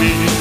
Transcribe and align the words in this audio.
me. 0.00 0.39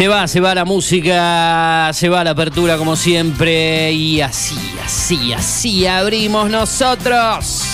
Se 0.00 0.08
va, 0.08 0.26
se 0.26 0.40
va 0.40 0.54
la 0.54 0.64
música, 0.64 1.90
se 1.92 2.08
va 2.08 2.24
la 2.24 2.30
apertura 2.30 2.78
como 2.78 2.96
siempre 2.96 3.92
y 3.92 4.22
así, 4.22 4.56
así, 4.82 5.34
así 5.34 5.86
abrimos 5.86 6.48
nosotros. 6.48 7.64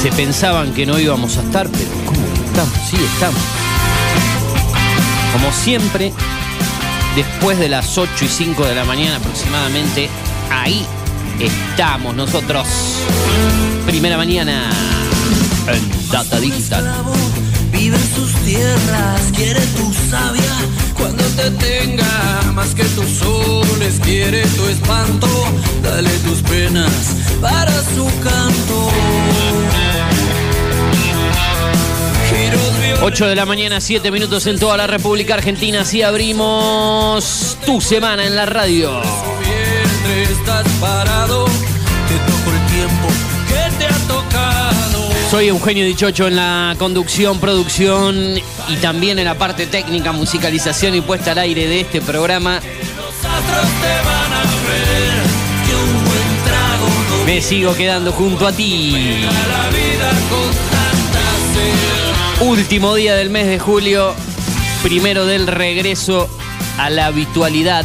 Se 0.00 0.10
pensaban 0.12 0.72
que 0.72 0.86
no 0.86 0.98
íbamos 0.98 1.36
a 1.36 1.42
estar, 1.42 1.68
pero 1.68 1.90
¿cómo 2.06 2.22
estamos? 2.46 2.78
Sí, 2.88 2.96
estamos. 3.12 3.42
Como 5.34 5.52
siempre, 5.52 6.14
después 7.14 7.58
de 7.58 7.68
las 7.68 7.98
8 7.98 8.24
y 8.24 8.28
5 8.28 8.64
de 8.64 8.74
la 8.74 8.86
mañana 8.86 9.16
aproximadamente, 9.16 10.08
ahí 10.50 10.86
estamos 11.38 12.16
nosotros. 12.16 12.66
Primera 13.84 14.16
mañana 14.16 14.93
en 15.68 16.10
Data 16.10 16.40
Digital. 16.40 16.84
Vive 17.72 17.96
en 17.96 18.14
sus 18.14 18.32
tierras, 18.44 19.20
quiere 19.34 19.60
tu 19.76 19.92
savia 20.10 20.54
cuando 20.96 21.24
te 21.24 21.50
tenga 21.50 22.52
más 22.52 22.74
que 22.74 22.84
tus 22.84 23.08
soles, 23.08 24.00
quiere 24.02 24.42
tu 24.42 24.66
espanto, 24.68 25.28
dale 25.82 26.10
tus 26.18 26.40
penas 26.42 27.16
para 27.40 27.72
su 27.94 28.04
canto. 28.22 28.90
8 33.02 33.26
de 33.26 33.36
la 33.36 33.44
mañana, 33.44 33.80
7 33.80 34.10
minutos 34.10 34.46
en 34.46 34.58
toda 34.58 34.76
la 34.76 34.86
República 34.86 35.34
Argentina. 35.34 35.82
Así 35.82 36.02
abrimos 36.02 37.58
tu 37.66 37.80
semana 37.80 38.26
en 38.26 38.34
la 38.34 38.46
radio. 38.46 39.02
vientre 39.40 40.22
estás 40.22 40.66
parado, 40.80 41.44
te 41.44 42.32
toco 42.32 42.50
el 42.50 42.66
tiempo 42.72 43.23
Soy 45.34 45.48
Eugenio 45.48 45.84
Dichocho 45.84 46.28
en 46.28 46.36
la 46.36 46.76
conducción, 46.78 47.40
producción 47.40 48.36
y 48.68 48.76
también 48.80 49.18
en 49.18 49.24
la 49.24 49.36
parte 49.36 49.66
técnica, 49.66 50.12
musicalización 50.12 50.94
y 50.94 51.00
puesta 51.00 51.32
al 51.32 51.38
aire 51.38 51.66
de 51.66 51.80
este 51.80 52.00
programa. 52.00 52.60
Me 57.26 57.42
sigo 57.42 57.74
quedando 57.74 58.12
junto 58.12 58.46
a 58.46 58.52
ti. 58.52 59.24
Último 62.38 62.94
día 62.94 63.16
del 63.16 63.30
mes 63.30 63.48
de 63.48 63.58
julio, 63.58 64.14
primero 64.84 65.26
del 65.26 65.48
regreso 65.48 66.28
a 66.78 66.90
la 66.90 67.06
habitualidad. 67.06 67.84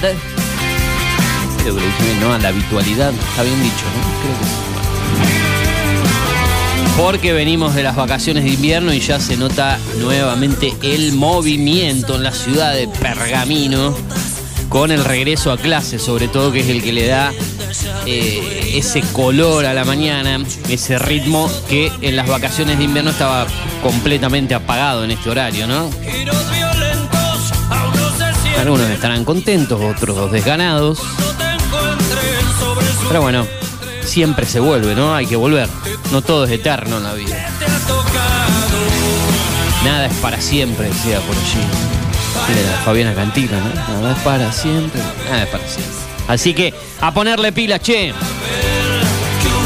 ¿no? 2.21 2.31
A 2.31 2.37
la 2.37 2.49
habitualidad. 2.49 3.11
Está 3.11 3.41
bien 3.41 3.63
dicho, 3.63 3.85
¿no? 3.95 4.21
Creo 4.21 4.37
que. 4.37 5.48
Porque 7.01 7.31
venimos 7.31 7.75
de 7.75 7.81
las 7.81 7.95
vacaciones 7.95 8.43
de 8.43 8.49
invierno 8.49 8.93
y 8.93 8.99
ya 8.99 9.21
se 9.21 9.37
nota 9.37 9.79
nuevamente 9.99 10.73
el 10.83 11.13
movimiento 11.13 12.15
en 12.15 12.23
la 12.23 12.33
ciudad 12.33 12.73
de 12.73 12.89
Pergamino 12.89 13.95
con 14.67 14.91
el 14.91 15.05
regreso 15.05 15.53
a 15.53 15.57
clase, 15.57 15.97
sobre 15.97 16.27
todo 16.27 16.51
que 16.51 16.59
es 16.59 16.67
el 16.67 16.83
que 16.83 16.91
le 16.91 17.07
da 17.07 17.31
eh, 18.05 18.73
ese 18.75 18.99
color 19.13 19.65
a 19.65 19.73
la 19.73 19.85
mañana, 19.85 20.43
ese 20.67 20.99
ritmo 20.99 21.49
que 21.69 21.89
en 22.01 22.17
las 22.17 22.27
vacaciones 22.27 22.77
de 22.77 22.83
invierno 22.83 23.11
estaba 23.11 23.47
completamente 23.81 24.53
apagado 24.53 25.05
en 25.05 25.11
este 25.11 25.29
horario, 25.29 25.67
¿no? 25.67 25.89
Algunos 28.59 28.89
estarán 28.89 29.23
contentos, 29.23 29.79
otros 29.81 30.33
desganados, 30.33 30.99
pero 33.07 33.21
bueno, 33.21 33.47
siempre 34.03 34.45
se 34.45 34.59
vuelve, 34.59 34.95
¿no? 34.95 35.15
Hay 35.15 35.27
que 35.27 35.37
volver. 35.37 35.69
No 36.11 36.21
todo 36.21 36.45
es 36.45 36.51
eterno 36.51 36.97
en 36.97 37.03
la 37.03 37.13
vida. 37.13 37.49
Nada 39.83 40.07
es 40.07 40.13
para 40.15 40.41
siempre, 40.41 40.87
decía 40.87 41.19
por 41.19 41.35
allí. 41.35 41.89
Fabiana 42.83 43.13
Cantina, 43.13 43.59
¿no? 43.59 44.01
Nada 44.01 44.13
es 44.13 44.19
para 44.23 44.51
siempre. 44.51 45.01
Nada 45.29 45.43
es 45.43 45.49
para 45.49 45.67
siempre. 45.67 45.95
Así 46.27 46.53
que 46.53 46.73
a 46.99 47.13
ponerle 47.13 47.51
pilas, 47.51 47.81
che. 47.81 48.13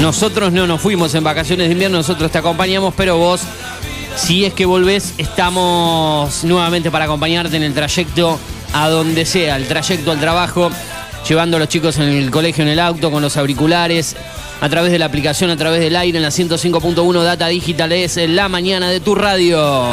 Nosotros 0.02 0.52
no 0.52 0.68
nos 0.68 0.82
fuimos 0.82 1.16
en 1.16 1.24
vacaciones 1.24 1.68
de 1.68 1.74
invierno, 1.74 1.98
nosotros 1.98 2.30
te 2.30 2.38
acompañamos, 2.38 2.94
pero 2.98 3.18
vos, 3.18 3.42
si 4.18 4.44
es 4.44 4.54
que 4.54 4.66
volvés, 4.66 5.14
estamos 5.18 6.44
nuevamente 6.44 6.92
para 6.92 7.06
acompañarte 7.06 7.56
en 7.56 7.64
el 7.64 7.74
trayecto 7.74 8.38
a 8.74 8.90
donde 8.90 9.26
sea, 9.26 9.56
el 9.56 9.68
trayecto 9.68 10.12
al 10.12 10.20
trabajo, 10.20 10.72
llevando 11.28 11.58
a 11.58 11.60
los 11.62 11.70
chicos 11.70 11.98
en 12.00 12.10
el 12.10 12.32
colegio, 12.32 12.64
en 12.64 12.72
el 12.72 12.80
auto, 12.80 13.12
con 13.12 13.22
los 13.22 13.38
auriculares, 13.38 14.16
a 14.64 14.70
través 14.70 14.94
de 14.94 15.00
la 15.00 15.08
aplicación, 15.08 15.50
a 15.50 15.58
través 15.58 15.82
del 15.82 15.94
aire, 15.94 16.18
en 16.18 16.24
la 16.24 16.30
105.1 16.30 17.22
Data 17.22 17.50
Digital, 17.50 17.92
es 17.92 18.16
la 18.16 18.48
mañana 18.48 18.90
de 18.90 19.02
tu 19.02 19.14
radio. 19.14 19.90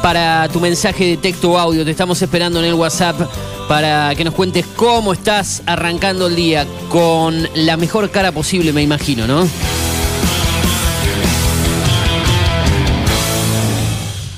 para 0.00 0.48
tu 0.48 0.60
mensaje 0.60 1.06
de 1.06 1.16
texto 1.16 1.50
o 1.50 1.58
audio. 1.58 1.84
Te 1.84 1.90
estamos 1.90 2.22
esperando 2.22 2.60
en 2.60 2.66
el 2.66 2.74
WhatsApp 2.74 3.20
para 3.68 4.14
que 4.14 4.22
nos 4.22 4.34
cuentes 4.34 4.64
cómo 4.76 5.12
estás 5.12 5.64
arrancando 5.66 6.28
el 6.28 6.36
día 6.36 6.68
con 6.88 7.48
la 7.54 7.76
mejor 7.76 8.10
cara 8.10 8.30
posible, 8.30 8.72
me 8.72 8.82
imagino, 8.82 9.26
¿no? 9.26 9.44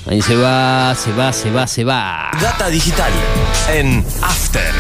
Ahí 0.09 0.23
se 0.23 0.37
va, 0.37 0.95
se 0.95 1.13
va, 1.13 1.33
se 1.33 1.51
va, 1.51 1.67
se 1.67 1.85
va. 1.85 2.31
Data 2.41 2.69
digital 2.69 3.13
en 3.75 4.07
After. 4.23 4.73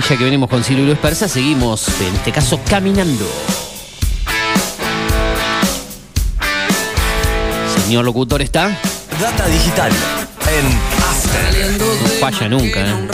Y 0.00 0.02
ya 0.02 0.16
que 0.16 0.24
venimos 0.24 0.48
con 0.48 0.64
Silvio 0.64 0.86
Luis 0.86 0.98
Persa, 0.98 1.28
seguimos, 1.28 1.86
en 2.00 2.14
este 2.14 2.32
caso, 2.32 2.58
caminando. 2.66 3.28
Señor 7.84 8.06
locutor, 8.06 8.40
¿está? 8.40 8.80
Data 9.20 9.46
digital 9.46 9.92
en 10.48 10.66
After. 11.02 11.80
No 11.80 12.06
falla 12.18 12.48
nunca, 12.48 12.80
¿eh? 12.80 13.08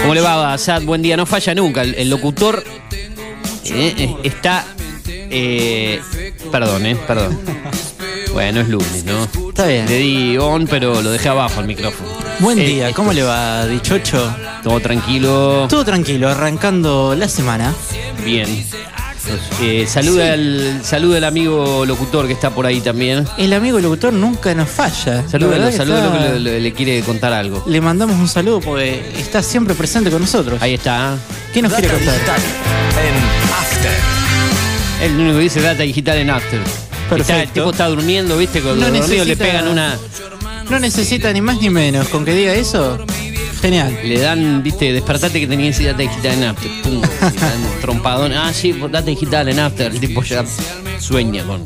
¿Cómo 0.00 0.14
le 0.14 0.22
va, 0.22 0.56
Sad? 0.56 0.82
Buen 0.84 1.02
día. 1.02 1.14
No 1.18 1.26
falla 1.26 1.54
nunca. 1.54 1.82
El, 1.82 1.94
el 1.96 2.08
locutor 2.08 2.64
eh, 3.66 3.94
eh, 3.98 4.16
está... 4.22 4.64
eh, 5.06 6.00
perdón, 6.50 6.86
¿eh? 6.86 6.96
Perdón. 7.06 7.38
Bueno, 8.32 8.62
es 8.62 8.68
lunes, 8.68 9.04
¿no? 9.04 9.24
Está 9.50 9.66
bien. 9.66 9.86
Le 9.86 9.98
di 9.98 10.38
on, 10.38 10.66
pero 10.66 11.02
lo 11.02 11.10
dejé 11.10 11.28
abajo 11.28 11.60
el 11.60 11.66
micrófono. 11.66 12.25
Buen 12.40 12.58
Eh, 12.58 12.66
día, 12.66 12.92
¿cómo 12.92 13.12
le 13.12 13.22
va, 13.22 13.66
Dichocho? 13.66 14.34
Todo 14.62 14.78
tranquilo. 14.80 15.66
Todo 15.68 15.84
tranquilo, 15.84 16.28
arrancando 16.28 17.14
la 17.16 17.28
semana. 17.28 17.72
Bien. 18.24 18.64
Eh, 19.60 19.86
saluda, 19.88 20.34
al, 20.34 20.80
saluda 20.84 21.16
al 21.16 21.24
amigo 21.24 21.84
locutor 21.86 22.26
que 22.26 22.32
está 22.34 22.50
por 22.50 22.66
ahí 22.66 22.80
también. 22.80 23.26
El 23.38 23.52
amigo 23.54 23.80
locutor 23.80 24.12
nunca 24.12 24.54
nos 24.54 24.68
falla. 24.68 25.22
La 25.22 25.28
Salúdalo, 25.28 25.72
salúdalo 25.72 26.14
está- 26.14 26.26
que 26.28 26.32
le, 26.34 26.40
le- 26.40 26.60
le 26.60 26.72
quiere 26.72 27.00
contar 27.02 27.32
algo. 27.32 27.64
Le 27.66 27.80
mandamos 27.80 28.16
un 28.16 28.28
saludo 28.28 28.60
porque 28.60 29.02
está 29.18 29.42
siempre 29.42 29.74
presente 29.74 30.10
con 30.10 30.20
nosotros. 30.20 30.60
Ahí 30.62 30.74
está. 30.74 31.16
¿Qué 31.52 31.60
nos 31.62 31.72
quiere 31.72 31.88
contar? 31.88 32.14
digital 32.14 32.40
en 33.02 33.52
After. 33.52 33.92
El 35.06 35.12
único 35.20 35.36
que 35.38 35.42
dice 35.42 35.60
data 35.60 35.82
digital 35.82 36.18
en 36.18 36.30
After. 36.30 36.60
Perfecto. 36.60 37.16
Está- 37.32 37.42
el 37.42 37.48
tipo 37.50 37.70
está 37.70 37.86
durmiendo, 37.88 38.36
¿viste? 38.36 38.60
Con 38.60 38.78
No 38.78 38.88
los 38.88 38.98
dormidos 39.00 39.26
le 39.26 39.34
necesita- 39.34 39.44
pegan 39.44 39.68
una. 39.68 39.96
No 40.70 40.78
necesita 40.80 41.32
ni 41.32 41.40
más 41.40 41.60
ni 41.60 41.70
menos. 41.70 42.08
Con 42.08 42.24
que 42.24 42.34
diga 42.34 42.52
eso, 42.52 42.98
genial. 43.60 43.98
Le 44.04 44.20
dan, 44.20 44.62
¿viste? 44.62 44.92
Despertate 44.92 45.40
que 45.40 45.46
tenías 45.46 45.78
data 45.82 45.98
digital 45.98 46.32
en 46.32 46.44
After. 46.44 46.70
Pum. 46.82 47.00
le 47.00 47.40
dan 47.40 47.80
trompadón. 47.80 48.32
Ah, 48.32 48.52
sí, 48.52 48.72
data 48.72 49.02
digital 49.02 49.48
en 49.48 49.60
After. 49.60 49.92
El 49.92 50.00
tipo 50.00 50.22
ya 50.22 50.44
sueña 50.98 51.44
con, 51.44 51.62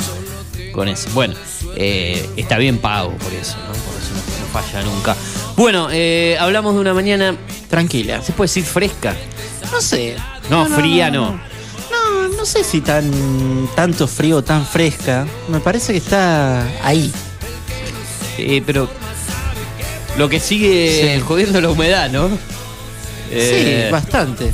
con 0.72 0.88
eso. 0.88 1.08
Bueno, 1.14 1.34
eh, 1.76 2.28
está 2.36 2.58
bien 2.58 2.78
pago 2.78 3.12
por 3.12 3.32
eso, 3.32 3.56
¿no? 3.58 3.72
Por 3.72 4.00
eso 4.00 4.12
no, 4.14 4.40
no 4.40 4.52
falla 4.52 4.82
nunca. 4.82 5.16
Bueno, 5.56 5.88
eh, 5.90 6.36
hablamos 6.38 6.74
de 6.74 6.80
una 6.80 6.94
mañana. 6.94 7.36
Tranquila. 7.68 8.20
¿Se 8.22 8.32
puede 8.32 8.48
decir 8.48 8.64
fresca? 8.64 9.14
No 9.72 9.80
sé. 9.80 10.16
No, 10.48 10.66
fría 10.66 11.10
no. 11.10 11.40
No, 11.90 12.28
no 12.36 12.44
sé 12.44 12.64
si 12.64 12.80
tan 12.80 13.68
tanto 13.76 14.08
frío 14.08 14.38
o 14.38 14.42
tan 14.42 14.66
fresca. 14.66 15.26
Me 15.48 15.60
parece 15.60 15.92
que 15.92 15.98
está 15.98 16.66
ahí. 16.82 17.12
Eh, 18.40 18.62
pero 18.64 18.88
Lo 20.18 20.28
que 20.28 20.40
sigue 20.40 21.14
Sí. 21.16 21.20
jodiendo 21.20 21.60
la 21.60 21.70
humedad, 21.70 22.10
¿no? 22.10 22.28
Eh, 23.30 23.84
sí, 23.86 23.92
bastante. 23.92 24.52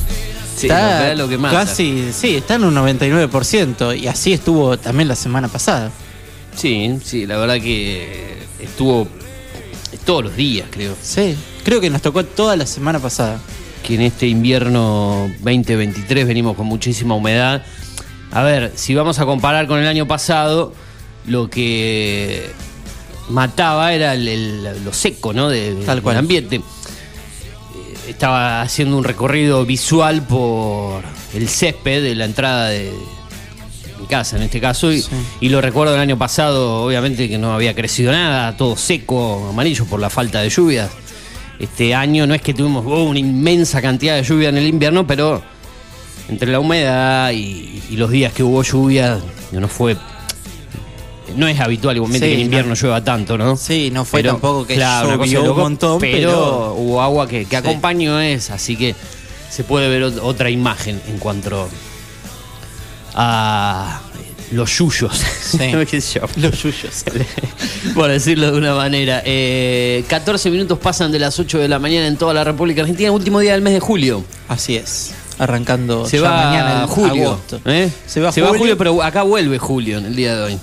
sí, 0.57 0.69
la 0.69 0.75
humedad 0.75 1.13
es 1.13 1.19
lo 1.19 1.29
que 1.29 1.39
mata. 1.39 1.57
Casi, 1.65 2.11
sí, 2.13 2.37
está 2.37 2.57
en 2.57 2.65
un 2.65 2.75
99%. 2.75 3.95
Y 3.95 4.07
así 4.07 4.33
estuvo 4.35 4.77
también 4.79 5.09
la 5.09 5.17
semana 5.17 5.49
pasada. 5.49 5.91
Sí, 6.55 6.99
sí, 7.05 7.27
la 7.27 7.39
verdad 7.39 7.55
que 7.61 8.37
estuvo 8.61 9.09
todos 10.05 10.25
los 10.25 10.37
días, 10.37 10.69
creo. 10.71 10.95
Sí, 11.03 11.37
creo 11.65 11.81
que 11.81 11.89
nos 11.91 12.03
tocó 12.03 12.25
toda 12.25 12.55
la 12.57 12.67
semana 12.67 12.99
pasada. 12.99 13.41
que 13.83 13.95
en 13.95 14.03
este 14.03 14.27
invierno 14.27 15.31
2023 15.43 16.27
venimos 16.27 16.57
con 16.57 16.67
muchísima 16.67 17.15
humedad. 17.15 17.63
A 18.33 18.43
ver, 18.43 18.73
si 18.75 18.95
vamos 18.97 19.21
a 19.21 19.25
comparar 19.27 19.67
con 19.69 19.79
el 19.79 19.87
año 19.87 20.07
pasado, 20.09 20.73
lo 21.27 21.49
que 21.49 22.51
mataba 23.31 23.93
era 23.93 24.15
el- 24.15 24.29
el- 24.29 24.85
lo 24.85 24.93
seco, 24.93 25.33
¿no? 25.33 25.49
De, 25.49 25.75
Tal 25.87 26.03
cual. 26.03 26.15
del 26.17 26.21
ambiente. 26.21 26.57
Eh, 26.57 26.63
Estaba 28.09 28.63
haciendo 28.63 28.97
un 28.97 29.05
recorrido 29.05 29.65
visual 29.67 30.23
por 30.23 31.03
el 31.35 31.49
césped 31.49 32.03
de 32.03 32.15
la 32.15 32.25
entrada 32.25 32.69
de 32.69 32.93
mi 34.01 34.07
casa 34.07 34.37
en 34.37 34.43
este 34.43 34.61
caso 34.61 34.93
y, 34.93 35.01
Sí. 35.03 35.09
y 35.41 35.49
lo 35.49 35.61
recuerdo 35.61 35.95
el 35.95 36.01
año 36.01 36.19
pasado 36.19 36.85
obviamente 36.85 37.29
que 37.29 37.39
no 37.39 37.53
había 37.55 37.75
crecido 37.75 38.13
nada 38.13 38.55
todo 38.57 38.77
seco 38.77 39.49
amarillo 39.51 39.87
por 39.87 39.99
la 40.01 40.11
falta 40.11 40.41
de 40.43 40.51
lluvias 40.51 40.91
este 41.59 41.95
año 41.95 42.27
no 42.27 42.35
es 42.35 42.43
que 42.43 42.53
tuvimos 42.53 42.85
oh, 42.87 43.05
una 43.05 43.19
inmensa 43.19 43.81
cantidad 43.81 44.15
de 44.17 44.23
lluvia 44.23 44.51
en 44.51 44.59
el 44.59 44.67
invierno, 44.67 45.07
pero 45.07 45.43
entre 46.29 46.53
la 46.53 46.61
humedad 46.61 47.31
y, 47.33 47.83
y 47.91 47.97
los 47.97 48.11
días 48.11 48.33
que 48.35 48.43
hubo 48.43 48.63
lluvia, 48.63 49.19
no 49.53 49.67
fue. 49.69 49.97
No 51.35 51.49
es 51.49 51.59
habitual 51.61 51.97
igualmente 51.97 52.27
Sí, 52.27 52.33
que 52.33 52.39
en 52.41 52.45
invierno 52.45 52.75
no. 52.75 52.81
llueva 52.81 53.03
tanto, 53.03 53.37
¿no? 53.37 53.57
Sí, 53.57 53.91
no 53.93 54.05
fue 54.05 54.23
tampoco 54.23 54.67
que 54.67 54.75
claro, 54.77 55.17
llovió 55.17 55.41
loco, 55.43 55.55
un 55.55 55.61
montón, 55.63 55.99
pero- 56.01 56.75
hubo 56.75 57.03
agua 57.03 57.27
que, 57.29 57.45
que 57.47 57.57
acompañó 57.57 58.21
esa, 58.21 58.55
así 58.55 58.77
que 58.77 58.95
se 59.51 59.65
puede 59.65 59.89
ver 59.89 60.03
ot- 60.05 60.21
otra 60.23 60.51
imagen 60.51 61.01
en 61.09 61.19
cuanto 61.19 61.69
a 63.15 64.01
los 64.53 64.79
yuyos. 64.79 65.13
Sí. 65.43 65.59
Los 66.37 66.63
yuyos. 66.63 67.05
por 67.95 68.09
decirlo 68.11 68.53
de 68.53 68.59
una 68.59 68.75
manera. 68.75 69.23
Eh, 69.25 70.05
14 70.09 70.51
minutos 70.51 70.79
pasan 70.79 71.11
de 71.13 71.19
las 71.19 71.39
8 71.39 71.59
de 71.59 71.69
la 71.69 71.79
mañana 71.79 72.07
en 72.07 72.17
toda 72.17 72.35
la 72.35 72.45
República 72.45 72.83
Argentina, 72.83 73.11
último 73.11 73.41
día 73.41 73.53
del 73.53 73.63
mes 73.63 73.73
de 73.75 73.81
julio. 73.81 74.25
Así 74.49 74.77
es. 74.77 75.13
Arrancando 75.39 76.07
Se 76.07 76.19
ya 76.19 76.23
va 76.31 76.45
mañana 76.47 76.83
en 76.83 76.87
julio. 76.89 77.29
agosto. 77.33 77.61
¿eh? 77.67 77.91
Se 78.07 78.21
va 78.21 78.31
julio. 78.33 78.55
julio, 78.59 78.79
pero 78.79 79.03
acá 79.03 79.23
vuelve 79.23 79.59
julio 79.59 79.99
en 79.99 80.07
el 80.07 80.17
día 80.17 80.37
de 80.37 80.43
hoy. 80.43 80.59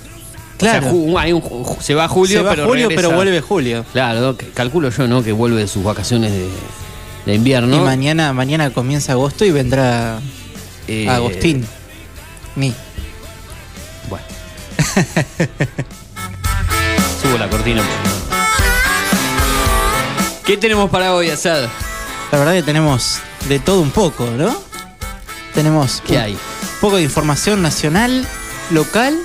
Claro. 0.58 0.86
O 0.86 0.90
sea, 0.90 0.92
ju- 0.92 1.18
hay 1.18 1.32
un 1.32 1.42
se 1.80 1.94
va 1.94 2.06
julio, 2.08 2.38
Se 2.38 2.42
va 2.44 2.50
pero 2.50 2.66
julio, 2.66 2.88
regresa- 2.88 3.02
pero 3.08 3.16
vuelve 3.16 3.40
julio. 3.40 3.84
Claro, 3.92 4.36
que- 4.36 4.48
calculo 4.50 4.90
yo, 4.90 5.06
¿no? 5.08 5.22
Que 5.22 5.32
vuelve 5.32 5.60
de 5.60 5.68
sus 5.68 5.82
vacaciones 5.84 6.32
de, 6.32 6.48
de 7.26 7.34
invierno. 7.34 7.76
Y 7.76 7.80
mañana, 7.80 8.32
mañana 8.32 8.70
comienza 8.70 9.12
agosto 9.12 9.44
y 9.44 9.50
vendrá 9.50 10.20
Eh, 10.86 11.08
Agostín. 11.08 11.66
Mi. 12.56 12.72
Bueno. 14.08 14.24
Subo 17.22 17.38
la 17.38 17.48
cortina. 17.48 17.82
¿Qué 20.44 20.56
tenemos 20.56 20.90
para 20.90 21.14
hoy, 21.14 21.30
Asad? 21.30 21.68
La 22.30 22.38
verdad 22.38 22.52
que 22.52 22.62
tenemos 22.62 23.18
de 23.48 23.58
todo 23.58 23.80
un 23.80 23.90
poco, 23.90 24.26
¿no? 24.36 24.54
Tenemos 25.54 26.02
¿Qué 26.06 26.14
un 26.14 26.18
hay? 26.20 26.38
poco 26.80 26.96
de 26.96 27.02
información 27.02 27.62
nacional, 27.62 28.26
local. 28.70 29.16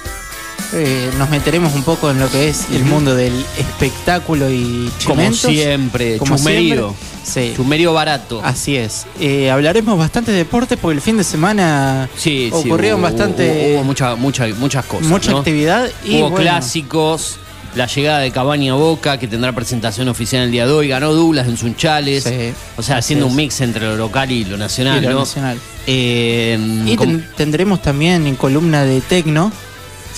Eh, 0.73 1.09
nos 1.17 1.29
meteremos 1.31 1.73
un 1.73 1.81
poco 1.83 2.11
en 2.11 2.19
lo 2.19 2.29
que 2.29 2.47
es 2.49 2.67
el 2.71 2.83
mundo 2.85 3.15
del 3.15 3.33
espectáculo 3.57 4.49
y 4.51 4.91
Como 5.05 5.15
chimentos. 5.15 5.39
siempre, 5.39 6.17
Como 6.17 6.37
chumerío. 6.37 6.75
siempre. 7.23 7.49
Sí. 7.49 7.53
Chumerío 7.55 7.93
barato. 7.93 8.41
Así 8.43 8.75
es. 8.75 9.05
Eh, 9.19 9.49
hablaremos 9.49 9.97
bastante 9.97 10.31
de 10.31 10.37
deporte 10.39 10.77
porque 10.77 10.95
el 10.95 11.01
fin 11.01 11.17
de 11.17 11.23
semana 11.23 12.07
Sí, 12.15 12.49
sí, 12.51 12.69
ocurrieron 12.69 12.99
hubo- 12.99 13.03
bastante 13.03 13.49
Hubo, 13.71 13.75
hubo 13.75 13.83
mucha, 13.83 14.15
mucha, 14.15 14.47
muchas 14.59 14.85
cosas. 14.85 15.07
mucha 15.07 15.31
¿no? 15.31 15.39
actividad 15.39 15.89
y 16.05 16.17
hubo 16.17 16.29
bueno, 16.29 16.37
clásicos. 16.37 17.37
La 17.75 17.85
llegada 17.85 18.19
de 18.19 18.31
Cabaña 18.31 18.73
a 18.73 18.75
Boca, 18.75 19.19
que 19.19 19.27
tendrá 19.27 19.51
presentación 19.53 20.07
oficial 20.09 20.43
el 20.43 20.51
día 20.51 20.65
de 20.65 20.71
hoy. 20.73 20.87
Ganó 20.87 21.13
Douglas 21.13 21.47
en 21.47 21.55
Sunchales. 21.55 22.23
Sí, 22.23 22.51
o 22.77 22.81
sea, 22.81 22.97
haciendo 22.97 23.27
un 23.27 23.35
mix 23.35 23.61
entre 23.61 23.85
lo 23.85 23.95
local 23.95 24.31
y 24.31 24.43
lo 24.45 24.57
nacional. 24.57 24.97
y 25.03 25.05
lo 25.05 25.11
¿no? 25.13 25.19
nacional. 25.19 25.59
Eh, 25.85 26.57
Y 26.87 26.97
ten- 26.97 27.27
tendremos 27.37 27.79
también 27.81 28.25
en 28.25 28.35
columna 28.35 28.83
de 28.85 29.01
Tecno. 29.01 29.51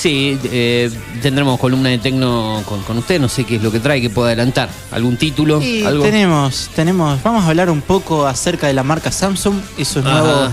Sí, 0.02 0.36
eh, 0.46 0.90
tendremos 1.22 1.60
columna 1.60 1.90
de 1.90 2.00
tecno 2.00 2.64
con, 2.66 2.82
con 2.82 2.98
usted. 2.98 3.22
No 3.22 3.30
sé 3.30 3.44
qué 3.44 3.58
es 3.58 3.62
lo 3.62 3.72
que 3.72 3.80
trae, 3.80 4.02
que 4.02 4.10
pueda 4.10 4.30
adelantar. 4.30 4.68
¿Algún 4.92 5.16
título? 5.16 5.62
¿Algo? 5.86 6.04
tenemos, 6.04 6.72
tenemos, 6.76 7.22
vamos 7.22 7.44
a 7.44 7.48
hablar 7.50 7.70
un 7.70 7.82
poco 7.82 8.26
acerca 8.26 8.66
de 8.66 8.74
la 8.74 8.82
marca 8.82 9.12
Samsung 9.12 9.60
y 9.78 9.86
sus 9.86 10.04
Ajá. 10.04 10.22
nuevos 10.22 10.52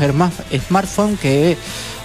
smartphones 0.67 1.19
que 1.19 1.57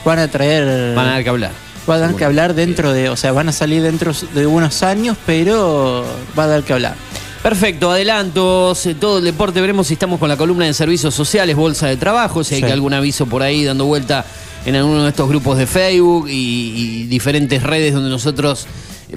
van 0.05 0.19
a 0.19 0.29
traer, 0.29 0.95
Van 0.95 1.07
a 1.07 1.11
dar 1.15 1.23
que 1.23 1.29
hablar. 1.29 1.51
van 1.85 1.97
a 1.97 2.01
dar 2.07 2.15
que 2.15 2.23
hablar 2.23 2.53
dentro 2.53 2.93
de, 2.93 3.09
o 3.09 3.17
sea, 3.17 3.33
van 3.33 3.49
a 3.49 3.51
salir 3.51 3.81
dentro 3.81 4.13
de 4.33 4.47
unos 4.47 4.81
años, 4.81 5.17
pero 5.25 6.05
va 6.39 6.45
a 6.45 6.47
dar 6.47 6.63
que 6.63 6.71
hablar. 6.71 6.95
Perfecto, 7.41 7.91
adelantos, 7.91 8.85
eh, 8.85 8.95
todo 8.95 9.17
el 9.17 9.25
deporte, 9.25 9.59
veremos 9.59 9.87
si 9.87 9.95
estamos 9.95 10.17
con 10.17 10.29
la 10.29 10.37
columna 10.37 10.63
de 10.63 10.73
servicios 10.73 11.13
sociales, 11.13 11.57
bolsa 11.57 11.87
de 11.87 11.97
trabajo, 11.97 12.41
si 12.41 12.55
hay 12.55 12.61
Sí. 12.61 12.67
algún 12.71 12.93
aviso 12.93 13.25
por 13.25 13.43
ahí 13.43 13.65
dando 13.65 13.83
vuelta 13.83 14.23
en 14.65 14.75
alguno 14.75 15.03
de 15.03 15.09
estos 15.09 15.27
grupos 15.27 15.57
de 15.57 15.67
Facebook 15.67 16.27
y, 16.29 16.33
y 16.75 17.03
diferentes 17.05 17.63
redes 17.63 17.93
donde 17.93 18.09
nosotros 18.09 18.67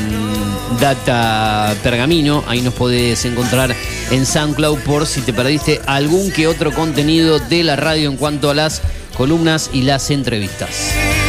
Data 0.79 1.75
Pergamino. 1.83 2.43
Ahí 2.47 2.61
nos 2.61 2.73
podés 2.73 3.23
encontrar 3.25 3.75
en 4.09 4.25
SoundCloud 4.25 4.79
por 4.79 5.05
si 5.05 5.21
te 5.21 5.33
perdiste 5.33 5.79
algún 5.85 6.31
que 6.31 6.47
otro 6.47 6.73
contenido 6.73 7.37
de 7.37 7.63
la 7.63 7.75
radio 7.75 8.09
en 8.09 8.17
cuanto 8.17 8.49
a 8.49 8.55
las 8.55 8.81
columnas 9.15 9.69
y 9.71 9.83
las 9.83 10.09
entrevistas. 10.09 11.20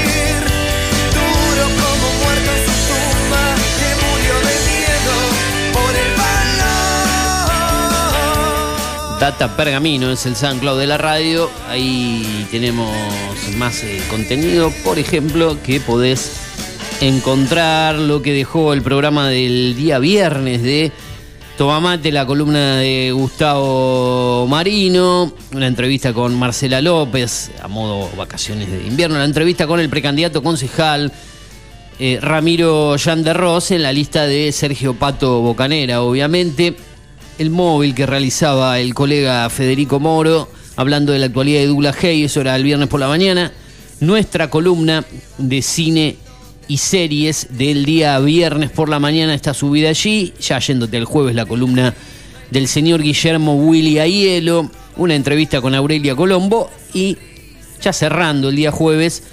Data 9.22 9.56
Pergamino 9.56 10.10
es 10.10 10.26
el 10.26 10.34
SoundCloud 10.34 10.80
de 10.80 10.88
la 10.88 10.98
radio. 10.98 11.48
Ahí 11.68 12.44
tenemos 12.50 12.92
más 13.56 13.84
eh, 13.84 14.02
contenido. 14.10 14.72
Por 14.82 14.98
ejemplo, 14.98 15.56
que 15.62 15.78
podés 15.78 16.40
encontrar 17.00 17.94
lo 17.94 18.20
que 18.20 18.32
dejó 18.32 18.72
el 18.72 18.82
programa 18.82 19.28
del 19.28 19.76
día 19.76 20.00
viernes 20.00 20.64
de 20.64 20.90
Tomamate, 21.56 22.10
la 22.10 22.26
columna 22.26 22.78
de 22.78 23.12
Gustavo 23.12 24.48
Marino, 24.48 25.32
una 25.54 25.68
entrevista 25.68 26.12
con 26.12 26.36
Marcela 26.36 26.80
López, 26.80 27.52
a 27.62 27.68
modo 27.68 28.10
vacaciones 28.16 28.72
de 28.72 28.84
invierno, 28.88 29.18
la 29.18 29.24
entrevista 29.24 29.68
con 29.68 29.78
el 29.78 29.88
precandidato 29.88 30.42
concejal. 30.42 31.12
eh, 32.00 32.18
Ramiro 32.20 32.96
Yanderros 32.96 33.70
en 33.70 33.84
la 33.84 33.92
lista 33.92 34.26
de 34.26 34.50
Sergio 34.50 34.94
Pato 34.94 35.42
Bocanera, 35.42 36.02
obviamente. 36.02 36.74
El 37.42 37.50
móvil 37.50 37.92
que 37.92 38.06
realizaba 38.06 38.78
el 38.78 38.94
colega 38.94 39.50
Federico 39.50 39.98
Moro, 39.98 40.48
hablando 40.76 41.12
de 41.12 41.18
la 41.18 41.26
actualidad 41.26 41.58
de 41.58 41.66
Douglas 41.66 41.96
Hay, 42.04 42.22
eso 42.22 42.40
era 42.40 42.54
el 42.54 42.62
viernes 42.62 42.86
por 42.86 43.00
la 43.00 43.08
mañana. 43.08 43.50
Nuestra 43.98 44.48
columna 44.48 45.04
de 45.38 45.60
cine 45.60 46.16
y 46.68 46.78
series 46.78 47.48
del 47.50 47.84
día 47.84 48.16
viernes 48.20 48.70
por 48.70 48.88
la 48.88 49.00
mañana 49.00 49.34
está 49.34 49.54
subida 49.54 49.88
allí. 49.88 50.32
Ya 50.40 50.60
yéndote 50.60 50.96
el 50.96 51.04
jueves, 51.04 51.34
la 51.34 51.44
columna 51.44 51.92
del 52.52 52.68
señor 52.68 53.02
Guillermo 53.02 53.56
Willy 53.56 53.98
Aielo, 53.98 54.70
una 54.96 55.16
entrevista 55.16 55.60
con 55.60 55.74
Aurelia 55.74 56.14
Colombo 56.14 56.70
y 56.94 57.18
ya 57.82 57.92
cerrando 57.92 58.50
el 58.50 58.54
día 58.54 58.70
jueves, 58.70 59.24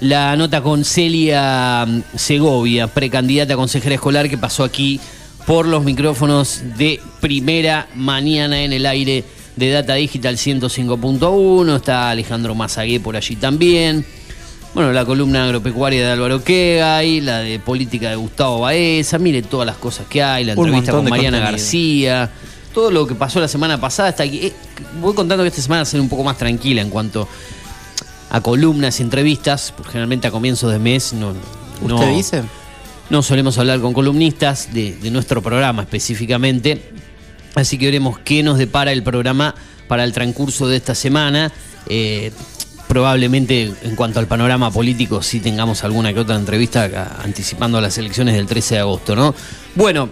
la 0.00 0.36
nota 0.36 0.60
con 0.60 0.84
Celia 0.84 1.86
mm, 1.86 2.02
Segovia, 2.14 2.88
precandidata 2.88 3.54
a 3.54 3.56
consejera 3.56 3.94
escolar 3.94 4.28
que 4.28 4.36
pasó 4.36 4.64
aquí 4.64 5.00
por 5.46 5.66
los 5.66 5.84
micrófonos 5.84 6.62
de 6.76 7.00
primera 7.20 7.88
mañana 7.94 8.62
en 8.62 8.72
el 8.72 8.86
aire 8.86 9.24
de 9.56 9.70
Data 9.70 9.94
Digital 9.94 10.36
105.1. 10.36 11.76
Está 11.76 12.10
Alejandro 12.10 12.54
Mazagué 12.54 13.00
por 13.00 13.16
allí 13.16 13.36
también. 13.36 14.04
Bueno, 14.74 14.92
la 14.92 15.04
columna 15.04 15.44
agropecuaria 15.44 16.04
de 16.04 16.12
Álvaro 16.12 16.42
Quegay, 16.42 17.20
la 17.20 17.38
de 17.40 17.60
política 17.60 18.10
de 18.10 18.16
Gustavo 18.16 18.60
Baeza, 18.60 19.18
mire 19.18 19.42
todas 19.42 19.66
las 19.66 19.76
cosas 19.76 20.06
que 20.08 20.20
hay, 20.22 20.44
la 20.44 20.54
Un 20.54 20.66
entrevista 20.66 20.92
con 20.92 21.04
Mariana 21.04 21.38
contenido. 21.38 21.52
García, 21.52 22.30
todo 22.72 22.90
lo 22.90 23.06
que 23.06 23.14
pasó 23.14 23.38
la 23.38 23.46
semana 23.46 23.80
pasada 23.80 24.08
está 24.08 24.24
aquí. 24.24 24.46
Eh, 24.46 24.52
voy 25.00 25.14
contando 25.14 25.44
que 25.44 25.48
esta 25.48 25.62
semana 25.62 25.80
va 25.80 25.82
a 25.82 25.86
ser 25.86 26.00
un 26.00 26.08
poco 26.08 26.24
más 26.24 26.38
tranquila 26.38 26.82
en 26.82 26.90
cuanto 26.90 27.28
a 28.30 28.40
columnas 28.40 28.98
y 28.98 29.04
entrevistas, 29.04 29.72
porque 29.76 29.92
generalmente 29.92 30.26
a 30.26 30.32
comienzos 30.32 30.72
de 30.72 30.80
mes 30.80 31.12
no, 31.12 31.34
no, 31.86 31.94
¿Usted 31.94 32.08
dice? 32.08 32.42
No 33.10 33.22
solemos 33.22 33.58
hablar 33.58 33.80
con 33.80 33.92
columnistas 33.92 34.72
de, 34.72 34.96
nuestro 35.10 35.42
programa 35.42 35.82
específicamente. 35.82 36.82
Así 37.54 37.78
que 37.78 37.86
veremos 37.86 38.18
qué 38.18 38.42
nos 38.42 38.58
depara 38.58 38.92
el 38.92 39.02
programa 39.02 39.54
para 39.88 40.04
el 40.04 40.12
transcurso 40.12 40.66
de 40.66 40.76
esta 40.76 40.94
semana. 40.94 41.52
Eh, 41.88 42.32
probablemente 42.88 43.72
en 43.82 43.96
cuanto 43.96 44.18
al 44.20 44.26
panorama 44.26 44.70
político 44.70 45.22
sí 45.22 45.40
tengamos 45.40 45.84
alguna 45.84 46.12
que 46.12 46.20
otra 46.20 46.36
entrevista 46.36 47.18
anticipando 47.22 47.80
las 47.80 47.96
elecciones 47.98 48.34
del 48.34 48.46
13 48.46 48.74
de 48.74 48.80
agosto, 48.80 49.16
¿no? 49.16 49.34
Bueno, 49.74 50.10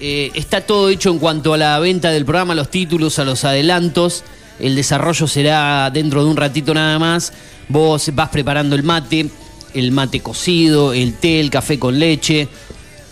eh, 0.00 0.30
está 0.34 0.60
todo 0.60 0.88
hecho 0.88 1.10
en 1.10 1.18
cuanto 1.18 1.54
a 1.54 1.58
la 1.58 1.78
venta 1.78 2.10
del 2.10 2.24
programa, 2.24 2.54
los 2.54 2.70
títulos, 2.70 3.18
a 3.18 3.24
los 3.24 3.44
adelantos. 3.44 4.24
El 4.58 4.76
desarrollo 4.76 5.26
será 5.26 5.90
dentro 5.90 6.24
de 6.24 6.30
un 6.30 6.36
ratito 6.36 6.74
nada 6.74 6.98
más. 6.98 7.32
Vos 7.68 8.10
vas 8.14 8.28
preparando 8.28 8.76
el 8.76 8.82
mate, 8.82 9.30
el 9.74 9.92
mate 9.92 10.20
cocido, 10.20 10.92
el 10.92 11.14
té, 11.14 11.40
el 11.40 11.50
café 11.50 11.78
con 11.78 11.98
leche, 11.98 12.48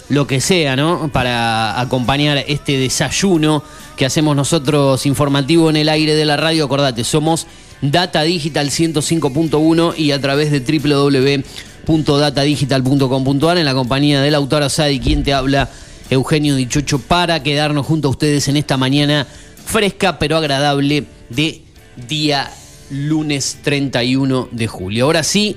lo 0.08 0.26
que 0.26 0.40
sea, 0.40 0.76
¿no? 0.76 1.10
Para 1.12 1.80
acompañar 1.80 2.44
este 2.46 2.78
desayuno 2.78 3.62
que 3.96 4.06
hacemos 4.06 4.36
nosotros 4.36 5.06
informativo 5.06 5.70
en 5.70 5.76
el 5.76 5.88
aire 5.88 6.14
de 6.14 6.24
la 6.24 6.36
radio. 6.36 6.64
Acordate, 6.64 7.04
somos 7.04 7.46
Data 7.80 8.22
Digital 8.22 8.70
105.1 8.70 9.98
y 9.98 10.12
a 10.12 10.20
través 10.20 10.50
de 10.50 10.60
www.datadigital.com.ar 11.86 13.58
en 13.58 13.64
la 13.64 13.74
compañía 13.74 14.22
del 14.22 14.34
autor 14.34 14.62
Asadi, 14.62 15.00
quien 15.00 15.24
te 15.24 15.34
habla, 15.34 15.68
Eugenio 16.10 16.56
Dichocho, 16.56 16.98
para 16.98 17.42
quedarnos 17.42 17.86
junto 17.86 18.08
a 18.08 18.10
ustedes 18.10 18.48
en 18.48 18.56
esta 18.56 18.76
mañana 18.76 19.26
fresca 19.64 20.18
pero 20.18 20.36
agradable 20.36 21.04
de 21.30 21.62
día 22.08 22.50
lunes 22.90 23.58
31 23.62 24.48
de 24.52 24.66
julio. 24.66 25.06
Ahora 25.06 25.22
sí, 25.22 25.56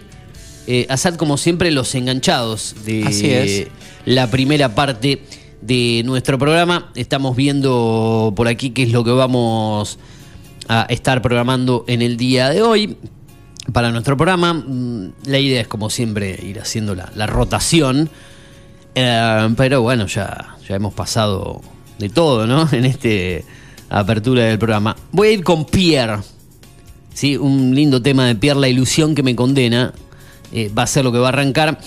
eh, 0.68 0.86
Asad, 0.90 1.16
como 1.16 1.38
siempre, 1.38 1.72
los 1.72 1.94
enganchados 1.96 2.76
de 2.86 3.04
Así 3.06 3.30
es. 3.30 3.68
la 4.06 4.30
primera 4.30 4.76
parte 4.76 5.22
de 5.62 6.02
nuestro 6.06 6.38
programa. 6.38 6.92
Estamos 6.96 7.36
viendo 7.36 8.34
por 8.36 8.48
aquí 8.48 8.72
qué 8.72 8.84
es 8.84 8.92
lo 8.92 9.04
que 9.04 9.12
vamos 9.12 9.98
a 10.68 10.84
estar 10.90 11.22
programando 11.22 11.86
en 11.88 12.02
el 12.02 12.18
día 12.18 12.50
de 12.50 12.62
hoy 12.62 12.98
para 13.74 13.92
nuestro 13.92 14.16
programa. 14.18 14.54
Mm, 14.54 15.14
La 15.26 15.40
idea 15.40 15.62
es, 15.62 15.68
como 15.68 15.90
siempre, 15.90 16.40
ir 16.44 16.60
haciendo 16.60 16.96
la, 16.96 17.12
la 17.16 17.28
rotación. 17.28 18.10
Eh, 18.96 19.50
pero 19.58 19.82
bueno, 19.82 20.08
ya, 20.08 20.56
ya 20.68 20.76
hemos 20.76 20.94
pasado 20.94 21.62
de 22.00 22.10
todo, 22.10 22.48
¿no? 22.48 22.68
En 22.74 22.86
este 22.86 23.44
apertura 23.90 24.46
del 24.46 24.58
programa. 24.58 24.96
Voy 25.12 25.28
a 25.28 25.32
ir 25.32 25.44
con 25.44 25.66
Pierre. 25.66 26.20
¿sí? 27.14 27.38
Un 27.38 27.74
lindo 27.76 28.02
tema 28.02 28.26
de 28.28 28.36
Pierre, 28.36 28.60
La 28.60 28.68
ilusión 28.68 29.16
que 29.16 29.24
me 29.24 29.36
condena. 29.36 29.94
Eh, 30.56 30.72
va 30.76 30.84
a 30.84 30.88
ser 30.88 31.04
lo 31.04 31.12
que 31.12 31.18
va 31.18 31.28
a 31.28 31.30
arrancar. 31.30 31.78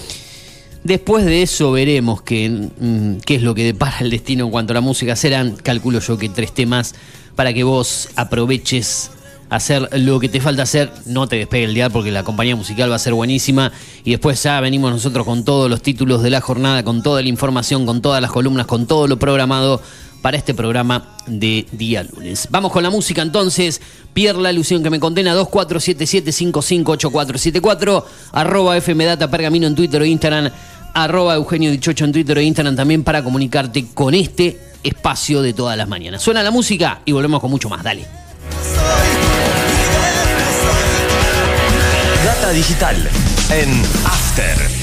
Después 0.84 1.24
de 1.24 1.40
eso 1.42 1.72
veremos 1.72 2.20
qué, 2.20 2.50
mm, 2.50 3.20
qué 3.24 3.36
es 3.36 3.42
lo 3.42 3.54
que 3.54 3.64
depara 3.64 3.96
el 4.00 4.10
destino 4.10 4.44
en 4.44 4.50
cuanto 4.50 4.72
a 4.72 4.74
la 4.74 4.82
música. 4.82 5.16
Serán, 5.16 5.56
calculo 5.56 6.00
yo, 6.00 6.18
que 6.18 6.28
tres 6.28 6.52
temas 6.52 6.94
para 7.34 7.54
que 7.54 7.64
vos 7.64 8.10
aproveches 8.14 9.10
hacer 9.48 9.88
lo 9.98 10.20
que 10.20 10.28
te 10.28 10.42
falta 10.42 10.64
hacer. 10.64 10.92
No 11.06 11.26
te 11.26 11.36
despegue 11.36 11.64
el 11.64 11.72
día 11.72 11.88
porque 11.88 12.10
la 12.10 12.24
compañía 12.24 12.56
musical 12.56 12.90
va 12.90 12.96
a 12.96 12.98
ser 12.98 13.14
buenísima. 13.14 13.72
Y 14.04 14.10
después 14.10 14.42
ya 14.42 14.60
venimos 14.60 14.92
nosotros 14.92 15.24
con 15.24 15.44
todos 15.44 15.70
los 15.70 15.80
títulos 15.80 16.22
de 16.22 16.28
la 16.28 16.42
jornada, 16.42 16.82
con 16.82 17.02
toda 17.02 17.22
la 17.22 17.28
información, 17.28 17.86
con 17.86 18.02
todas 18.02 18.20
las 18.20 18.30
columnas, 18.30 18.66
con 18.66 18.86
todo 18.86 19.08
lo 19.08 19.18
programado 19.18 19.80
para 20.22 20.36
este 20.36 20.54
programa 20.54 21.16
de 21.26 21.66
día 21.72 22.02
lunes. 22.02 22.48
Vamos 22.50 22.72
con 22.72 22.82
la 22.82 22.90
música 22.90 23.22
entonces. 23.22 23.80
Pierre 24.12 24.40
la 24.40 24.52
ilusión 24.52 24.82
que 24.82 24.90
me 24.90 25.00
condena 25.00 25.34
2477558474 25.36 28.04
arroba 28.32 28.78
fmdata 28.80 29.30
pergamino 29.30 29.66
en 29.66 29.74
Twitter 29.74 30.02
o 30.02 30.04
Instagram 30.04 30.50
arroba 30.94 31.34
Eugenio 31.34 31.70
Dichocho 31.70 32.04
en 32.04 32.12
Twitter 32.12 32.36
e 32.38 32.44
Instagram 32.44 32.76
también 32.76 33.04
para 33.04 33.22
comunicarte 33.22 33.86
con 33.94 34.14
este 34.14 34.58
espacio 34.82 35.42
de 35.42 35.52
todas 35.52 35.76
las 35.76 35.86
mañanas. 35.88 36.22
Suena 36.22 36.42
la 36.42 36.50
música 36.50 37.02
y 37.04 37.12
volvemos 37.12 37.40
con 37.40 37.50
mucho 37.50 37.68
más. 37.68 37.84
Dale. 37.84 38.06
Data 42.24 42.50
digital 42.50 42.96
en 43.50 43.82
After. 44.04 44.77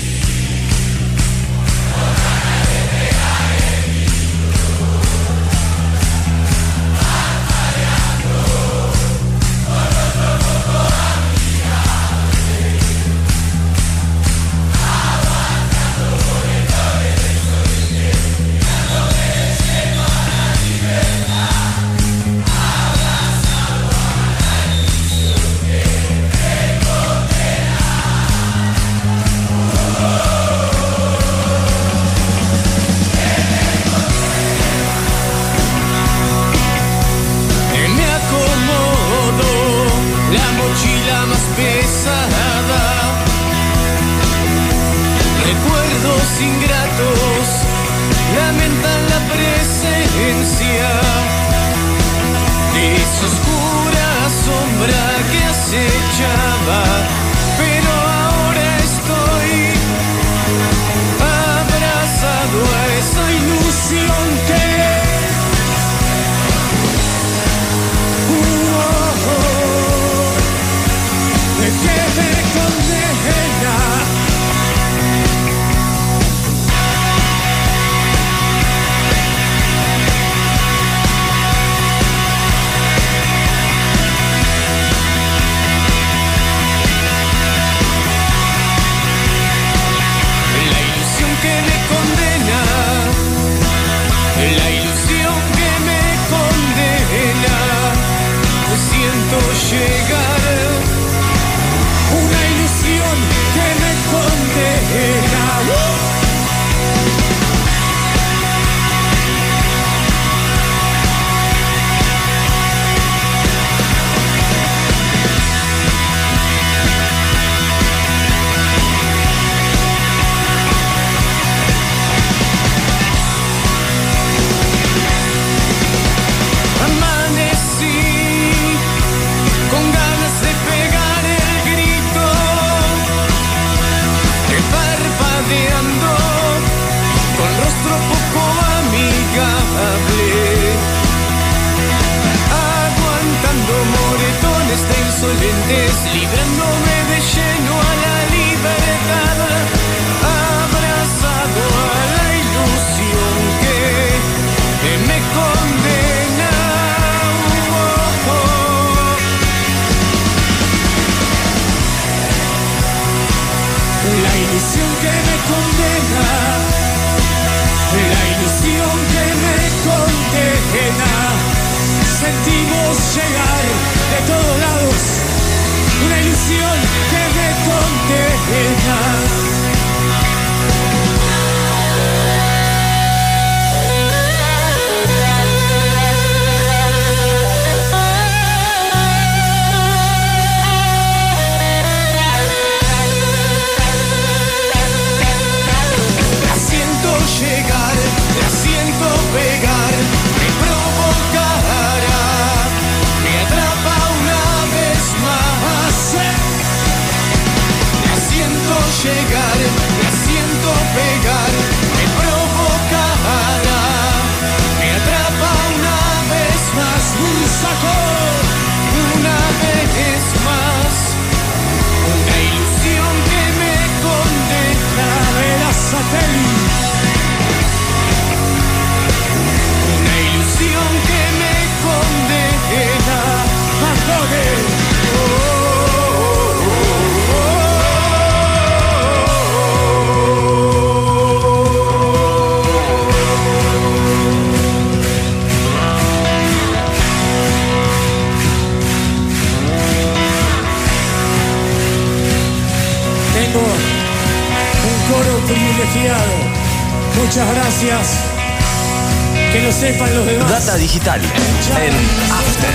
Digital 260.95 261.21
en 261.21 261.93
After 262.31 262.69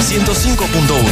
105.1. 0.00 1.11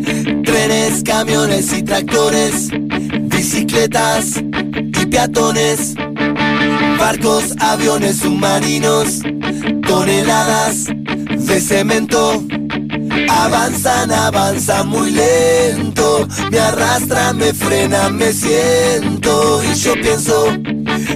Trenes, 0.43 1.03
camiones 1.03 1.73
y 1.73 1.83
tractores, 1.83 2.69
bicicletas 3.21 4.37
y 4.37 5.05
peatones, 5.05 5.95
barcos, 6.97 7.53
aviones, 7.59 8.17
submarinos, 8.17 9.21
toneladas 9.87 10.85
de 10.85 11.61
cemento. 11.61 12.43
Avanzan, 13.29 14.11
avanzan 14.11 14.87
muy 14.87 15.11
lento, 15.11 16.27
me 16.51 16.59
arrastran, 16.59 17.37
me 17.37 17.53
frenan, 17.53 18.15
me 18.17 18.33
siento 18.33 19.61
y 19.63 19.73
yo 19.75 19.93
pienso 19.93 20.47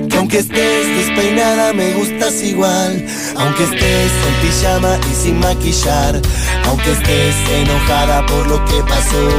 que 0.09 0.17
aunque 0.17 0.39
estés 0.39 0.87
despeinada 0.97 1.73
me 1.73 1.93
gustas 1.93 2.41
igual, 2.43 3.05
aunque 3.37 3.63
estés 3.63 4.11
en 4.27 4.35
pijama 4.41 4.97
y 5.11 5.15
sin 5.15 5.39
maquillar, 5.39 6.21
aunque 6.65 6.91
estés 6.91 7.35
enojada 7.49 8.25
por 8.25 8.47
lo 8.47 8.63
que 8.65 8.81
pasó, 8.83 9.29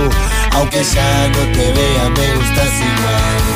aunque 0.53 0.83
ya 0.83 1.29
no 1.29 1.53
te 1.53 1.73
vea 1.73 2.11
me 2.11 2.35
gustas 2.37 2.73
igual. 2.81 3.56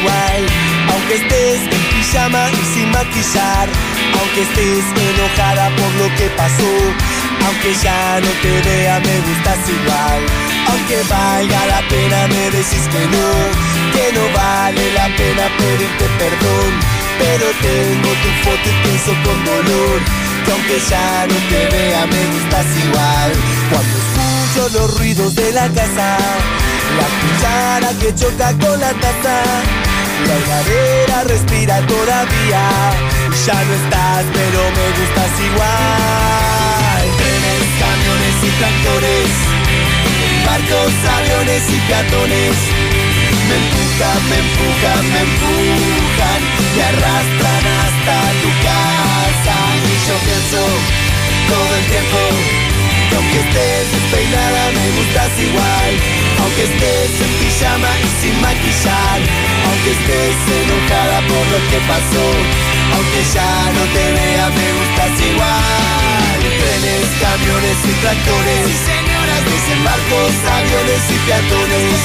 Aunque 0.00 1.14
estés 1.14 1.60
en 1.60 1.82
pijama 1.92 2.48
y 2.52 2.64
sin 2.74 2.90
maquillar 2.90 3.68
Aunque 4.18 4.42
estés 4.42 4.84
enojada 4.96 5.68
por 5.76 5.92
lo 6.00 6.08
que 6.16 6.26
pasó 6.36 6.72
Aunque 7.46 7.74
ya 7.82 8.20
no 8.20 8.30
te 8.40 8.68
vea 8.68 9.00
me 9.00 9.20
gustas 9.20 9.60
igual. 9.68 10.20
Aunque 10.68 10.96
valga 11.08 11.66
la 11.66 11.88
pena 11.88 12.28
me 12.28 12.50
decís 12.50 12.88
que 12.92 13.02
no 13.12 13.28
Que 13.92 14.12
no 14.16 14.24
vale 14.34 14.92
la 14.94 15.06
pena 15.16 15.44
pedirte 15.58 16.06
perdón. 16.18 16.70
Pero 17.18 17.46
tengo 17.60 18.10
tu 18.22 18.30
foto 18.44 18.66
y 18.70 18.88
pienso 18.88 19.12
con 19.22 19.44
dolor 19.44 20.00
Que 20.44 20.52
aunque 20.52 20.78
ya 20.88 21.26
no 21.28 21.36
te 21.50 21.76
vea 21.76 22.06
me 22.06 22.22
gustas 22.32 22.66
igual. 22.84 23.32
Cuando 23.70 23.94
escucho 24.00 24.78
los 24.78 24.98
ruidos 24.98 25.34
de 25.34 25.52
la 25.52 25.68
casa 25.68 26.16
la 26.98 27.06
cuchara 27.20 27.98
que 28.00 28.14
choca 28.14 28.52
con 28.58 28.80
la 28.80 28.92
taza 28.94 29.79
La 30.26 31.24
respira 31.24 31.80
todavía. 31.86 32.62
Ya 33.46 33.54
no 33.64 33.74
estás 33.74 34.24
pero 34.32 34.60
me 34.76 34.86
gustas 34.96 35.32
igual. 35.48 37.02
Trenes, 37.18 37.66
camiones 37.80 38.36
y 38.42 38.50
tractores. 38.58 39.30
Barcos, 40.46 40.92
aviones 41.16 41.62
y 41.68 41.78
peatones. 41.88 42.56
Me 43.48 43.56
empujan, 43.60 44.20
me 44.30 44.38
empujan, 44.44 45.02
me 45.12 45.20
empujan. 45.28 46.40
Me 46.76 46.82
arrastran 46.90 47.64
hasta 47.80 48.16
tu 48.42 48.50
casa. 48.66 49.56
Y 49.84 50.08
yo 50.08 50.16
pienso 50.26 50.60
todo 51.48 51.76
el 51.76 51.84
tiempo 51.86 52.59
aunque 53.16 53.38
estés 53.40 53.84
despeinada 53.92 54.62
me 54.76 54.86
gustas 54.96 55.32
igual. 55.38 55.92
Aunque 56.40 56.62
estés 56.64 57.12
en 57.20 57.32
pijama 57.40 57.90
y 58.00 58.08
sin 58.20 58.36
maquillar. 58.40 59.18
Aunque 59.66 59.90
estés 59.96 60.38
enojada 60.60 61.18
por 61.26 61.44
lo 61.52 61.60
que 61.70 61.78
pasó. 61.90 62.26
Aunque 62.94 63.20
ya 63.34 63.52
no 63.76 63.82
te 63.94 64.04
vea 64.16 64.46
me 64.50 64.68
gustas 64.78 65.14
igual. 65.30 66.40
Trenes, 66.40 67.08
camiones 67.20 67.78
y 67.84 67.92
tractores. 68.02 68.66
Señoras 68.88 69.42
dicen 69.48 69.80
barcos, 69.84 70.34
aviones 70.56 71.04
y 71.10 71.18
peatones. 71.26 72.00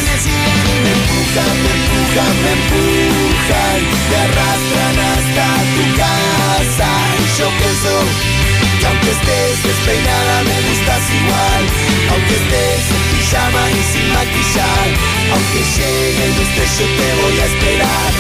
Me 0.84 0.92
empujan, 0.96 1.56
me 1.64 1.72
empujan, 1.78 2.34
me 2.44 2.52
empujan. 2.60 3.80
Me 4.10 4.18
arrastran 4.26 4.96
hasta 5.14 5.48
tu 5.76 5.84
casa. 6.00 6.90
Y 7.20 7.26
yo 7.40 7.48
pienso 7.60 8.45
que 8.80 8.86
aunque 8.86 9.12
estés 9.12 9.64
despeinada 9.64 10.44
me 10.44 10.58
gustas 10.68 11.04
igual. 11.20 11.64
Aunque 12.12 12.34
estés 12.42 12.84
en 12.96 13.04
pijama 13.12 13.64
y 13.72 13.82
sin 13.92 14.08
maquillar. 14.14 14.88
Aunque 15.34 15.60
llegue 15.76 16.24
el 16.26 16.34
destello 16.40 16.86
te 16.98 17.08
voy 17.22 17.36
a 17.40 17.46
esperar. 17.46 18.12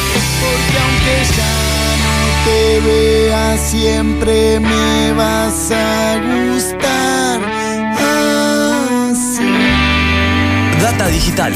Porque 0.42 0.76
aunque 0.86 1.16
ya 1.38 1.56
no 2.04 2.16
te 2.46 2.60
vea 2.88 3.58
siempre 3.58 4.60
me 4.60 5.14
vas 5.14 5.72
a 5.72 6.18
gustar. 6.30 7.42
Así. 9.12 9.52
Data 10.82 11.08
digital 11.08 11.54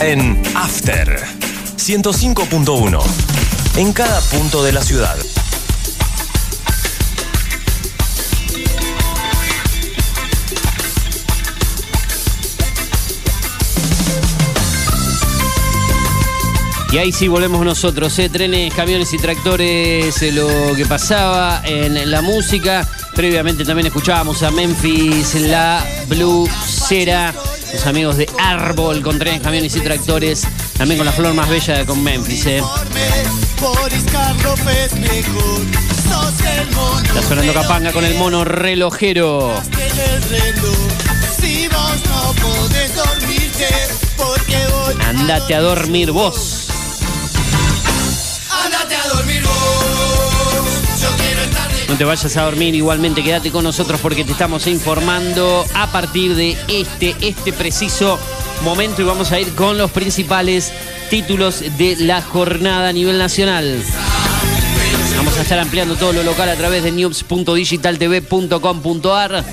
en 0.00 0.40
After 0.54 1.08
105.1 1.76 3.02
en 3.76 3.92
cada 3.92 4.20
punto 4.20 4.62
de 4.62 4.72
la 4.72 4.82
ciudad. 4.82 5.16
Y 16.90 16.96
ahí 16.96 17.12
sí 17.12 17.28
volvemos 17.28 17.62
nosotros, 17.64 18.18
¿eh? 18.18 18.30
trenes, 18.30 18.72
camiones 18.72 19.12
y 19.12 19.18
tractores, 19.18 20.22
eh, 20.22 20.32
lo 20.32 20.74
que 20.74 20.86
pasaba 20.86 21.60
en 21.64 22.10
la 22.10 22.22
música. 22.22 22.88
Previamente 23.14 23.64
también 23.64 23.88
escuchábamos 23.88 24.42
a 24.42 24.50
Memphis, 24.50 25.34
la 25.34 25.84
Bluesera, 26.06 27.34
los 27.72 27.86
amigos 27.86 28.16
de 28.16 28.26
Árbol 28.38 29.02
con 29.02 29.18
trenes, 29.18 29.42
camiones 29.42 29.76
y 29.76 29.80
tractores. 29.80 30.46
También 30.78 30.96
con 30.96 31.04
la 31.04 31.12
flor 31.12 31.34
más 31.34 31.50
bella 31.50 31.84
con 31.84 32.02
Memphis. 32.02 32.46
¿eh? 32.46 32.62
Está 37.02 37.22
sonando 37.22 37.52
Capanga 37.52 37.92
con 37.92 38.04
el 38.06 38.14
mono 38.14 38.44
relojero. 38.44 39.60
Andate 45.06 45.54
a 45.54 45.60
dormir 45.60 46.12
vos. 46.12 46.57
No 51.88 51.96
te 51.96 52.04
vayas 52.04 52.36
a 52.36 52.42
dormir, 52.42 52.74
igualmente 52.74 53.22
quédate 53.22 53.50
con 53.50 53.64
nosotros 53.64 53.98
porque 54.00 54.22
te 54.22 54.32
estamos 54.32 54.66
informando 54.66 55.64
a 55.74 55.90
partir 55.90 56.34
de 56.34 56.54
este, 56.68 57.16
este 57.22 57.54
preciso 57.54 58.18
momento 58.62 59.00
y 59.00 59.06
vamos 59.06 59.32
a 59.32 59.40
ir 59.40 59.54
con 59.54 59.78
los 59.78 59.90
principales 59.90 60.70
títulos 61.08 61.64
de 61.78 61.96
la 61.96 62.20
jornada 62.20 62.90
a 62.90 62.92
nivel 62.92 63.16
nacional. 63.16 63.82
Vamos 65.16 65.38
a 65.38 65.42
estar 65.42 65.58
ampliando 65.58 65.96
todo 65.96 66.12
lo 66.12 66.22
local 66.22 66.50
a 66.50 66.56
través 66.56 66.84
de 66.84 66.92
news.digitaltv.com.ar. 66.92 69.44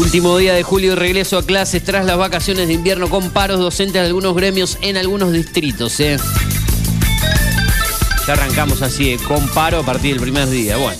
Último 0.00 0.38
día 0.38 0.54
de 0.54 0.62
julio 0.62 0.92
y 0.92 0.94
regreso 0.94 1.36
a 1.36 1.44
clases 1.44 1.84
tras 1.84 2.06
las 2.06 2.16
vacaciones 2.16 2.66
de 2.68 2.72
invierno 2.72 3.10
con 3.10 3.28
paros 3.32 3.58
docentes 3.58 4.00
de 4.00 4.08
algunos 4.08 4.34
gremios 4.34 4.78
en 4.80 4.96
algunos 4.96 5.30
distritos. 5.30 6.00
¿eh? 6.00 6.16
Ya 8.26 8.32
arrancamos 8.32 8.80
así, 8.80 9.10
¿eh? 9.10 9.18
con 9.28 9.46
paro 9.50 9.80
a 9.80 9.82
partir 9.82 10.14
del 10.14 10.22
primer 10.22 10.48
día. 10.48 10.78
Bueno. 10.78 10.96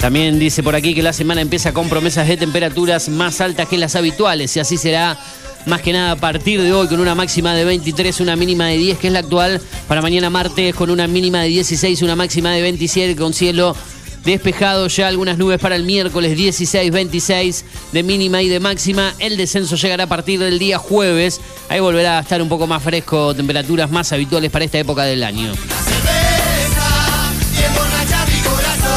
También 0.00 0.38
dice 0.38 0.62
por 0.62 0.74
aquí 0.74 0.94
que 0.94 1.02
la 1.02 1.14
semana 1.14 1.40
empieza 1.40 1.72
con 1.72 1.88
promesas 1.88 2.28
de 2.28 2.36
temperaturas 2.36 3.08
más 3.08 3.40
altas 3.40 3.66
que 3.66 3.78
las 3.78 3.96
habituales 3.96 4.54
y 4.58 4.60
así 4.60 4.76
será 4.76 5.18
más 5.64 5.80
que 5.80 5.94
nada 5.94 6.10
a 6.10 6.16
partir 6.16 6.60
de 6.60 6.74
hoy 6.74 6.88
con 6.88 7.00
una 7.00 7.14
máxima 7.14 7.54
de 7.54 7.64
23, 7.64 8.20
una 8.20 8.36
mínima 8.36 8.66
de 8.66 8.76
10 8.76 8.98
que 8.98 9.06
es 9.06 9.12
la 9.14 9.20
actual, 9.20 9.62
para 9.88 10.02
mañana 10.02 10.28
martes 10.28 10.74
con 10.74 10.90
una 10.90 11.08
mínima 11.08 11.40
de 11.40 11.48
16, 11.48 12.02
una 12.02 12.16
máxima 12.16 12.52
de 12.52 12.60
27 12.60 13.16
con 13.16 13.32
cielo 13.32 13.74
despejado, 14.24 14.88
ya 14.88 15.08
algunas 15.08 15.36
nubes 15.38 15.58
para 15.58 15.76
el 15.76 15.84
miércoles 15.84 16.36
16, 16.36 16.90
26 16.90 17.64
de 17.92 18.02
mínima 18.02 18.42
y 18.42 18.48
de 18.48 18.58
máxima, 18.60 19.14
el 19.18 19.36
descenso 19.36 19.76
llegará 19.76 20.04
a 20.04 20.06
partir 20.06 20.40
del 20.40 20.58
día 20.58 20.78
jueves, 20.78 21.42
ahí 21.68 21.80
volverá 21.80 22.16
a 22.18 22.22
estar 22.22 22.40
un 22.40 22.48
poco 22.48 22.66
más 22.66 22.82
fresco, 22.82 23.34
temperaturas 23.34 23.90
más 23.90 24.10
habituales 24.12 24.50
para 24.50 24.64
esta 24.64 24.78
época 24.78 25.02
del 25.04 25.22
año. 25.22 25.52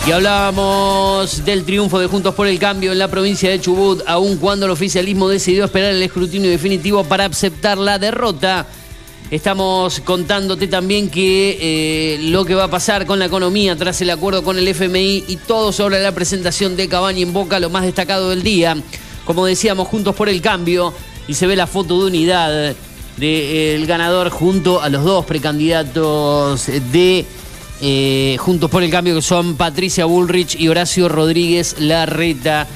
Y 0.08 0.12
hablábamos 0.14 1.44
del 1.44 1.66
triunfo 1.66 2.00
de 2.00 2.08
Juntos 2.08 2.34
por 2.34 2.48
el 2.48 2.58
Cambio 2.60 2.94
en 2.94 3.00
la 3.00 3.10
provincia 3.10 3.50
de 3.50 3.60
Chubut, 3.60 4.04
aun 4.08 4.38
cuando 4.38 4.66
el 4.66 4.72
oficialismo 4.72 5.28
decidió 5.28 5.66
esperar 5.66 5.92
el 5.92 6.02
escrutinio 6.02 6.50
definitivo 6.50 7.04
para 7.04 7.26
aceptar 7.26 7.78
la 7.78 8.00
derrota. 8.00 8.66
Estamos 9.30 10.00
contándote 10.00 10.68
también 10.68 11.10
que 11.10 11.58
eh, 11.60 12.20
lo 12.22 12.46
que 12.46 12.56
va 12.56 12.64
a 12.64 12.70
pasar 12.70 13.06
con 13.06 13.20
la 13.20 13.26
economía 13.26 13.76
tras 13.76 14.00
el 14.00 14.10
acuerdo 14.10 14.46
con 14.46 14.58
el 14.58 14.70
FMI 14.70 15.26
y 15.28 15.36
todo 15.46 15.74
sobre 15.74 16.02
la 16.02 16.14
presentación 16.14 16.78
de 16.78 16.88
Cabaña 16.88 17.24
en 17.24 17.34
Boca, 17.34 17.60
lo 17.60 17.70
más 17.70 17.84
destacado 17.84 18.30
del 18.30 18.44
día. 18.44 18.78
Como 19.26 19.46
decíamos, 19.46 19.90
Juntos 19.90 20.16
por 20.16 20.30
el 20.30 20.42
Cambio, 20.42 20.94
y 21.28 21.34
se 21.34 21.48
ve 21.48 21.58
la 21.58 21.68
foto 21.68 22.00
de 22.00 22.06
unidad 22.06 22.76
del 23.18 23.86
ganador 23.86 24.30
junto 24.30 24.82
a 24.82 24.88
los 24.88 25.04
dos 25.04 25.26
precandidatos 25.26 26.68
de 26.94 27.26
eh, 27.82 28.38
Juntos 28.40 28.70
por 28.70 28.84
el 28.84 28.92
Cambio, 28.92 29.16
que 29.16 29.22
son 29.22 29.56
Patricia 29.56 30.06
Bullrich 30.06 30.56
y 30.56 30.68
Horacio 30.68 31.10
Rodríguez 31.10 31.76
Larreta. 31.80 32.68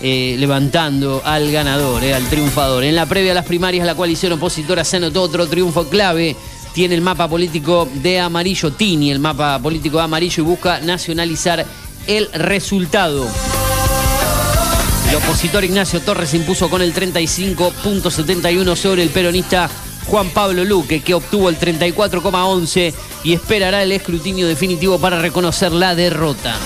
eh, 0.00 0.36
levantando 0.38 1.22
al 1.24 1.50
ganador, 1.50 2.04
eh, 2.04 2.14
al 2.14 2.26
triunfador. 2.28 2.84
En 2.84 2.94
la 2.94 3.06
previa 3.06 3.32
a 3.32 3.34
las 3.34 3.46
primarias, 3.46 3.86
la 3.86 3.94
coalición 3.94 4.32
opositora 4.32 4.84
se 4.84 4.98
anotó 4.98 5.22
otro 5.22 5.46
triunfo 5.46 5.88
clave. 5.88 6.36
Tiene 6.74 6.94
el 6.94 7.00
mapa 7.00 7.28
político 7.28 7.88
de 7.94 8.20
amarillo, 8.20 8.72
Tini, 8.72 9.10
el 9.10 9.18
mapa 9.18 9.58
político 9.58 9.96
de 9.98 10.04
amarillo, 10.04 10.42
y 10.42 10.46
busca 10.46 10.80
nacionalizar 10.80 11.64
el 12.06 12.30
resultado. 12.32 13.26
El 15.08 15.16
opositor 15.16 15.64
Ignacio 15.64 16.00
Torres 16.00 16.34
impuso 16.34 16.68
con 16.68 16.82
el 16.82 16.92
35.71 16.92 18.76
sobre 18.76 19.02
el 19.02 19.08
peronista 19.08 19.70
Juan 20.08 20.30
Pablo 20.30 20.64
Luque, 20.64 21.02
que 21.02 21.14
obtuvo 21.14 21.48
el 21.48 21.58
34,11 21.58 22.94
y 23.24 23.32
esperará 23.32 23.82
el 23.82 23.92
escrutinio 23.92 24.46
definitivo 24.46 24.98
para 24.98 25.20
reconocer 25.20 25.72
la 25.72 25.94
derrota. 25.94 26.56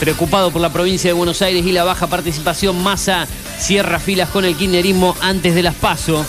Preocupado 0.00 0.50
por 0.50 0.62
la 0.62 0.72
provincia 0.72 1.10
de 1.10 1.14
Buenos 1.14 1.42
Aires 1.42 1.64
y 1.66 1.72
la 1.72 1.84
baja 1.84 2.06
participación, 2.06 2.82
Massa 2.82 3.26
cierra 3.58 4.00
filas 4.00 4.30
con 4.30 4.46
el 4.46 4.56
kirchnerismo 4.56 5.14
antes 5.20 5.54
de 5.54 5.62
las 5.62 5.74
PASO. 5.74 6.24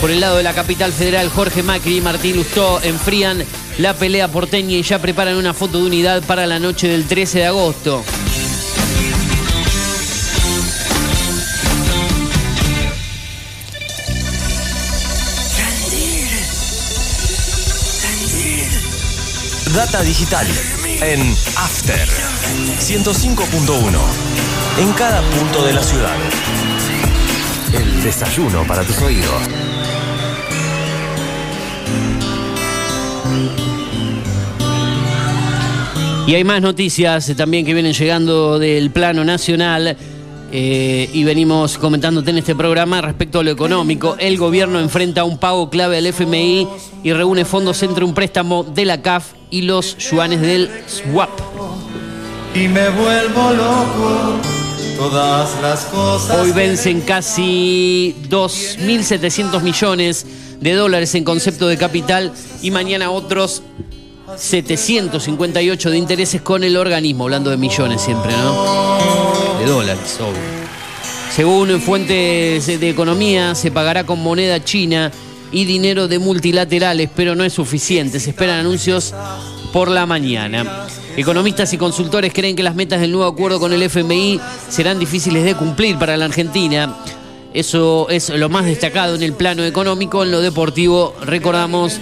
Por 0.00 0.10
el 0.10 0.20
lado 0.20 0.36
de 0.36 0.42
la 0.42 0.54
capital 0.54 0.92
federal, 0.92 1.28
Jorge 1.28 1.62
Macri 1.62 1.98
y 1.98 2.00
Martín 2.00 2.36
Lustó 2.36 2.80
enfrían 2.82 3.44
la 3.78 3.94
pelea 3.94 4.28
porteña 4.28 4.76
y 4.76 4.82
ya 4.82 4.98
preparan 4.98 5.36
una 5.36 5.54
foto 5.54 5.78
de 5.78 5.86
unidad 5.86 6.22
para 6.24 6.46
la 6.46 6.58
noche 6.58 6.88
del 6.88 7.06
13 7.06 7.38
de 7.38 7.46
agosto. 7.46 8.02
Data 19.74 20.02
digital 20.02 20.46
en 21.02 21.20
After 21.56 22.06
105.1. 22.78 23.98
En 24.78 24.92
cada 24.92 25.20
punto 25.20 25.64
de 25.64 25.72
la 25.72 25.82
ciudad. 25.82 26.14
El 27.72 28.02
desayuno 28.04 28.64
para 28.68 28.84
tus 28.84 28.96
oídos. 29.02 29.32
Y 36.28 36.34
hay 36.36 36.44
más 36.44 36.62
noticias 36.62 37.32
también 37.36 37.66
que 37.66 37.74
vienen 37.74 37.94
llegando 37.94 38.60
del 38.60 38.92
plano 38.92 39.24
nacional. 39.24 39.96
eh, 40.56 41.10
y 41.12 41.24
venimos 41.24 41.78
comentándote 41.78 42.30
en 42.30 42.38
este 42.38 42.54
programa 42.54 43.00
respecto 43.00 43.40
a 43.40 43.42
lo 43.42 43.50
económico. 43.50 44.14
El 44.20 44.38
gobierno 44.38 44.78
enfrenta 44.78 45.24
un 45.24 45.38
pago 45.38 45.68
clave 45.68 45.98
al 45.98 46.06
FMI 46.06 46.68
y 47.02 47.12
reúne 47.12 47.44
fondos 47.44 47.82
entre 47.82 48.04
un 48.04 48.14
préstamo 48.14 48.62
de 48.62 48.84
la 48.84 49.02
CAF 49.02 49.32
y 49.54 49.62
los 49.62 49.96
yuanes 49.98 50.40
del 50.40 50.68
SWAP. 50.88 51.30
y 52.56 52.66
me 52.66 52.88
vuelvo 52.88 53.52
loco. 53.52 54.40
Todas 54.96 55.62
las 55.62 55.84
cosas. 55.84 56.40
Hoy 56.40 56.50
vencen 56.50 57.02
casi 57.02 58.16
2.700 58.28 59.62
millones 59.62 60.26
de 60.60 60.72
dólares 60.72 61.14
en 61.14 61.22
concepto 61.22 61.68
de 61.68 61.76
capital 61.76 62.32
y 62.62 62.72
mañana 62.72 63.12
otros 63.12 63.62
758 64.36 65.90
de 65.90 65.98
intereses 65.98 66.42
con 66.42 66.64
el 66.64 66.76
organismo, 66.76 67.24
hablando 67.24 67.50
de 67.50 67.56
millones 67.56 68.02
siempre, 68.02 68.32
¿no? 68.32 68.98
De 69.60 69.66
dólares, 69.66 70.18
obvio. 70.20 70.64
Según 71.32 71.80
fuentes 71.80 72.66
de 72.66 72.90
economía, 72.90 73.54
se 73.54 73.70
pagará 73.70 74.04
con 74.04 74.20
moneda 74.20 74.64
china 74.64 75.12
y 75.54 75.64
dinero 75.64 76.08
de 76.08 76.18
multilaterales, 76.18 77.08
pero 77.14 77.36
no 77.36 77.44
es 77.44 77.52
suficiente. 77.52 78.18
Se 78.18 78.30
esperan 78.30 78.58
anuncios 78.58 79.14
por 79.72 79.88
la 79.88 80.04
mañana. 80.04 80.86
Economistas 81.16 81.72
y 81.72 81.78
consultores 81.78 82.32
creen 82.34 82.56
que 82.56 82.64
las 82.64 82.74
metas 82.74 83.00
del 83.00 83.12
nuevo 83.12 83.26
acuerdo 83.26 83.60
con 83.60 83.72
el 83.72 83.82
FMI 83.84 84.40
serán 84.68 84.98
difíciles 84.98 85.44
de 85.44 85.54
cumplir 85.54 85.96
para 85.96 86.16
la 86.16 86.24
Argentina. 86.24 86.96
Eso 87.54 88.08
es 88.10 88.30
lo 88.30 88.48
más 88.48 88.66
destacado 88.66 89.14
en 89.14 89.22
el 89.22 89.34
plano 89.34 89.64
económico. 89.64 90.24
En 90.24 90.32
lo 90.32 90.40
deportivo, 90.40 91.14
recordamos 91.22 92.00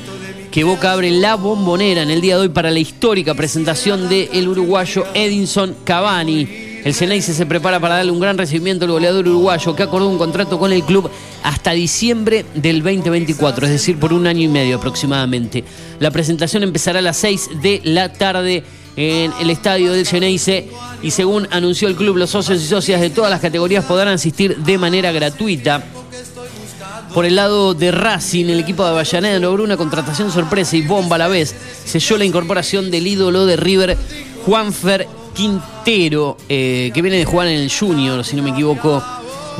que 0.50 0.64
Boca 0.64 0.92
abre 0.92 1.11
la 1.11 1.34
bombonera 1.34 2.00
en 2.03 2.11
el 2.11 2.22
día 2.22 2.36
de 2.36 2.42
hoy 2.42 2.48
para 2.48 2.70
la 2.70 2.78
histórica 2.78 3.34
presentación 3.34 4.09
del 4.09 4.48
uruguayo 4.48 5.05
Edinson 5.12 5.76
Cavani. 5.84 6.61
El 6.85 6.95
Ceneice 6.95 7.33
se 7.33 7.47
prepara 7.47 7.78
para 7.78 7.97
darle 7.97 8.11
un 8.11 8.18
gran 8.18 8.37
recibimiento 8.37 8.85
al 8.85 8.91
goleador 8.91 9.28
uruguayo 9.28 9.76
que 9.76 9.85
acordó 9.85 10.09
un 10.09 10.18
contrato 10.18 10.59
con 10.59 10.72
el 10.72 10.83
club 10.83 11.09
hasta 11.45 11.70
diciembre 11.72 12.45
del 12.55 12.83
2024, 12.83 13.66
es 13.66 13.72
decir, 13.72 14.01
por 14.01 14.12
un 14.12 14.26
año 14.26 14.41
y 14.41 14.49
medio 14.49 14.76
aproximadamente. 14.76 15.62
La 16.01 16.11
presentación 16.11 16.64
empezará 16.64 16.99
a 16.99 17.03
las 17.03 17.16
6 17.18 17.51
de 17.62 17.83
la 17.85 18.12
tarde 18.12 18.64
en 18.97 19.33
el 19.41 19.51
estadio 19.51 19.93
del 19.93 20.07
Ceneice 20.07 20.68
y 21.03 21.12
según 21.12 21.47
anunció 21.53 21.87
el 21.87 21.95
club, 21.95 22.16
los 22.16 22.30
socios 22.30 22.61
y 22.61 22.66
socias 22.66 23.01
de 23.01 23.11
todas 23.11 23.30
las 23.30 23.41
categorías 23.41 23.85
podrán 23.85 24.14
asistir 24.14 24.57
de 24.57 24.76
manera 24.76 25.12
gratuita. 25.12 25.85
Por 27.14 27.26
el 27.26 27.37
lado 27.37 27.74
de 27.74 27.93
Racing, 27.93 28.47
el 28.47 28.59
equipo 28.59 28.83
de 28.85 28.91
Avellaneda 28.91 29.39
logró 29.39 29.62
una 29.62 29.76
contratación 29.76 30.33
sorpresa 30.33 30.76
y 30.76 30.83
bomba 30.83 31.14
a 31.16 31.18
la 31.20 31.28
vez. 31.28 31.55
Selló 31.85 32.16
la 32.16 32.24
incorporación 32.24 32.91
del 32.91 33.07
ídolo 33.07 33.47
de 33.47 33.57
River, 33.57 33.97
Juanfer 34.47 35.07
Quintero, 35.35 36.37
eh, 36.49 36.91
que 36.95 37.03
viene 37.03 37.18
de 37.18 37.24
jugar 37.24 37.49
en 37.49 37.59
el 37.61 37.70
Junior, 37.70 38.24
si 38.24 38.37
no 38.37 38.43
me 38.43 38.51
equivoco, 38.51 39.03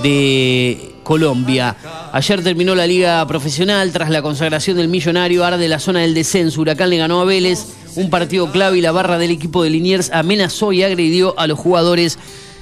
de 0.03 0.93
Colombia. 1.03 1.77
Ayer 2.13 2.43
terminó 2.43 2.75
la 2.75 2.87
liga 2.87 3.27
profesional 3.27 3.91
tras 3.93 4.11
la 4.11 4.23
consagración 4.23 4.77
del 4.77 4.89
millonario 4.89 5.45
Arde 5.45 5.69
la 5.69 5.79
zona 5.79 6.01
del 6.01 6.15
descenso. 6.15 6.61
Huracán 6.61 6.91
le 6.91 6.99
ganó 6.99 7.21
a 7.21 7.25
Vélez, 7.25 7.67
un 7.97 8.11
partido 8.11 8.51
clave 8.51 8.79
y 8.79 8.81
la 8.81 8.93
barra 8.93 9.19
del 9.19 9.31
equipo 9.31 9.63
de 9.63 9.71
Liniers 9.71 10.11
amenazó 10.13 10.73
y 10.73 10.83
agredió 10.83 11.39
a 11.39 11.47
los 11.47 11.59
jugadores 11.59 12.19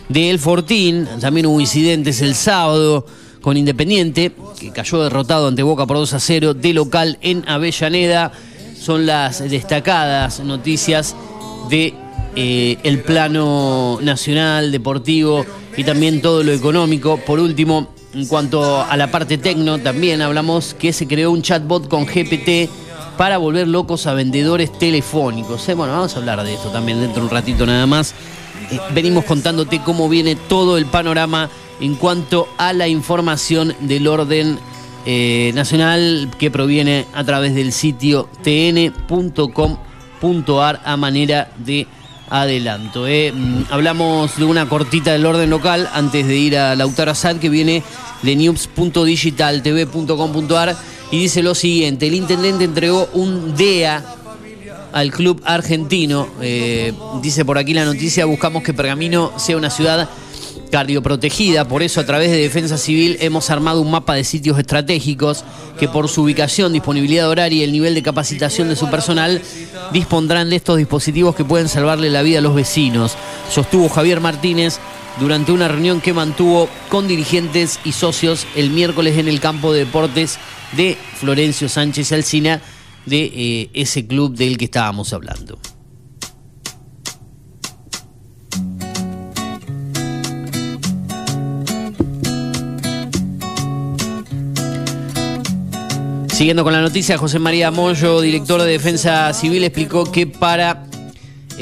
del 0.08 0.38
Fortín. 0.38 1.08
También 1.20 1.46
hubo 1.46 1.60
incidentes 1.60 2.20
el 2.22 2.34
sábado 2.34 3.06
con 3.40 3.56
Independiente, 3.56 4.32
que 4.58 4.70
cayó 4.70 5.02
derrotado 5.02 5.48
ante 5.48 5.62
Boca 5.62 5.86
por 5.86 5.96
2 5.96 6.14
a 6.14 6.20
0 6.20 6.54
de 6.54 6.74
local 6.74 7.18
en 7.22 7.48
Avellaneda. 7.48 8.32
Son 8.78 9.06
las 9.06 9.38
destacadas 9.50 10.40
noticias 10.40 11.14
de 11.68 11.94
eh, 12.36 12.78
el 12.84 13.00
plano 13.00 13.98
nacional, 14.02 14.70
deportivo 14.70 15.44
y 15.76 15.82
también 15.84 16.22
todo 16.22 16.42
lo 16.42 16.52
económico. 16.52 17.18
Por 17.18 17.40
último, 17.40 17.88
en 18.14 18.26
cuanto 18.26 18.82
a 18.82 18.96
la 18.96 19.10
parte 19.10 19.36
tecno, 19.38 19.78
también 19.78 20.22
hablamos 20.22 20.74
que 20.74 20.92
se 20.92 21.08
creó 21.08 21.32
un 21.32 21.42
chatbot 21.42 21.88
con 21.88 22.06
GPT 22.06 22.70
para 23.16 23.38
volver 23.38 23.66
locos 23.66 24.06
a 24.06 24.14
vendedores 24.14 24.72
telefónicos. 24.78 25.68
Eh, 25.68 25.74
Bueno, 25.74 25.92
vamos 25.92 26.14
a 26.14 26.18
hablar 26.18 26.44
de 26.44 26.54
esto 26.54 26.70
también 26.70 27.00
dentro 27.00 27.20
de 27.22 27.28
un 27.28 27.34
ratito 27.34 27.66
nada 27.66 27.86
más. 27.86 28.14
Eh, 28.70 28.78
venimos 28.94 29.24
contándote 29.24 29.80
cómo 29.82 30.08
viene 30.08 30.36
todo 30.36 30.78
el 30.78 30.86
panorama 30.86 31.50
en 31.80 31.96
cuanto 31.96 32.48
a 32.58 32.72
la 32.72 32.86
información 32.88 33.74
del 33.80 34.06
orden 34.06 34.58
nacional 35.54 36.28
que 36.38 36.50
proviene 36.50 37.06
a 37.14 37.24
través 37.24 37.54
del 37.54 37.72
sitio 37.72 38.28
tn.com.ar 38.42 39.80
a 40.84 40.96
manera 40.98 41.50
de 41.56 41.86
adelanto. 42.30 43.06
eh. 43.06 43.32
Mm, 43.32 43.64
Hablamos 43.70 44.36
de 44.36 44.44
una 44.44 44.68
cortita 44.68 45.12
del 45.12 45.26
orden 45.26 45.50
local 45.50 45.88
antes 45.92 46.26
de 46.26 46.36
ir 46.36 46.56
a 46.56 46.74
Lautaro 46.76 47.10
Assad 47.10 47.36
que 47.36 47.48
viene 47.48 47.82
de 48.22 48.36
news.digitaltv.com.ar 48.36 50.76
y 51.10 51.18
dice 51.18 51.42
lo 51.42 51.54
siguiente, 51.54 52.06
el 52.06 52.14
intendente 52.14 52.64
entregó 52.64 53.08
un 53.14 53.56
DEA 53.56 54.04
al 54.92 55.10
club 55.10 55.42
argentino. 55.44 56.28
Eh, 56.40 56.92
dice 57.22 57.44
por 57.44 57.58
aquí 57.58 57.74
la 57.74 57.84
noticia, 57.84 58.24
buscamos 58.26 58.62
que 58.62 58.72
Pergamino 58.72 59.32
sea 59.36 59.56
una 59.56 59.70
ciudad 59.70 60.08
cardioprotegida, 60.70 61.68
por 61.68 61.82
eso 61.82 62.00
a 62.00 62.06
través 62.06 62.30
de 62.30 62.38
Defensa 62.38 62.78
Civil 62.78 63.16
hemos 63.20 63.50
armado 63.50 63.80
un 63.80 63.90
mapa 63.90 64.14
de 64.14 64.24
sitios 64.24 64.58
estratégicos 64.58 65.44
que 65.78 65.88
por 65.88 66.08
su 66.08 66.22
ubicación, 66.22 66.72
disponibilidad 66.72 67.28
horaria 67.28 67.58
y 67.58 67.64
el 67.64 67.72
nivel 67.72 67.94
de 67.94 68.02
capacitación 68.02 68.68
de 68.68 68.76
su 68.76 68.88
personal 68.88 69.42
dispondrán 69.92 70.48
de 70.50 70.56
estos 70.56 70.78
dispositivos 70.78 71.34
que 71.34 71.44
pueden 71.44 71.68
salvarle 71.68 72.08
la 72.08 72.22
vida 72.22 72.38
a 72.38 72.42
los 72.42 72.54
vecinos, 72.54 73.14
sostuvo 73.50 73.88
Javier 73.88 74.20
Martínez 74.20 74.78
durante 75.18 75.52
una 75.52 75.68
reunión 75.68 76.00
que 76.00 76.12
mantuvo 76.12 76.68
con 76.88 77.08
dirigentes 77.08 77.80
y 77.84 77.92
socios 77.92 78.46
el 78.56 78.70
miércoles 78.70 79.18
en 79.18 79.28
el 79.28 79.40
campo 79.40 79.72
de 79.72 79.80
deportes 79.80 80.38
de 80.76 80.96
Florencio 81.16 81.68
Sánchez 81.68 82.12
Alcina 82.12 82.62
de 83.06 83.32
eh, 83.34 83.70
ese 83.74 84.06
club 84.06 84.34
del 84.36 84.56
que 84.56 84.66
estábamos 84.66 85.12
hablando. 85.12 85.58
Siguiendo 96.40 96.64
con 96.64 96.72
la 96.72 96.80
noticia, 96.80 97.18
José 97.18 97.38
María 97.38 97.70
Moyo, 97.70 98.18
director 98.22 98.62
de 98.62 98.70
Defensa 98.70 99.30
Civil, 99.34 99.62
explicó 99.62 100.10
que 100.10 100.26
para 100.26 100.86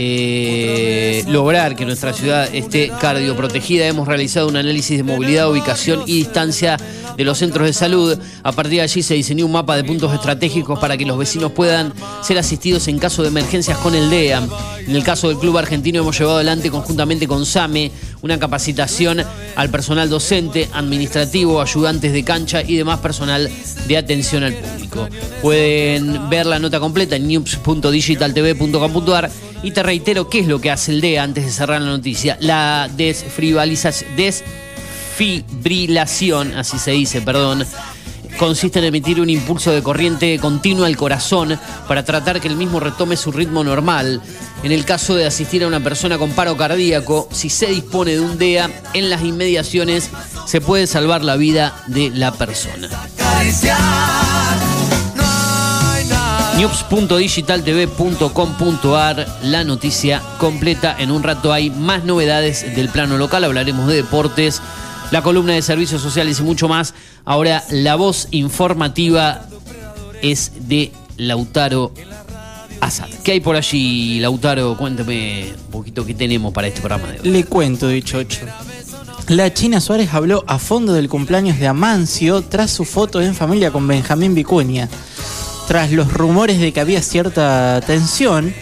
eh, 0.01 1.25
lograr 1.27 1.75
que 1.75 1.85
nuestra 1.85 2.13
ciudad 2.13 2.49
esté 2.55 2.93
cardioprotegida, 3.01 3.89
hemos 3.89 4.07
realizado 4.07 4.47
un 4.47 4.57
análisis 4.57 4.97
de 4.97 5.03
movilidad, 5.03 5.51
ubicación 5.51 6.05
y 6.07 6.19
distancia 6.19 6.77
de 7.17 7.25
los 7.25 7.39
centros 7.39 7.67
de 7.67 7.73
salud. 7.73 8.17
A 8.45 8.53
partir 8.53 8.77
de 8.77 8.83
allí 8.83 9.03
se 9.03 9.15
diseñó 9.15 9.45
un 9.45 9.51
mapa 9.51 9.75
de 9.75 9.83
puntos 9.83 10.15
estratégicos 10.15 10.79
para 10.79 10.97
que 10.97 11.05
los 11.05 11.19
vecinos 11.19 11.51
puedan 11.51 11.93
ser 12.23 12.39
asistidos 12.39 12.87
en 12.87 13.01
caso 13.01 13.23
de 13.23 13.29
emergencias 13.29 13.77
con 13.79 13.97
el 13.97 14.09
DEA. 14.09 14.47
En 14.87 14.95
el 14.95 15.03
caso 15.03 15.31
del 15.31 15.39
Club 15.39 15.59
Argentino 15.59 15.99
hemos 15.99 16.17
llevado 16.17 16.37
adelante 16.37 16.71
conjuntamente 16.71 17.27
con 17.27 17.45
SAME 17.45 17.91
una 18.23 18.39
capacitación 18.39 19.25
al 19.57 19.71
personal 19.71 20.09
docente, 20.09 20.69
administrativo, 20.73 21.61
ayudantes 21.61 22.13
de 22.13 22.23
cancha 22.23 22.63
y 22.63 22.77
demás 22.77 23.01
personal 23.01 23.51
de 23.89 23.97
atención 23.97 24.45
al 24.45 24.55
público. 24.55 25.09
Pueden 25.43 26.31
ver 26.31 26.47
la 26.47 26.61
nota 26.61 26.79
completa 26.79 27.17
en 27.17 27.27
news.digitaltv.com.ar 27.27 29.48
y 29.63 29.73
te 29.73 29.83
reitero 29.83 30.29
qué 30.29 30.41
es 30.41 30.47
lo 30.47 30.61
que 30.61 30.71
hace 30.71 30.93
el 30.93 31.01
DEA 31.01 31.23
antes 31.23 31.45
de 31.45 31.53
cerrar 31.53 31.81
la 31.81 31.89
noticia. 31.89 32.37
La 32.41 32.89
desfibrilación, 32.97 34.17
desfibrilación, 34.17 36.55
así 36.55 36.79
se 36.79 36.93
dice, 36.93 37.23
perdón, 37.23 37.67
consiste 38.39 38.79
en 38.79 38.87
emitir 38.87 39.21
un 39.21 39.29
impulso 39.29 39.73
de 39.73 39.83
corriente 39.83 40.39
continua 40.39 40.87
al 40.87 40.97
corazón 40.97 41.59
para 41.89 42.05
tratar 42.05 42.41
que 42.41 42.49
el 42.49 42.57
mismo 42.57 42.81
retome 42.81 43.17
su 43.17 43.33
ritmo 43.33 43.65
normal. 43.65 44.23
En 44.63 44.73
el 44.73 44.85
caso 44.85 45.15
de 45.15 45.27
asistir 45.27 45.65
a 45.65 45.67
una 45.67 45.81
persona 45.81 46.19
con 46.19 46.31
paro 46.31 46.57
cardíaco, 46.57 47.29
si 47.33 47.51
se 47.51 47.67
dispone 47.67 48.13
de 48.13 48.21
un 48.21 48.39
DEA 48.39 48.71
en 48.95 49.11
las 49.11 49.23
inmediaciones, 49.23 50.11
se 50.47 50.61
puede 50.61 50.87
salvar 50.87 51.25
la 51.25 51.37
vida 51.37 51.83
de 51.89 52.11
la 52.11 52.33
persona. 52.33 52.89
News.digitaltv.com.ar 56.59 59.27
La 59.45 59.63
noticia 59.63 60.21
completa. 60.39 60.97
En 60.99 61.13
un 61.13 61.23
rato 61.23 61.53
hay 61.53 61.71
más 61.71 62.03
novedades 62.03 62.75
del 62.75 62.89
plano 62.89 63.17
local. 63.17 63.45
Hablaremos 63.45 63.87
de 63.87 63.95
deportes, 63.95 64.61
la 65.13 65.23
columna 65.23 65.53
de 65.53 65.63
servicios 65.63 66.03
sociales 66.03 66.41
y 66.41 66.43
mucho 66.43 66.67
más. 66.67 66.95
Ahora 67.25 67.63
la 67.71 67.95
voz 67.95 68.27
informativa 68.33 69.47
es 70.21 70.51
de 70.69 70.91
Lautaro 71.17 71.93
Azad. 72.81 73.09
¿Qué 73.23 73.31
hay 73.33 73.41
por 73.41 73.55
allí, 73.55 74.19
Lautaro? 74.19 74.77
Cuéntame 74.77 75.53
un 75.67 75.71
poquito 75.71 76.05
qué 76.05 76.15
tenemos 76.15 76.53
para 76.53 76.67
este 76.67 76.81
programa 76.81 77.13
de 77.13 77.21
hoy. 77.21 77.31
Le 77.31 77.45
cuento, 77.45 77.87
dichocho. 77.87 78.41
La 79.29 79.55
China 79.55 79.81
Suárez 79.81 80.13
habló 80.13 80.43
a 80.49 80.59
fondo 80.59 80.93
del 80.93 81.09
cumpleaños 81.09 81.61
de 81.61 81.69
Amancio 81.69 82.43
tras 82.43 82.73
su 82.73 82.85
foto 82.85 83.21
en 83.21 83.37
familia 83.37 83.71
con 83.71 83.87
Benjamín 83.87 84.35
Vicuña. 84.35 84.89
Tras 85.69 85.93
los 85.93 86.13
rumores 86.13 86.59
de 86.61 86.73
que 86.73 86.81
había 86.81 87.03
cierta 87.03 87.81
tensión 87.87 88.55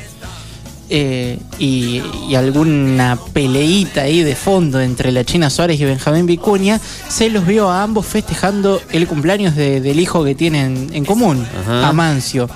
eh, 0.90 1.38
y, 1.58 2.02
y 2.28 2.34
alguna 2.34 3.16
peleita 3.32 4.02
ahí 4.02 4.22
de 4.22 4.34
fondo 4.34 4.80
entre 4.80 5.12
la 5.12 5.24
China 5.24 5.48
Suárez 5.50 5.80
y 5.80 5.84
Benjamín 5.84 6.26
Vicuña, 6.26 6.80
se 7.08 7.30
los 7.30 7.46
vio 7.46 7.70
a 7.70 7.82
ambos 7.84 8.06
festejando 8.06 8.80
el 8.90 9.06
cumpleaños 9.06 9.54
de- 9.54 9.80
del 9.80 10.00
hijo 10.00 10.24
que 10.24 10.34
tienen 10.34 10.90
en 10.92 11.04
común, 11.04 11.46
Ajá. 11.62 11.88
Amancio 11.88 12.48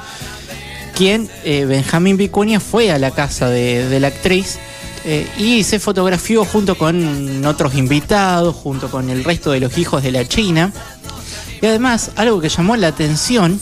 quien 0.96 1.30
eh, 1.44 1.64
Benjamín 1.64 2.18
Vicuña 2.18 2.60
fue 2.60 2.90
a 2.92 2.98
la 2.98 3.10
casa 3.12 3.48
de, 3.48 3.88
de 3.88 4.00
la 4.00 4.08
actriz 4.08 4.58
eh, 5.06 5.26
y 5.38 5.62
se 5.62 5.78
fotografió 5.78 6.44
junto 6.44 6.76
con 6.76 7.46
otros 7.46 7.74
invitados, 7.74 8.54
junto 8.54 8.90
con 8.90 9.08
el 9.08 9.24
resto 9.24 9.52
de 9.52 9.60
los 9.60 9.78
hijos 9.78 10.02
de 10.02 10.10
la 10.12 10.26
China. 10.28 10.72
Y 11.62 11.66
además, 11.66 12.10
algo 12.16 12.38
que 12.42 12.50
llamó 12.50 12.76
la 12.76 12.88
atención 12.88 13.58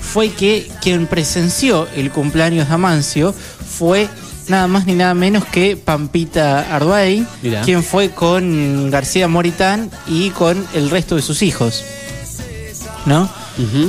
fue 0.00 0.30
que 0.30 0.70
quien 0.82 1.06
presenció 1.06 1.86
el 1.94 2.10
cumpleaños 2.10 2.68
de 2.68 2.74
Amancio 2.74 3.32
fue 3.32 4.08
nada 4.48 4.66
más 4.66 4.86
ni 4.86 4.94
nada 4.94 5.14
menos 5.14 5.44
que 5.44 5.76
Pampita 5.76 6.74
Arduay, 6.74 7.26
Mirá. 7.42 7.62
quien 7.62 7.82
fue 7.82 8.10
con 8.10 8.90
García 8.90 9.28
Moritán 9.28 9.90
y 10.08 10.30
con 10.30 10.66
el 10.74 10.90
resto 10.90 11.16
de 11.16 11.22
sus 11.22 11.42
hijos. 11.42 11.84
¿No? 13.06 13.28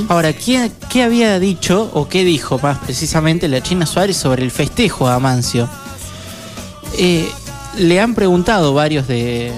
Ahora, 0.08 0.32
¿qué, 0.34 0.70
qué 0.90 1.02
había 1.02 1.38
dicho 1.38 1.90
o 1.94 2.06
qué 2.06 2.24
dijo 2.24 2.58
más 2.62 2.78
precisamente 2.78 3.48
la 3.48 3.62
China 3.62 3.86
Suárez 3.86 4.16
sobre 4.18 4.42
el 4.42 4.50
festejo 4.50 5.06
a 5.08 5.14
Amancio? 5.14 5.68
Eh, 6.98 7.26
le 7.78 8.00
han 8.00 8.14
preguntado 8.14 8.74
varios 8.74 9.08
de, 9.08 9.50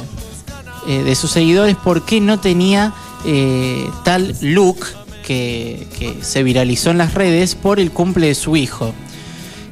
eh, 0.86 1.02
de 1.02 1.14
sus 1.16 1.32
seguidores 1.32 1.76
por 1.76 2.04
qué 2.04 2.20
no 2.20 2.38
tenía 2.38 2.92
eh, 3.24 3.88
tal 4.04 4.36
look 4.40 4.86
que, 5.26 5.86
que 5.98 6.14
se 6.22 6.42
viralizó 6.42 6.90
en 6.90 6.98
las 6.98 7.14
redes 7.14 7.54
por 7.54 7.80
el 7.80 7.90
cumple 7.90 8.28
de 8.28 8.34
su 8.34 8.56
hijo. 8.56 8.92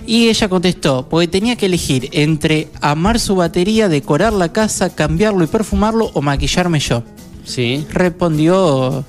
Y 0.06 0.28
ella 0.28 0.48
contestó, 0.48 1.08
porque 1.08 1.28
tenía 1.28 1.54
que 1.54 1.66
elegir 1.66 2.08
entre 2.12 2.68
amar 2.80 3.20
su 3.20 3.36
batería, 3.36 3.88
decorar 3.88 4.32
la 4.32 4.52
casa, 4.52 4.94
cambiarlo 4.94 5.44
y 5.44 5.46
perfumarlo 5.46 6.10
o 6.14 6.22
maquillarme 6.22 6.80
yo. 6.80 7.04
Sí. 7.44 7.86
Respondió 7.90 9.04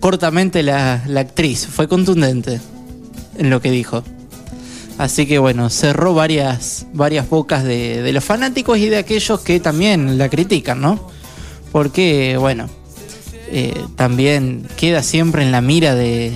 cortamente 0.00 0.62
la, 0.62 1.02
la 1.06 1.20
actriz, 1.20 1.66
fue 1.66 1.88
contundente 1.88 2.60
en 3.36 3.50
lo 3.50 3.60
que 3.60 3.70
dijo. 3.70 4.02
Así 4.96 5.26
que 5.26 5.38
bueno, 5.38 5.70
cerró 5.70 6.14
varias, 6.14 6.86
varias 6.92 7.28
bocas 7.28 7.64
de, 7.64 8.00
de 8.00 8.12
los 8.12 8.24
fanáticos 8.24 8.78
y 8.78 8.88
de 8.88 8.98
aquellos 8.98 9.40
que 9.40 9.60
también 9.60 10.16
la 10.18 10.28
critican, 10.28 10.80
¿no? 10.80 11.10
Porque, 11.72 12.36
bueno, 12.38 12.70
eh, 13.56 13.72
también 13.94 14.66
queda 14.76 15.04
siempre 15.04 15.44
en 15.44 15.52
la 15.52 15.60
mira 15.60 15.94
de, 15.94 16.32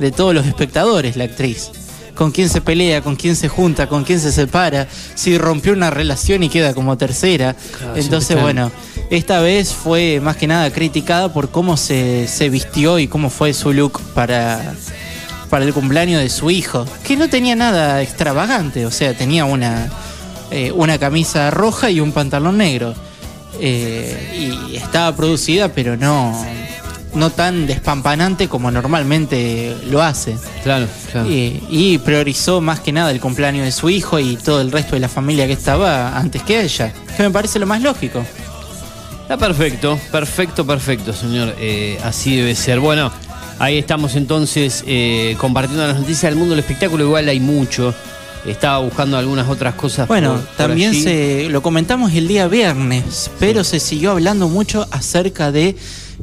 de 0.00 0.12
todos 0.12 0.34
los 0.34 0.46
espectadores 0.46 1.16
la 1.16 1.24
actriz. 1.24 1.70
Con 2.14 2.30
quién 2.30 2.50
se 2.50 2.60
pelea, 2.60 3.00
con 3.00 3.16
quién 3.16 3.36
se 3.36 3.48
junta, 3.48 3.88
con 3.88 4.04
quién 4.04 4.20
se 4.20 4.32
separa, 4.32 4.86
si 5.14 5.38
rompió 5.38 5.72
una 5.72 5.88
relación 5.88 6.42
y 6.42 6.50
queda 6.50 6.74
como 6.74 6.98
tercera. 6.98 7.56
Claro, 7.78 7.96
Entonces, 7.96 8.38
bueno, 8.38 8.70
esta 9.08 9.40
vez 9.40 9.72
fue 9.72 10.20
más 10.20 10.36
que 10.36 10.46
nada 10.46 10.70
criticada 10.70 11.32
por 11.32 11.50
cómo 11.50 11.78
se, 11.78 12.28
se 12.28 12.50
vistió 12.50 12.98
y 12.98 13.08
cómo 13.08 13.30
fue 13.30 13.54
su 13.54 13.72
look 13.72 14.02
para, 14.14 14.74
para 15.48 15.64
el 15.64 15.72
cumpleaños 15.72 16.20
de 16.20 16.28
su 16.28 16.50
hijo, 16.50 16.84
que 17.02 17.16
no 17.16 17.30
tenía 17.30 17.56
nada 17.56 18.02
extravagante, 18.02 18.84
o 18.84 18.90
sea, 18.90 19.16
tenía 19.16 19.46
una, 19.46 19.88
eh, 20.50 20.70
una 20.72 20.98
camisa 20.98 21.50
roja 21.50 21.90
y 21.90 22.00
un 22.00 22.12
pantalón 22.12 22.58
negro. 22.58 22.94
Eh, 23.60 24.68
y 24.70 24.76
estaba 24.76 25.14
producida, 25.16 25.68
pero 25.72 25.96
no, 25.96 26.44
no 27.14 27.30
tan 27.30 27.66
despampanante 27.66 28.48
como 28.48 28.70
normalmente 28.70 29.76
lo 29.90 30.02
hace. 30.02 30.36
Claro, 30.62 30.86
claro. 31.10 31.28
Y, 31.28 31.62
y 31.70 31.98
priorizó 31.98 32.60
más 32.60 32.80
que 32.80 32.92
nada 32.92 33.10
el 33.10 33.20
cumpleaños 33.20 33.64
de 33.64 33.72
su 33.72 33.90
hijo 33.90 34.18
y 34.18 34.36
todo 34.36 34.60
el 34.60 34.70
resto 34.70 34.94
de 34.94 35.00
la 35.00 35.08
familia 35.08 35.46
que 35.46 35.52
estaba 35.52 36.16
antes 36.16 36.42
que 36.42 36.60
ella, 36.62 36.92
que 37.16 37.22
me 37.22 37.30
parece 37.30 37.58
lo 37.58 37.66
más 37.66 37.82
lógico. 37.82 38.24
Está 39.22 39.36
perfecto, 39.36 39.98
perfecto, 40.10 40.66
perfecto, 40.66 41.12
señor. 41.12 41.54
Eh, 41.60 41.98
así 42.02 42.34
debe 42.34 42.54
ser. 42.54 42.80
Bueno, 42.80 43.12
ahí 43.58 43.76
estamos 43.76 44.14
entonces 44.14 44.82
eh, 44.86 45.36
compartiendo 45.38 45.86
las 45.86 45.98
noticias 45.98 46.22
del 46.30 46.36
mundo 46.36 46.52
del 46.52 46.60
espectáculo. 46.60 47.04
Igual 47.04 47.28
hay 47.28 47.38
mucho. 47.38 47.94
Estaba 48.46 48.78
buscando 48.78 49.16
algunas 49.18 49.48
otras 49.48 49.74
cosas. 49.74 50.08
Bueno, 50.08 50.34
por- 50.34 50.40
por 50.44 50.56
también 50.56 50.90
allí. 50.90 51.02
se 51.02 51.48
lo 51.50 51.60
comentamos 51.62 52.12
el 52.14 52.28
día 52.28 52.46
viernes, 52.48 53.30
pero 53.38 53.62
se 53.64 53.78
siguió 53.80 54.12
hablando 54.12 54.48
mucho 54.48 54.86
acerca 54.90 55.52
de 55.52 55.76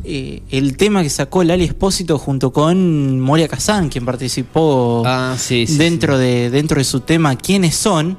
eh, 0.04 0.42
el 0.52 0.76
tema 0.78 1.04
que 1.04 1.10
sacó 1.10 1.44
Lali 1.44 1.64
Espósito 1.66 2.18
junto 2.18 2.52
con 2.52 3.20
Moria 3.20 3.48
Kazan, 3.48 3.90
quien 3.90 4.06
participó 4.06 5.04
Ah, 5.06 5.36
sí, 5.38 5.68
sí, 5.68 5.78
dentro 5.78 6.18
de 6.18 6.50
dentro 6.50 6.78
de 6.80 6.84
su 6.84 7.00
tema 7.02 7.36
¿Quiénes 7.38 7.76
son? 7.76 8.18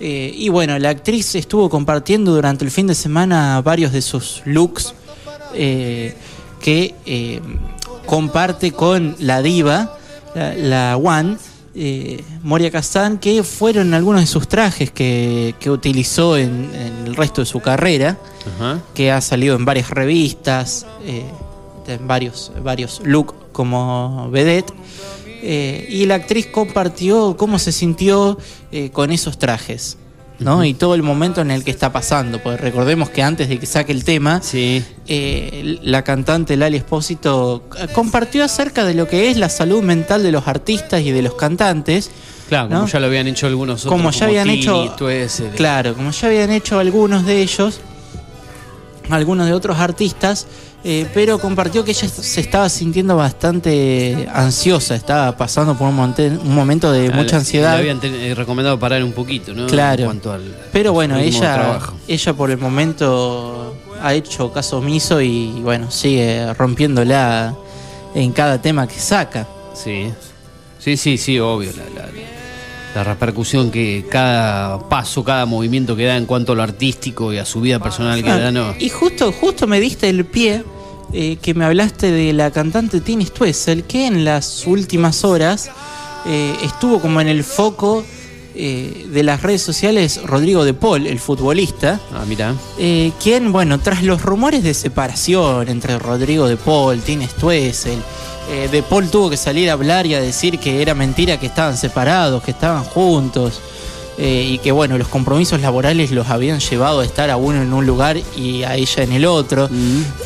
Eh, 0.00 0.32
y 0.36 0.48
bueno, 0.50 0.78
la 0.78 0.90
actriz 0.90 1.34
estuvo 1.36 1.70
compartiendo 1.70 2.34
durante 2.34 2.64
el 2.64 2.70
fin 2.70 2.86
de 2.86 2.94
semana 2.94 3.60
varios 3.62 3.92
de 3.92 4.02
sus 4.02 4.42
looks. 4.44 4.92
eh, 5.54 6.14
que 6.60 7.40
comparte 8.06 8.72
con 8.72 9.14
la 9.20 9.40
diva, 9.42 9.96
la, 10.34 10.54
la 10.54 10.96
One, 10.96 11.36
eh, 11.76 12.24
Moria 12.42 12.70
Kazan, 12.70 13.18
que 13.18 13.42
fueron 13.42 13.92
algunos 13.94 14.22
de 14.22 14.26
sus 14.26 14.48
trajes 14.48 14.90
que, 14.90 15.54
que 15.60 15.70
utilizó 15.70 16.36
en, 16.36 16.70
en 16.74 17.06
el 17.06 17.14
resto 17.16 17.42
de 17.42 17.46
su 17.46 17.60
carrera, 17.60 18.18
Ajá. 18.56 18.80
que 18.94 19.12
ha 19.12 19.20
salido 19.20 19.56
en 19.56 19.64
varias 19.64 19.90
revistas, 19.90 20.86
eh, 21.04 21.24
en 21.86 22.08
varios, 22.08 22.50
varios 22.62 23.00
looks 23.04 23.34
como 23.52 24.30
vedette. 24.30 24.72
Eh, 25.42 25.86
y 25.90 26.06
la 26.06 26.16
actriz 26.16 26.46
compartió 26.46 27.36
cómo 27.36 27.58
se 27.58 27.70
sintió 27.70 28.38
con 28.92 29.12
esos 29.12 29.38
trajes. 29.38 29.98
¿No? 30.38 30.64
Y 30.64 30.74
todo 30.74 30.94
el 30.94 31.02
momento 31.02 31.40
en 31.40 31.50
el 31.50 31.64
que 31.64 31.70
está 31.70 31.92
pasando. 31.92 32.38
Porque 32.42 32.58
recordemos 32.58 33.10
que 33.10 33.22
antes 33.22 33.48
de 33.48 33.58
que 33.58 33.66
saque 33.66 33.92
el 33.92 34.04
tema, 34.04 34.40
Sí. 34.42 34.84
eh, 35.08 35.78
la 35.82 36.02
cantante 36.02 36.56
Lali 36.56 36.76
Espósito 36.76 37.64
eh, 37.78 37.88
compartió 37.92 38.44
acerca 38.44 38.84
de 38.84 38.94
lo 38.94 39.08
que 39.08 39.30
es 39.30 39.36
la 39.38 39.48
salud 39.48 39.82
mental 39.82 40.22
de 40.22 40.32
los 40.32 40.46
artistas 40.48 41.00
y 41.02 41.10
de 41.10 41.22
los 41.22 41.34
cantantes. 41.34 42.10
Claro, 42.48 42.68
como 42.68 42.86
ya 42.86 43.00
lo 43.00 43.06
habían 43.06 43.26
hecho 43.26 43.46
algunos 43.46 43.80
otros. 43.80 43.92
Como 43.92 44.10
ya 44.12 44.26
habían 44.26 44.46
Tini, 44.46 44.60
hecho- 44.60 44.94
Tuesel. 44.96 45.50
Claro, 45.56 45.94
como 45.94 46.10
ya 46.12 46.28
habían 46.28 46.50
hecho 46.50 46.78
algunos 46.78 47.26
de 47.26 47.42
ellos, 47.42 47.80
algunos 49.10 49.46
de 49.46 49.52
otros 49.52 49.78
artistas, 49.78 50.46
eh, 50.88 51.06
pero 51.12 51.40
compartió 51.40 51.84
que 51.84 51.90
ella 51.90 52.08
se 52.08 52.40
estaba 52.40 52.68
sintiendo 52.68 53.16
bastante 53.16 54.28
ansiosa, 54.32 54.94
estaba 54.94 55.36
pasando 55.36 55.76
por 55.76 55.88
un, 55.88 55.96
momento 56.54 56.92
de 56.92 57.08
Ah, 57.08 57.16
mucha 57.16 57.36
ansiedad. 57.38 57.72
Le 57.74 57.90
habían 57.90 57.98
eh, 58.04 58.34
recomendado 58.36 58.78
parar 58.78 59.02
un 59.02 59.12
poquito, 59.12 59.52
¿no? 59.52 59.66
Claro. 59.66 60.02
En 60.02 60.06
cuanto 60.06 60.32
al. 60.32 60.42
Pero 60.72 60.92
bueno, 60.92 61.18
ella, 61.18 61.54
trabajo. 61.54 61.94
ella 62.06 62.32
por 62.34 62.52
el 62.52 62.58
momento 62.58 63.76
ha 64.00 64.14
hecho 64.14 64.52
caso 64.52 64.78
omiso 64.78 65.20
y 65.20 65.48
bueno, 65.62 65.90
sigue 65.90 66.54
rompiéndola 66.54 67.52
en 68.14 68.30
cada 68.32 68.62
tema 68.62 68.86
que 68.86 68.98
saca. 69.00 69.46
Sí. 69.74 70.12
Sí, 70.78 70.96
sí, 70.96 71.18
sí, 71.18 71.40
obvio. 71.40 71.72
La, 71.72 72.02
la- 72.02 72.10
la 72.94 73.04
repercusión 73.04 73.70
que 73.70 74.06
cada 74.10 74.78
paso, 74.88 75.22
cada 75.22 75.44
movimiento 75.44 75.94
que 75.96 76.04
da 76.06 76.16
en 76.16 76.24
cuanto 76.24 76.52
a 76.52 76.54
lo 76.54 76.62
artístico 76.62 77.30
y 77.30 77.36
a 77.36 77.44
su 77.44 77.60
vida 77.60 77.78
personal 77.78 78.22
que 78.22 78.30
Ah, 78.30 78.38
da, 78.38 78.50
no. 78.50 78.74
Y 78.78 78.88
justo, 78.88 79.32
justo 79.32 79.66
me 79.66 79.78
diste 79.80 80.08
el 80.08 80.24
pie 80.24 80.64
eh, 81.12 81.36
que 81.40 81.54
me 81.54 81.64
hablaste 81.64 82.10
de 82.10 82.32
la 82.32 82.50
cantante 82.50 83.00
Tini 83.00 83.26
Stuessel, 83.26 83.84
que 83.84 84.06
en 84.06 84.24
las 84.24 84.66
últimas 84.66 85.24
horas 85.24 85.70
eh, 86.26 86.56
estuvo 86.62 87.00
como 87.00 87.20
en 87.20 87.28
el 87.28 87.44
foco 87.44 88.04
eh, 88.58 89.06
de 89.12 89.22
las 89.22 89.42
redes 89.42 89.60
sociales 89.60 90.18
Rodrigo 90.24 90.64
de 90.64 90.72
Paul, 90.72 91.06
el 91.06 91.18
futbolista. 91.18 92.00
Ah, 92.14 92.24
mira. 92.26 92.54
Eh, 92.78 93.12
quien, 93.22 93.52
bueno, 93.52 93.78
tras 93.80 94.02
los 94.02 94.22
rumores 94.22 94.62
de 94.62 94.72
separación 94.72 95.68
entre 95.68 95.98
Rodrigo 95.98 96.48
de 96.48 96.56
Paul, 96.56 97.00
Tini 97.02 97.26
Stuessel, 97.26 97.98
eh, 98.48 98.68
de 98.72 98.82
Paul 98.82 99.10
tuvo 99.10 99.28
que 99.28 99.36
salir 99.36 99.68
a 99.68 99.74
hablar 99.74 100.06
y 100.06 100.14
a 100.14 100.22
decir 100.22 100.58
que 100.58 100.80
era 100.80 100.94
mentira 100.94 101.38
que 101.38 101.46
estaban 101.46 101.76
separados, 101.76 102.42
que 102.42 102.52
estaban 102.52 102.82
juntos, 102.84 103.60
eh, 104.18 104.48
y 104.50 104.58
que, 104.58 104.72
bueno, 104.72 104.96
los 104.96 105.08
compromisos 105.08 105.60
laborales 105.60 106.10
los 106.10 106.28
habían 106.28 106.58
llevado 106.60 107.00
a 107.00 107.04
estar 107.04 107.28
a 107.30 107.36
uno 107.36 107.60
en 107.60 107.72
un 107.72 107.84
lugar 107.84 108.16
y 108.36 108.62
a 108.62 108.76
ella 108.76 109.02
en 109.02 109.12
el 109.12 109.26
otro. 109.26 109.68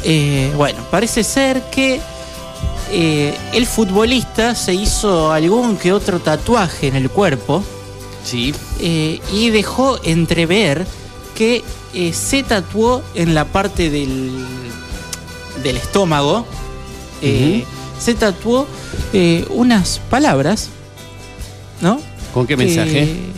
Eh, 0.04 0.52
bueno, 0.56 0.78
parece 0.90 1.24
ser 1.24 1.62
que 1.70 2.00
eh, 2.92 3.34
el 3.52 3.66
futbolista 3.66 4.54
se 4.54 4.74
hizo 4.74 5.32
algún 5.32 5.76
que 5.76 5.92
otro 5.92 6.20
tatuaje 6.20 6.86
en 6.88 6.96
el 6.96 7.10
cuerpo 7.10 7.64
Sí. 8.22 8.54
y 9.32 9.48
dejó 9.50 9.98
entrever 10.04 10.86
que 11.34 11.64
se 12.12 12.42
tatuó 12.42 13.02
en 13.14 13.34
la 13.34 13.46
parte 13.46 13.88
del, 13.90 14.30
del 15.64 15.76
estómago, 15.78 16.44
se 17.98 18.14
tatuó 18.14 18.68
unas 19.48 20.00
palabras, 20.10 20.68
¿no? 21.80 21.98
¿Con 22.34 22.46
qué 22.46 22.56
mensaje? 22.58 23.29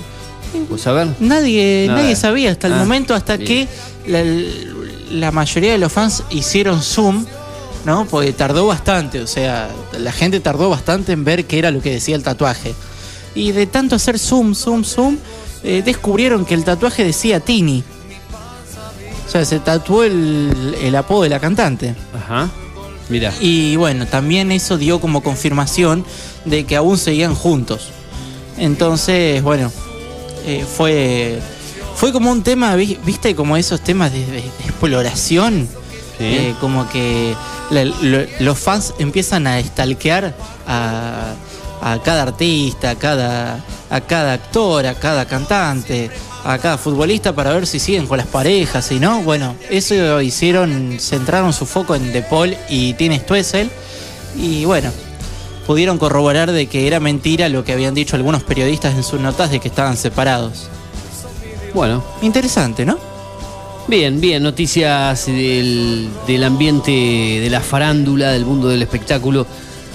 Pues 0.68 0.86
a 0.86 0.92
ver. 0.92 1.08
Nadie, 1.20 1.86
Nada. 1.88 2.02
nadie 2.02 2.16
sabía 2.16 2.50
hasta 2.52 2.66
el 2.66 2.74
Ah, 2.74 2.78
momento, 2.78 3.14
hasta 3.14 3.36
bien. 3.36 3.66
que 4.04 4.10
la, 4.10 4.22
la 5.10 5.30
mayoría 5.30 5.72
de 5.72 5.78
los 5.78 5.92
fans 5.92 6.22
hicieron 6.30 6.82
zoom, 6.82 7.24
¿no? 7.84 8.06
Porque 8.06 8.32
tardó 8.32 8.66
bastante, 8.66 9.20
o 9.20 9.26
sea, 9.26 9.68
la 9.98 10.12
gente 10.12 10.40
tardó 10.40 10.68
bastante 10.70 11.12
en 11.12 11.24
ver 11.24 11.46
qué 11.46 11.58
era 11.58 11.70
lo 11.70 11.80
que 11.80 11.90
decía 11.92 12.16
el 12.16 12.22
tatuaje. 12.22 12.74
Y 13.34 13.52
de 13.52 13.66
tanto 13.66 13.96
hacer 13.96 14.18
zoom, 14.18 14.54
zoom, 14.54 14.84
zoom, 14.84 15.16
eh, 15.64 15.82
descubrieron 15.84 16.44
que 16.44 16.54
el 16.54 16.64
tatuaje 16.64 17.04
decía 17.04 17.40
Tini. 17.40 17.82
O 19.26 19.30
sea, 19.32 19.44
se 19.46 19.58
tatuó 19.60 20.04
el, 20.04 20.76
el 20.82 20.94
apodo 20.96 21.22
de 21.22 21.30
la 21.30 21.40
cantante. 21.40 21.94
Ajá. 22.14 22.50
Mira. 23.08 23.32
Y 23.40 23.76
bueno, 23.76 24.06
también 24.06 24.52
eso 24.52 24.76
dio 24.76 25.00
como 25.00 25.22
confirmación 25.22 26.04
de 26.44 26.64
que 26.66 26.76
aún 26.76 26.98
seguían 26.98 27.34
juntos. 27.34 27.88
Entonces, 28.58 29.42
bueno, 29.42 29.72
eh, 30.46 30.64
fue, 30.76 31.38
fue 31.96 32.12
como 32.12 32.30
un 32.30 32.42
tema, 32.42 32.74
vi- 32.76 32.98
viste, 33.04 33.34
como 33.34 33.56
esos 33.56 33.80
temas 33.80 34.12
de, 34.12 34.20
de- 34.26 34.32
de 34.32 34.64
exploración. 34.64 35.68
Sí. 36.18 36.24
Eh, 36.24 36.54
como 36.60 36.88
que 36.88 37.34
la- 37.70 37.84
lo- 37.84 38.26
los 38.40 38.58
fans 38.58 38.94
empiezan 38.98 39.46
a 39.46 39.60
stalkear 39.62 40.34
a, 40.66 41.32
a 41.80 41.98
cada 42.02 42.22
artista, 42.22 42.90
a 42.90 42.94
cada, 42.96 43.64
a 43.90 44.00
cada 44.02 44.34
actor, 44.34 44.86
a 44.86 44.94
cada 44.94 45.24
cantante, 45.26 46.10
a 46.44 46.58
cada 46.58 46.76
futbolista 46.78 47.32
para 47.34 47.52
ver 47.52 47.66
si 47.66 47.78
siguen 47.80 48.06
con 48.06 48.18
las 48.18 48.26
parejas, 48.26 48.84
si 48.86 49.00
no. 49.00 49.22
Bueno, 49.22 49.56
eso 49.70 50.20
hicieron, 50.20 50.98
centraron 51.00 51.52
su 51.52 51.66
foco 51.66 51.94
en 51.94 52.12
De 52.12 52.22
Paul 52.22 52.56
y 52.68 52.92
Tine 52.94 53.18
Stuessel. 53.18 53.70
Y 54.36 54.64
bueno, 54.64 54.90
pudieron 55.66 55.98
corroborar 55.98 56.52
de 56.52 56.66
que 56.66 56.86
era 56.86 57.00
mentira 57.00 57.48
lo 57.48 57.64
que 57.64 57.72
habían 57.72 57.94
dicho 57.94 58.16
algunos 58.16 58.42
periodistas 58.42 58.94
en 58.94 59.02
sus 59.02 59.20
notas 59.20 59.50
de 59.50 59.60
que 59.60 59.68
estaban 59.68 59.96
separados. 59.96 60.68
Bueno. 61.74 62.02
Interesante, 62.22 62.84
¿no? 62.84 62.98
Bien, 63.88 64.20
bien, 64.20 64.42
noticias 64.42 65.26
del, 65.26 66.08
del 66.26 66.44
ambiente 66.44 66.90
de 66.90 67.50
la 67.50 67.60
farándula, 67.60 68.30
del 68.30 68.44
mundo 68.44 68.68
del 68.68 68.82
espectáculo 68.82 69.46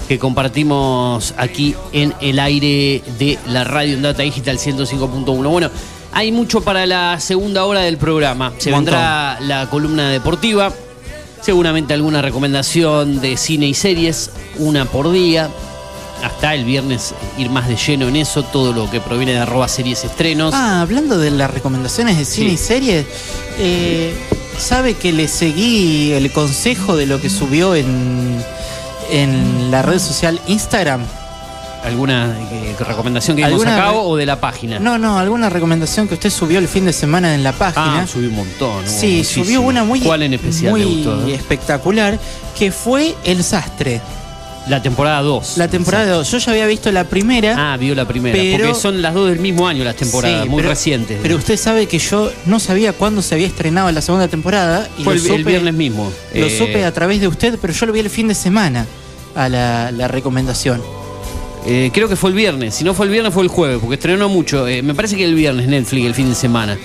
que 0.08 0.18
compartimos 0.18 1.34
aquí 1.36 1.74
en 1.92 2.14
el 2.20 2.38
aire 2.38 3.02
de 3.18 3.38
la 3.46 3.64
radio 3.64 3.94
en 3.94 4.02
Data 4.02 4.22
Digital 4.22 4.58
105.1. 4.58 5.50
Bueno, 5.50 5.70
hay 6.12 6.32
mucho 6.32 6.62
para 6.62 6.86
la 6.86 7.20
segunda 7.20 7.64
hora 7.66 7.80
del 7.80 7.98
programa. 7.98 8.52
Se 8.56 8.70
Montón. 8.70 8.94
vendrá 8.94 9.38
la 9.40 9.68
columna 9.68 10.08
deportiva, 10.08 10.72
seguramente 11.42 11.94
alguna 11.94 12.22
recomendación 12.22 13.20
de 13.20 13.36
cine 13.36 13.66
y 13.66 13.74
series, 13.74 14.30
una 14.58 14.84
por 14.84 15.10
día. 15.12 15.48
Hasta 16.22 16.52
el 16.54 16.64
viernes 16.64 17.14
ir 17.38 17.48
más 17.48 17.68
de 17.68 17.76
lleno 17.76 18.08
en 18.08 18.16
eso, 18.16 18.42
todo 18.42 18.72
lo 18.72 18.90
que 18.90 19.00
proviene 19.00 19.32
de 19.34 19.38
arroba 19.38 19.68
series 19.68 20.04
estrenos. 20.04 20.52
Ah, 20.52 20.80
hablando 20.80 21.16
de 21.16 21.30
las 21.30 21.48
recomendaciones 21.50 22.18
de 22.18 22.24
cine 22.24 22.48
Sí. 22.48 22.54
y 22.54 22.56
series, 22.58 23.06
eh, 23.60 24.14
¿sabe 24.58 24.94
que 24.94 25.12
le 25.12 25.28
seguí 25.28 26.10
el 26.12 26.32
consejo 26.32 26.96
de 26.96 27.06
lo 27.06 27.20
que 27.20 27.30
subió 27.30 27.76
en, 27.76 28.42
en 29.12 29.70
la 29.70 29.82
red 29.82 30.00
social 30.00 30.40
Instagram? 30.48 31.02
¿Alguna 31.84 32.36
eh, 32.52 32.74
recomendación 32.80 33.36
que 33.36 33.42
hemos 33.42 33.52
¿Alguna 33.52 33.76
sacado 33.76 34.02
o 34.02 34.16
de 34.16 34.26
la 34.26 34.40
página? 34.40 34.78
No, 34.78 34.98
no, 34.98 35.18
alguna 35.18 35.48
recomendación 35.48 36.08
que 36.08 36.14
usted 36.14 36.30
subió 36.30 36.58
el 36.58 36.68
fin 36.68 36.84
de 36.84 36.92
semana 36.92 37.34
en 37.34 37.42
la 37.44 37.52
página. 37.52 38.00
Ah, 38.02 38.06
subí 38.06 38.26
un 38.26 38.34
montón. 38.36 38.84
Sí, 38.86 39.18
muchísimo. 39.18 39.44
subió 39.44 39.60
una 39.62 39.84
muy, 39.84 40.00
¿Cuál 40.00 40.24
en 40.24 40.34
especial 40.34 40.72
muy 40.72 40.82
gustó? 40.84 41.26
eh? 41.28 41.34
espectacular, 41.34 42.18
que 42.58 42.72
fue 42.72 43.14
El 43.24 43.42
Sastre. 43.44 44.00
La 44.66 44.82
temporada 44.82 45.22
2. 45.22 45.56
La 45.56 45.68
temporada 45.68 46.12
2. 46.12 46.30
Yo 46.30 46.38
ya 46.38 46.52
había 46.52 46.66
visto 46.66 46.92
la 46.92 47.04
primera. 47.04 47.72
Ah, 47.72 47.76
vio 47.78 47.94
la 47.94 48.06
primera. 48.06 48.36
Pero- 48.36 48.66
porque 48.66 48.78
son 48.78 49.00
las 49.00 49.14
dos 49.14 49.30
del 49.30 49.38
mismo 49.38 49.66
año 49.66 49.82
las 49.82 49.96
temporadas, 49.96 50.42
Sí, 50.42 50.48
muy 50.50 50.58
pero- 50.58 50.68
recientes. 50.70 51.18
Pero 51.22 51.36
usted 51.36 51.56
sabe 51.56 51.86
que 51.86 51.98
yo 51.98 52.30
no 52.44 52.60
sabía 52.60 52.92
cuándo 52.92 53.22
se 53.22 53.34
había 53.34 53.46
estrenado 53.46 53.90
la 53.92 54.02
segunda 54.02 54.28
temporada. 54.28 54.86
Y 54.98 55.04
Fue 55.04 55.14
lo 55.16 55.24
el, 55.24 55.30
el 55.36 55.44
viernes 55.44 55.72
mismo. 55.74 56.12
Lo 56.34 56.46
Eh, 56.46 56.58
supe 56.58 56.84
a 56.84 56.92
través 56.92 57.20
de 57.20 57.28
usted, 57.28 57.56
pero 57.58 57.72
yo 57.72 57.86
lo 57.86 57.92
vi 57.94 58.00
el 58.00 58.10
fin 58.10 58.28
de 58.28 58.34
semana 58.34 58.84
a 59.34 59.48
la, 59.48 59.90
la 59.90 60.06
recomendación. 60.08 60.82
Eh, 61.68 61.90
creo 61.92 62.08
que 62.08 62.16
fue 62.16 62.30
el 62.30 62.36
viernes. 62.36 62.74
Si 62.74 62.84
no 62.84 62.94
fue 62.94 63.06
el 63.06 63.12
viernes, 63.12 63.32
fue 63.34 63.42
el 63.42 63.48
jueves, 63.48 63.78
porque 63.80 63.94
estrenó 63.94 64.28
mucho. 64.28 64.66
Eh, 64.66 64.82
me 64.82 64.94
parece 64.94 65.16
que 65.16 65.24
el 65.24 65.34
viernes 65.34 65.68
Netflix, 65.68 66.06
el 66.06 66.14
fin 66.14 66.28
de 66.28 66.34
semana. 66.34 66.76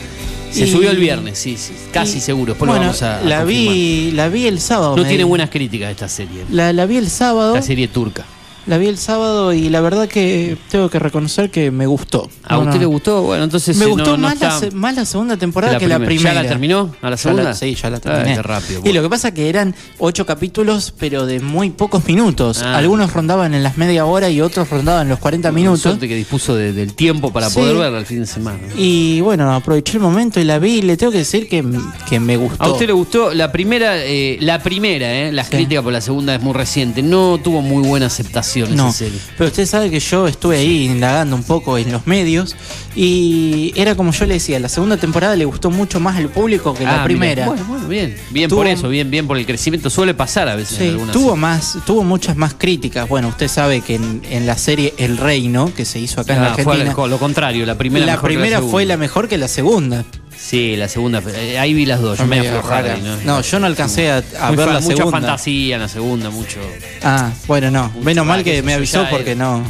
Se 0.51 0.67
Y- 0.67 0.71
subió 0.71 0.91
el 0.91 0.97
viernes, 0.97 1.39
sí, 1.39 1.57
sí. 1.57 1.73
Casi 1.91 2.19
Y- 2.19 2.21
seguro. 2.21 2.53
Después 2.53 2.67
bueno, 2.69 2.83
lo 2.83 2.87
vamos 2.89 3.01
a. 3.01 3.19
a 3.19 3.23
la 3.23 3.39
confirmar. 3.41 3.45
vi, 3.73 4.11
la 4.11 4.29
vi 4.29 4.45
el 4.47 4.59
sábado. 4.59 4.95
No 4.95 5.03
tiene 5.05 5.23
buenas 5.23 5.49
críticas 5.49 5.89
esta 5.89 6.07
serie. 6.07 6.43
La, 6.51 6.71
la 6.73 6.85
vi 6.85 6.97
el 6.97 7.09
sábado. 7.09 7.55
La 7.55 7.61
serie 7.63 7.87
turca. 7.87 8.25
La 8.65 8.77
vi 8.77 8.87
el 8.87 8.97
sábado 8.97 9.51
y 9.51 9.67
la 9.67 9.81
verdad 9.81 10.07
que 10.07 10.57
tengo 10.69 10.89
que 10.89 10.97
reconocer 10.97 11.51
que 11.51 11.69
me 11.69 11.85
gustó. 11.85 12.29
¿A 12.45 12.53
No, 12.53 12.59
usted 12.61 12.75
no. 12.75 12.79
le 12.79 12.85
gustó? 12.85 13.21
Bueno, 13.23 13.43
entonces 13.43 13.75
Me 13.75 13.85
eh, 13.85 13.89
gustó 13.89 14.11
no- 14.11 14.17
más, 14.19 14.39
la, 14.39 14.57
se- 14.57 14.71
más 14.71 14.95
la 14.95 15.03
segunda 15.03 15.35
temporada 15.35 15.77
que 15.77 15.85
la 15.87 15.97
primer- 15.97 16.07
primera. 16.15 16.33
¿Ya 16.35 16.43
la 16.43 16.47
terminó? 16.49 16.95
¿A 17.01 17.09
la 17.09 17.15
Ya 17.15 17.17
segunda? 17.17 17.53
sí, 17.53 17.75
ya 17.75 17.89
la 17.89 17.99
terminé. 17.99 18.41
rápido. 18.41 18.81
Y 18.85 18.93
lo 18.93 19.01
que 19.01 19.09
pasa 19.09 19.33
que 19.33 19.49
eran 19.49 19.75
ocho 19.99 20.25
capítulos, 20.25 20.93
pero 20.97 21.25
de 21.25 21.41
muy 21.41 21.71
pocos 21.71 22.05
minutos. 22.05 22.61
Ah. 22.61 22.77
Algunos 22.77 23.11
rondaban 23.11 23.53
en 23.53 23.63
las 23.63 23.77
media 23.77 24.05
hora 24.05 24.29
y 24.29 24.39
otros 24.39 24.69
rondaban 24.69 25.09
los 25.09 25.19
40 25.19 25.51
minutos. 25.51 25.81
Suerte 25.81 26.07
que 26.07 26.15
dispuso 26.15 26.55
de- 26.55 26.71
del 26.71 26.93
tiempo 26.93 27.33
para 27.33 27.49
Sí. 27.49 27.55
poder 27.59 27.75
verla 27.75 27.99
el 27.99 28.05
fin 28.05 28.21
de 28.21 28.27
semana. 28.27 28.59
Y 28.77 29.19
bueno, 29.19 29.53
aproveché 29.53 29.97
el 29.97 30.03
momento 30.03 30.39
y 30.39 30.45
la 30.45 30.57
vi 30.59 30.75
y 30.75 30.81
le 30.83 30.95
tengo 30.95 31.11
que 31.11 31.17
decir 31.17 31.49
que, 31.49 31.65
que 32.09 32.19
me 32.21 32.37
gustó. 32.37 32.63
¿A 32.63 32.69
usted 32.71 32.87
le 32.87 32.93
gustó? 32.93 33.33
La 33.33 33.51
primera, 33.51 33.97
eh, 33.97 34.37
la 34.39 34.63
primera, 34.63 35.13
eh, 35.13 35.31
las 35.33 35.47
Sí. 35.47 35.57
críticas 35.57 35.83
por 35.83 35.91
la 35.91 35.99
segunda 36.01 36.33
es 36.33 36.41
muy 36.41 36.53
reciente. 36.53 37.03
No 37.03 37.37
tuvo 37.43 37.61
muy 37.61 37.85
buena 37.85 38.05
aceptación 38.05 38.52
No, 38.61 38.89
esa 38.89 38.97
serie. 38.99 39.19
pero 39.37 39.49
usted 39.49 39.65
sabe 39.65 39.89
que 39.89 39.99
yo 39.99 40.27
estuve 40.27 40.57
ahí 40.57 40.85
indagando 40.85 41.35
un 41.35 41.43
poco 41.43 41.77
en 41.77 41.91
los 41.91 42.05
medios 42.07 42.55
y 42.95 43.73
era 43.75 43.95
como 43.95 44.11
yo 44.11 44.25
le 44.25 44.35
decía, 44.35 44.59
la 44.59 44.69
segunda 44.69 44.97
temporada 44.97 45.35
le 45.35 45.45
gustó 45.45 45.69
mucho 45.69 45.99
más 45.99 46.15
al 46.17 46.29
público 46.29 46.73
que 46.73 46.83
la 46.83 47.01
Ah, 47.01 47.03
primera. 47.03 47.45
Bueno, 47.47 47.63
bueno, 47.67 47.87
bien. 47.87 48.15
Bien 48.31 48.49
Tuvo- 48.49 48.57
por 48.57 48.67
eso, 48.67 48.87
bien, 48.89 49.09
bien 49.11 49.27
por 49.27 49.37
el 49.37 49.45
crecimiento. 49.45 49.89
Suele 49.89 50.13
pasar 50.13 50.47
a 50.47 50.55
veces 50.55 50.79
en 50.79 50.91
Sí, 50.91 50.97
tuvo 51.11 51.29
series. 51.29 51.37
más, 51.37 51.77
tuvo 51.85 52.03
muchas 52.03 52.37
más 52.37 52.53
críticas. 52.53 53.07
Bueno, 53.09 53.27
usted 53.29 53.47
sabe 53.47 53.81
que 53.81 53.95
en, 53.95 54.21
en 54.29 54.45
la 54.45 54.57
serie 54.57 54.93
El 54.97 55.17
Reino, 55.17 55.71
que 55.75 55.85
se 55.85 55.99
hizo 55.99 56.21
acá 56.21 56.33
en 56.35 56.39
Ah, 56.43 56.53
fue 56.53 56.63
Argentina, 56.73 56.93
lo, 56.95 57.07
lo 57.07 57.17
contrario, 57.17 57.65
la 57.65 57.77
primera 57.77 58.05
la 58.05 58.11
mejor 58.13 58.29
que 58.29 58.35
primera 58.35 58.61
fue 58.61 58.85
la 58.85 58.97
mejor 58.97 59.27
que 59.27 59.37
la 59.37 59.47
segunda. 59.47 60.05
Sí, 60.45 60.75
la 60.75 60.89
segunda. 60.89 61.21
eh, 61.35 61.57
ahí 61.57 61.73
vi 61.73 61.85
las 61.85 62.01
dos. 62.01 62.17
Yo 62.19 62.25
me 62.27 62.37
medio 62.41 62.61
rara. 62.61 62.97
¿no? 63.23 63.41
Yo 63.41 63.59
no 63.59 63.65
alcancé 63.67 64.11
a, 64.11 64.17
a 64.39 64.47
Muy 64.47 64.57
ver 64.57 64.67
fa- 64.67 64.73
la 64.73 64.79
mucha 64.81 64.97
segunda. 64.97 65.19
fantasía 65.19 65.75
en 65.75 65.81
la 65.81 65.87
segunda, 65.87 66.29
mucho. 66.29 66.59
Ah, 67.01 67.31
bueno, 67.47 67.71
no. 67.71 67.91
Menos 68.01 68.25
mal 68.25 68.43
que 68.43 68.61
me 68.61 68.73
avisó 68.73 69.05
porque 69.09 69.35
no. 69.35 69.63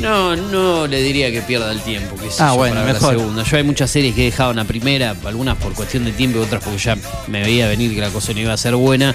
No, 0.00 0.34
no 0.36 0.86
le 0.86 1.02
diría 1.02 1.30
que 1.30 1.42
pierda 1.42 1.70
el 1.72 1.80
tiempo. 1.80 2.16
sé 2.30 2.42
Ah, 2.42 2.52
bueno, 2.52 2.82
mejor. 2.84 3.14
La 3.14 3.18
segunda. 3.20 3.42
Yo 3.44 3.56
hay 3.56 3.62
muchas 3.62 3.90
series 3.90 4.14
que 4.14 4.22
he 4.22 4.24
dejado 4.26 4.50
en 4.50 4.56
la 4.58 4.64
primera, 4.64 5.14
algunas 5.24 5.56
por 5.56 5.72
cuestión 5.74 6.04
de 6.04 6.12
tiempo 6.12 6.38
y 6.38 6.42
otras 6.42 6.62
porque 6.62 6.78
ya 6.78 6.96
me 7.28 7.42
veía 7.42 7.66
venir 7.68 7.94
que 7.94 8.00
la 8.00 8.08
cosa 8.10 8.32
no 8.32 8.40
iba 8.40 8.52
a 8.52 8.56
ser 8.56 8.74
buena. 8.74 9.14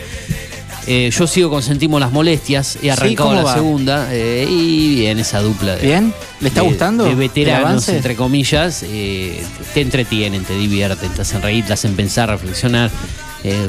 Eh, 0.90 1.10
yo 1.12 1.28
sigo 1.28 1.50
con 1.50 1.62
Sentimos 1.62 2.00
las 2.00 2.14
Molestias, 2.14 2.78
he 2.82 2.90
arrancado 2.90 3.30
¿cómo 3.30 3.40
la 3.42 3.44
va? 3.46 3.54
segunda 3.54 4.08
eh, 4.14 4.48
y 4.50 4.96
bien, 4.96 5.20
esa 5.20 5.42
dupla 5.42 5.76
de, 5.76 5.86
¿Bien? 5.86 6.14
¿Le 6.40 6.48
está 6.48 6.62
de- 6.62 6.68
gustando? 6.68 7.04
De 7.04 7.14
veteranos, 7.14 7.90
entre 7.90 8.16
comillas, 8.16 8.84
eh, 8.88 9.44
te 9.74 9.82
entretienen, 9.82 10.46
te 10.46 10.54
divierten, 10.58 11.10
te 11.12 11.22
hacen 11.24 11.42
reír, 11.42 11.66
te 11.66 11.74
hacen 11.74 11.96
pensar, 11.96 12.30
reflexionar 12.30 12.90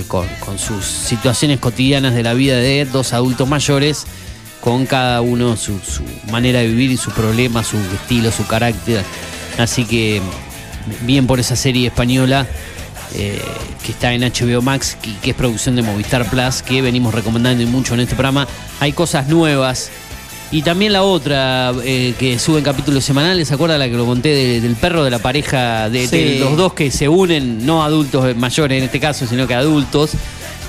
con, 0.09 0.27
con 0.45 0.59
sus 0.59 0.85
situaciones 0.85 1.61
cotidianas 1.61 2.15
de 2.15 2.23
la 2.25 2.35
vida 2.35 2.57
de 2.57 2.85
dos 2.85 3.13
adultos 3.13 3.49
mayores, 3.49 4.07
con 4.61 4.87
cada 4.87 5.21
uno 5.21 5.57
su, 5.57 5.79
su 5.81 6.03
manera 6.33 6.61
de 6.61 6.67
vivir 6.69 6.91
y 6.91 6.97
su 6.97 7.11
problema, 7.13 7.63
su 7.63 7.77
estilo, 7.77 8.33
su 8.33 8.45
carácter. 8.47 9.05
Así 9.57 9.85
que 9.85 10.21
bien 11.03 11.27
por 11.29 11.39
esa 11.41 11.55
serie 11.57 11.89
española. 11.89 12.47
Eh, 13.15 13.41
que 13.85 13.93
está 13.93 14.13
en 14.13 14.23
HBO 14.23 14.63
Max 14.63 14.97
y 15.05 15.13
que 15.15 15.31
es 15.31 15.37
producción 15.37 15.77
de 15.77 15.83
Movistar 15.83 16.29
Plus, 16.31 16.63
que 16.63 16.83
venimos 16.83 17.15
recomendando 17.15 17.63
y 17.63 17.67
mucho 17.67 17.95
en 17.95 18.01
este 18.01 18.15
programa. 18.15 18.47
Hay 18.81 18.93
cosas 18.93 19.29
nuevas, 19.29 19.91
y 20.51 20.63
también 20.63 20.95
la 20.95 21.03
otra 21.03 21.73
eh, 21.85 22.15
que 22.19 22.39
sube 22.39 22.59
en 22.59 22.65
capítulos 22.65 23.05
semanales, 23.05 23.49
¿se 23.49 23.55
acuerda 23.55 23.77
la 23.77 23.87
que 23.89 23.95
lo 23.97 24.07
conté 24.07 24.31
de- 24.31 24.61
del 24.63 24.77
perro 24.77 25.05
de 25.05 25.11
la 25.11 25.19
pareja, 25.19 25.91
de, 25.91 26.39
los 26.41 26.57
dos 26.57 26.73
que 26.73 26.91
se 26.91 27.07
unen, 27.09 27.67
no 27.67 27.83
adultos 27.85 28.35
mayores 28.37 28.79
en 28.79 28.85
este 28.85 28.99
caso, 28.99 29.27
sino 29.27 29.47
que 29.47 29.55
adultos, 29.55 30.13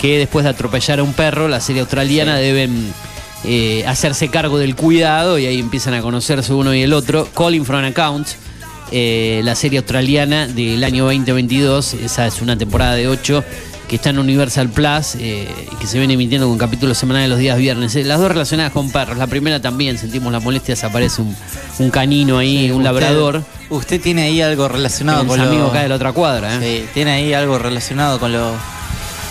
que 0.01 0.17
después 0.17 0.43
de 0.43 0.49
atropellar 0.49 0.99
a 0.99 1.03
un 1.03 1.13
perro, 1.13 1.47
la 1.47 1.61
serie 1.61 1.81
australiana 1.81 2.37
deben 2.37 2.91
eh, 3.45 3.85
hacerse 3.87 4.27
cargo 4.27 4.57
del 4.59 4.75
cuidado 4.75 5.39
y 5.39 5.45
ahí 5.45 5.59
empiezan 5.59 5.93
a 5.93 6.01
conocerse 6.01 6.51
uno 6.53 6.73
y 6.75 6.81
el 6.81 6.91
otro. 6.91 7.29
Calling 7.33 7.63
from 7.63 7.79
an 7.79 7.85
Account, 7.85 8.27
eh, 8.91 9.41
la 9.43 9.55
serie 9.55 9.79
australiana 9.79 10.47
del 10.47 10.83
año 10.83 11.05
2022, 11.05 11.93
esa 11.95 12.27
es 12.27 12.41
una 12.41 12.57
temporada 12.57 12.95
de 12.95 13.07
8 13.07 13.43
que 13.87 13.95
está 13.95 14.11
en 14.11 14.19
Universal 14.19 14.69
Plus 14.69 15.15
eh, 15.17 15.47
que 15.79 15.87
se 15.87 15.97
viene 15.97 16.13
emitiendo 16.13 16.47
con 16.47 16.59
capítulos 16.59 16.95
semanales 16.97 17.27
los 17.29 17.39
días 17.39 17.57
viernes. 17.57 17.95
Eh, 17.95 18.03
Las 18.03 18.19
dos 18.19 18.29
relacionadas 18.29 18.71
con 18.71 18.91
perros. 18.91 19.17
La 19.17 19.25
primera 19.25 19.59
también, 19.61 19.97
sentimos 19.97 20.31
las 20.31 20.43
molestias, 20.43 20.83
aparece 20.83 21.23
un, 21.23 21.35
un 21.79 21.89
canino 21.89 22.37
ahí, 22.37 22.69
un 22.69 22.77
Usted- 22.77 22.83
labrador. 22.83 23.43
Usted 23.71 23.99
tiene 23.99 24.23
ahí 24.23 24.41
algo 24.41 24.67
relacionado 24.67 25.25
con 25.25 25.39
amigo 25.39 25.63
los- 25.63 25.71
acá 25.71 25.81
de 25.81 25.89
la 25.89 25.95
otra 25.95 26.11
cuadra. 26.11 26.59
Sí, 26.59 26.85
tiene 26.93 27.11
ahí 27.11 27.33
algo 27.33 27.57
relacionado 27.57 28.19
con 28.19 28.31
los, 28.31 28.53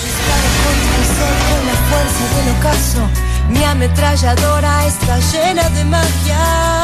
Mi 3.49 3.63
ametralladora 3.63 4.85
está 4.85 5.17
llena 5.31 5.69
de 5.69 5.83
magia. 5.85 6.83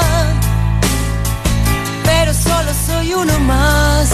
Pero 2.04 2.34
solo 2.34 2.72
soy 2.88 3.14
uno 3.14 3.40
más. 3.40 4.10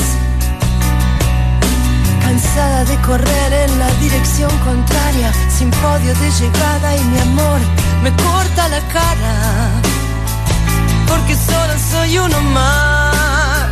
Cansada 2.21 2.83
de 2.85 2.95
correr 3.01 3.53
en 3.53 3.79
la 3.79 3.89
dirección 4.01 4.51
contraria, 4.59 5.31
sin 5.49 5.69
podio 5.71 6.13
de 6.15 6.31
llegada 6.31 6.95
y 6.95 7.03
mi 7.05 7.19
amor 7.19 7.59
me 8.03 8.11
corta 8.11 8.67
la 8.67 8.81
cara. 8.97 9.35
Porque 11.07 11.35
solo 11.35 11.73
soy 11.91 12.17
uno 12.17 12.41
más. 12.41 13.69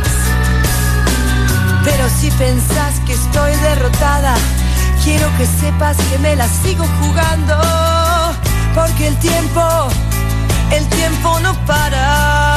Pero 1.84 2.08
si 2.08 2.30
pensás 2.32 3.00
que 3.06 3.12
estoy 3.12 3.54
derrotada, 3.56 4.34
quiero 5.02 5.26
que 5.38 5.46
sepas 5.46 5.96
que 6.10 6.18
me 6.18 6.36
la 6.36 6.46
sigo 6.48 6.84
jugando. 7.00 7.99
Porque 8.74 9.08
el 9.08 9.16
tiempo, 9.18 9.62
el 10.70 10.86
tiempo 10.88 11.40
no 11.40 11.54
para. 11.66 12.56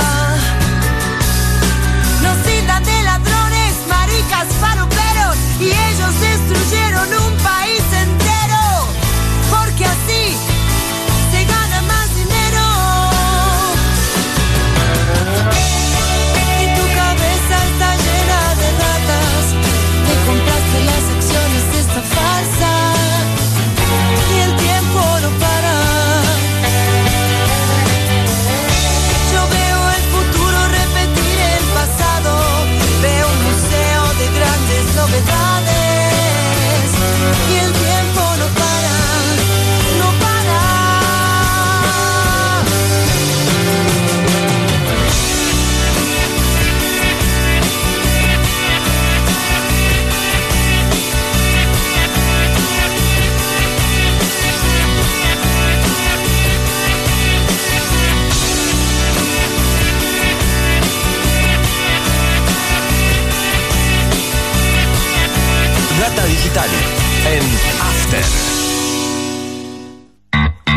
Nos 2.22 2.38
tildan 2.44 2.84
de 2.84 3.04
ladrones, 3.04 3.74
maricas, 3.90 4.48
faroperos 4.62 5.36
y 5.60 5.70
ellos 5.72 6.14
destruyeron 6.22 7.08
un 7.23 7.23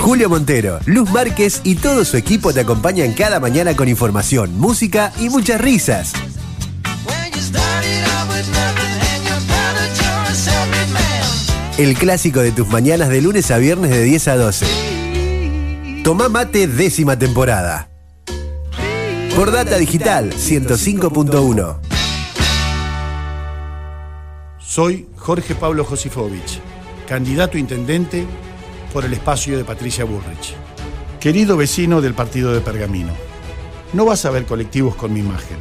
Julio 0.00 0.30
Montero, 0.30 0.80
Luz 0.86 1.10
Márquez 1.10 1.60
y 1.62 1.74
todo 1.74 2.06
su 2.06 2.16
equipo 2.16 2.54
te 2.54 2.60
acompañan 2.60 3.12
cada 3.12 3.38
mañana 3.38 3.76
con 3.76 3.86
información, 3.86 4.58
música 4.58 5.12
y 5.20 5.28
muchas 5.28 5.60
risas. 5.60 6.14
El 11.76 11.94
clásico 11.96 12.40
de 12.40 12.50
tus 12.50 12.66
mañanas 12.68 13.10
de 13.10 13.20
lunes 13.20 13.50
a 13.50 13.58
viernes 13.58 13.90
de 13.90 14.02
10 14.02 14.28
a 14.28 14.36
12. 14.36 14.66
Tomá 16.02 16.30
mate 16.30 16.66
décima 16.66 17.18
temporada. 17.18 17.90
Por 19.36 19.52
Data 19.52 19.76
Digital 19.76 20.30
105.1. 20.30 21.78
Soy 24.58 25.08
Jorge 25.16 25.54
Pablo 25.54 25.84
Josifovich, 25.84 26.58
candidato 27.06 27.58
intendente 27.58 28.26
por 28.92 29.04
el 29.04 29.12
espacio 29.12 29.56
de 29.56 29.64
Patricia 29.64 30.04
Burrich. 30.04 30.54
Querido 31.20 31.56
vecino 31.56 32.00
del 32.00 32.14
partido 32.14 32.52
de 32.52 32.60
Pergamino, 32.60 33.12
no 33.92 34.04
vas 34.04 34.24
a 34.24 34.30
ver 34.30 34.46
colectivos 34.46 34.94
con 34.94 35.12
mi 35.12 35.20
imagen, 35.20 35.58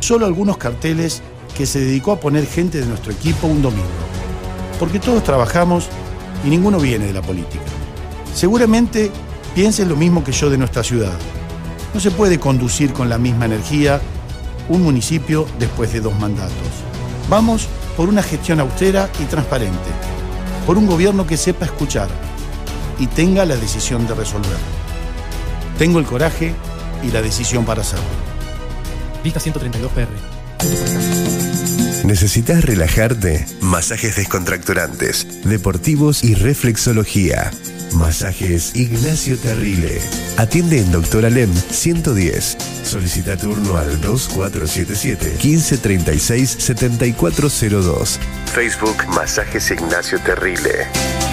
solo 0.00 0.26
algunos 0.26 0.56
carteles 0.56 1.22
que 1.56 1.66
se 1.66 1.80
dedicó 1.80 2.12
a 2.12 2.20
poner 2.20 2.46
gente 2.46 2.78
de 2.78 2.86
nuestro 2.86 3.12
equipo 3.12 3.46
un 3.46 3.62
domingo, 3.62 3.86
porque 4.78 4.98
todos 4.98 5.24
trabajamos 5.24 5.88
y 6.44 6.48
ninguno 6.48 6.78
viene 6.78 7.06
de 7.06 7.12
la 7.12 7.22
política. 7.22 7.64
Seguramente 8.34 9.10
pienses 9.54 9.88
lo 9.88 9.96
mismo 9.96 10.22
que 10.22 10.32
yo 10.32 10.50
de 10.50 10.58
nuestra 10.58 10.82
ciudad. 10.82 11.16
No 11.94 12.00
se 12.00 12.10
puede 12.10 12.38
conducir 12.38 12.92
con 12.92 13.08
la 13.08 13.18
misma 13.18 13.46
energía 13.46 14.00
un 14.68 14.82
municipio 14.82 15.46
después 15.58 15.92
de 15.92 16.00
dos 16.00 16.18
mandatos. 16.18 16.52
Vamos 17.30 17.66
por 17.96 18.08
una 18.08 18.22
gestión 18.22 18.60
austera 18.60 19.08
y 19.20 19.24
transparente, 19.24 19.90
por 20.66 20.76
un 20.76 20.86
gobierno 20.86 21.26
que 21.26 21.36
sepa 21.36 21.64
escuchar 21.64 22.25
y 22.98 23.06
tenga 23.06 23.44
la 23.44 23.56
decisión 23.56 24.06
de 24.06 24.14
resolver. 24.14 24.58
Tengo 25.78 25.98
el 25.98 26.06
coraje 26.06 26.54
y 27.02 27.10
la 27.10 27.22
decisión 27.22 27.64
para 27.64 27.82
hacerlo. 27.82 28.04
Vista 29.22 29.40
132 29.40 29.92
PR. 29.92 30.08
¿Necesitas 32.04 32.64
relajarte? 32.64 33.46
Masajes 33.60 34.16
descontracturantes, 34.16 35.42
deportivos 35.44 36.22
y 36.22 36.34
reflexología. 36.34 37.50
Masajes 37.92 38.76
Ignacio 38.76 39.36
Terrile. 39.38 40.00
Atiende 40.36 40.78
en 40.78 40.92
Doctor 40.92 41.24
Alem 41.24 41.52
110. 41.52 42.56
Solicita 42.84 43.36
turno 43.36 43.76
al 43.76 44.00
2477 44.00 45.38
1536 45.42 46.56
7402. 46.58 48.20
Facebook 48.52 49.06
Masajes 49.08 49.70
Ignacio 49.70 50.20
Terrile. 50.20 51.25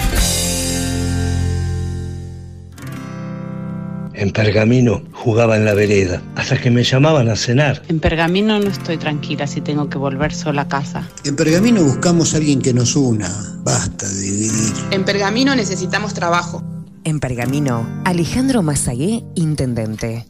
En 4.24 4.30
Pergamino 4.30 5.02
jugaba 5.12 5.54
en 5.54 5.66
la 5.66 5.74
vereda, 5.74 6.22
hasta 6.34 6.56
que 6.56 6.70
me 6.70 6.82
llamaban 6.82 7.28
a 7.28 7.36
cenar. 7.36 7.82
En 7.88 8.00
Pergamino 8.00 8.58
no 8.58 8.70
estoy 8.70 8.96
tranquila 8.96 9.46
si 9.46 9.60
tengo 9.60 9.90
que 9.90 9.98
volver 9.98 10.32
sola 10.32 10.62
a 10.62 10.68
casa. 10.68 11.06
En 11.24 11.36
Pergamino 11.36 11.84
buscamos 11.84 12.32
a 12.32 12.38
alguien 12.38 12.62
que 12.62 12.72
nos 12.72 12.96
una. 12.96 13.30
Basta 13.62 14.08
de 14.08 14.20
dividir. 14.22 14.72
En 14.92 15.04
Pergamino 15.04 15.54
necesitamos 15.54 16.14
trabajo. 16.14 16.64
En 17.04 17.20
Pergamino, 17.20 17.86
Alejandro 18.06 18.62
Mazagué, 18.62 19.22
intendente. 19.34 20.24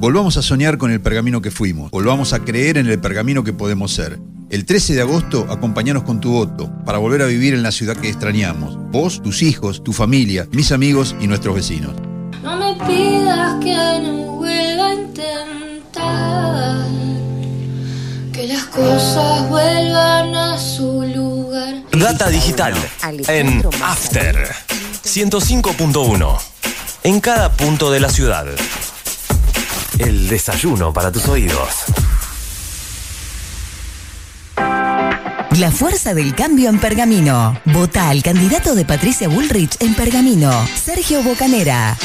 Volvamos 0.00 0.38
a 0.38 0.42
soñar 0.42 0.78
con 0.78 0.90
el 0.90 1.02
pergamino 1.02 1.42
que 1.42 1.50
fuimos. 1.50 1.90
Volvamos 1.90 2.32
a 2.32 2.42
creer 2.42 2.78
en 2.78 2.86
el 2.86 2.98
pergamino 3.00 3.44
que 3.44 3.52
podemos 3.52 3.92
ser. 3.92 4.18
El 4.48 4.64
13 4.64 4.94
de 4.94 5.02
agosto, 5.02 5.46
acompañanos 5.50 6.04
con 6.04 6.20
tu 6.20 6.30
voto 6.30 6.72
para 6.86 6.96
volver 6.96 7.20
a 7.20 7.26
vivir 7.26 7.52
en 7.52 7.62
la 7.62 7.70
ciudad 7.70 7.98
que 7.98 8.08
extrañamos. 8.08 8.78
Vos, 8.90 9.22
tus 9.22 9.42
hijos, 9.42 9.84
tu 9.84 9.92
familia, 9.92 10.48
mis 10.52 10.72
amigos 10.72 11.14
y 11.20 11.26
nuestros 11.26 11.54
vecinos. 11.54 11.94
No 12.44 12.56
me 12.56 12.74
pidas 12.74 13.54
que 13.64 14.00
no 14.02 14.36
vuelva 14.36 14.88
a 14.88 14.94
intentar 14.94 16.76
que 18.34 18.46
las 18.46 18.64
cosas 18.64 19.48
vuelvan 19.48 20.34
a 20.34 20.58
su 20.58 21.02
lugar. 21.04 21.82
Data 21.92 22.28
Digital 22.28 22.74
en 23.28 23.66
After 23.82 24.54
105.1 25.04 26.38
en 27.04 27.20
cada 27.20 27.50
punto 27.50 27.90
de 27.90 28.00
la 28.00 28.10
ciudad. 28.10 28.44
El 29.98 30.28
desayuno 30.28 30.92
para 30.92 31.10
tus 31.10 31.26
oídos. 31.28 31.70
La 35.56 35.70
fuerza 35.70 36.12
del 36.12 36.34
cambio 36.34 36.68
en 36.68 36.78
Pergamino. 36.78 37.58
Vota 37.64 38.10
al 38.10 38.22
candidato 38.22 38.74
de 38.74 38.84
Patricia 38.84 39.28
Bullrich 39.28 39.76
en 39.80 39.94
Pergamino, 39.94 40.52
Sergio 40.84 41.22
Bocanera. 41.22 41.96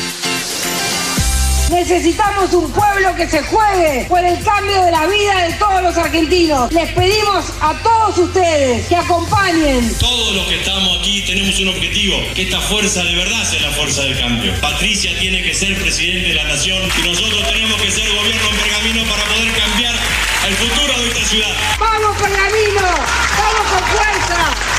Necesitamos 1.70 2.52
un 2.54 2.72
pueblo 2.72 3.16
que 3.16 3.30
se 3.30 3.44
juegue 3.44 4.06
por 4.10 4.24
el 4.24 4.44
cambio 4.44 4.84
de 4.84 4.92
la 4.92 5.06
vida 5.06 5.44
de 5.46 5.54
todos 5.54 5.84
los 5.84 5.96
argentinos. 5.98 6.74
Les 6.74 6.92
pedimos 6.94 7.46
a 7.62 7.74
todos 7.84 8.18
ustedes 8.18 8.88
que 8.88 8.96
acompañen. 8.96 9.96
Todos 10.00 10.36
los 10.36 10.48
que 10.48 10.56
estamos 10.56 10.98
aquí 11.00 11.22
tenemos 11.28 11.60
un 11.60 11.68
objetivo, 11.68 12.18
que 12.34 12.44
esta 12.44 12.60
fuerza 12.60 13.04
de 13.04 13.14
verdad 13.14 13.44
sea 13.44 13.62
la 13.62 13.72
fuerza 13.72 14.02
del 14.02 14.20
cambio. 14.20 14.52
Patricia 14.60 15.12
tiene 15.20 15.44
que 15.44 15.54
ser 15.54 15.80
presidente 15.80 16.30
de 16.30 16.34
la 16.34 16.46
nación 16.46 16.82
y 16.98 17.08
nosotros 17.08 17.44
tenemos 17.54 17.80
que 17.80 17.92
ser 17.92 18.10
gobierno 18.16 18.50
en 18.50 18.58
Pergamino 18.58 19.04
para 19.04 19.24
poder 19.26 19.52
cambiar 19.54 19.96
el 20.48 20.56
futuro 20.56 21.00
de 21.00 21.08
esta 21.08 21.26
ciudad. 21.26 21.54
¡Vamos 21.80 22.18
Pergamino! 22.18 22.82
¡Vamos 22.82 23.72
con 23.72 23.84
fuerza! 23.96 24.79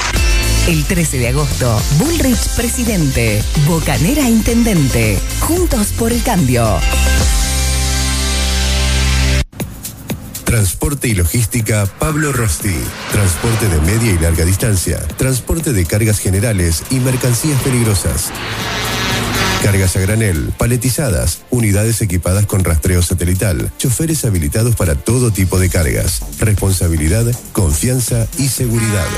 El 0.71 0.85
13 0.85 1.19
de 1.19 1.27
agosto, 1.27 1.83
Bullrich 1.99 2.55
presidente, 2.55 3.43
Bocanera 3.67 4.29
intendente. 4.29 5.19
Juntos 5.41 5.89
por 5.99 6.13
el 6.13 6.23
cambio. 6.23 6.65
Transporte 10.45 11.09
y 11.09 11.15
logística 11.15 11.87
Pablo 11.99 12.33
Rosti. 12.33 12.77
Transporte 13.11 13.69
de 13.69 13.81
media 13.81 14.13
y 14.13 14.19
larga 14.19 14.45
distancia. 14.45 15.01
Transporte 15.17 15.73
de 15.73 15.85
cargas 15.87 16.21
generales 16.21 16.85
y 16.91 17.01
mercancías 17.01 17.61
peligrosas. 17.63 18.31
Cargas 19.65 19.97
a 19.97 20.01
granel, 20.01 20.53
paletizadas, 20.57 21.41
unidades 21.51 22.01
equipadas 22.01 22.47
con 22.47 22.63
rastreo 22.63 23.03
satelital, 23.03 23.73
choferes 23.77 24.25
habilitados 24.25 24.77
para 24.77 24.95
todo 24.95 25.33
tipo 25.33 25.59
de 25.59 25.69
cargas. 25.69 26.21
Responsabilidad, 26.39 27.27
confianza 27.53 28.29
y 28.39 28.47
seguridad. 28.47 29.09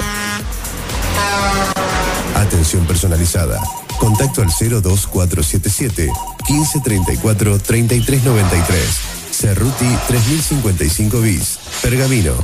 Atención 2.35 2.87
personalizada. 2.87 3.61
Contacto 3.99 4.43
al 4.43 4.49
02477 4.49 6.11
1534 6.49 7.59
3393. 7.59 9.01
Cerruti 9.31 9.97
3055 10.09 11.21
bis. 11.21 11.59
Pergamino. 11.83 12.35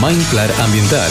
Mindclar 0.00 0.50
Ambiental. 0.60 1.10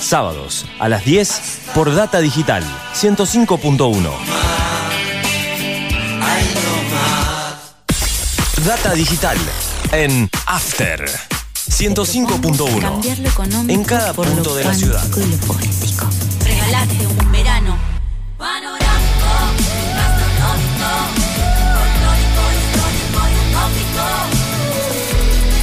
Sábados 0.00 0.66
a 0.78 0.88
las 0.88 1.04
10 1.04 1.40
por 1.74 1.94
Data 1.94 2.20
Digital 2.20 2.64
105.1. 2.94 4.10
Data 8.64 8.92
Digital 8.92 9.36
en 9.92 10.30
After 10.46 11.04
105.1. 11.70 13.68
En 13.70 13.84
cada 13.84 14.12
punto 14.12 14.54
de 14.54 14.64
la 14.64 14.74
ciudad. 14.74 15.04
Regalate 16.44 17.06
un 17.06 17.32
verano. 17.32 17.76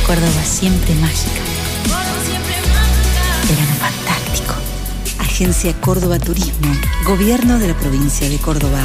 Córdoba 0.06 0.44
siempre 0.44 0.94
mágica. 0.96 1.55
Agencia 5.36 5.74
Córdoba 5.82 6.18
Turismo. 6.18 6.74
Gobierno 7.06 7.60
de 7.60 7.68
la 7.68 7.74
provincia 7.74 8.30
de 8.30 8.38
Córdoba. 8.38 8.80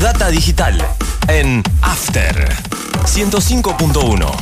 Data 0.00 0.30
Digital 0.30 0.82
en 1.28 1.62
After 1.82 2.48
105.1. 3.04 4.32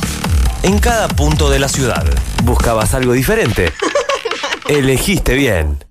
En 0.63 0.79
cada 0.79 1.09
punto 1.09 1.49
de 1.49 1.59
la 1.59 1.67
ciudad. 1.67 2.05
¿Buscabas 2.45 2.93
algo 2.93 3.11
diferente? 3.11 3.73
Elegiste 4.69 5.33
bien. 5.33 5.83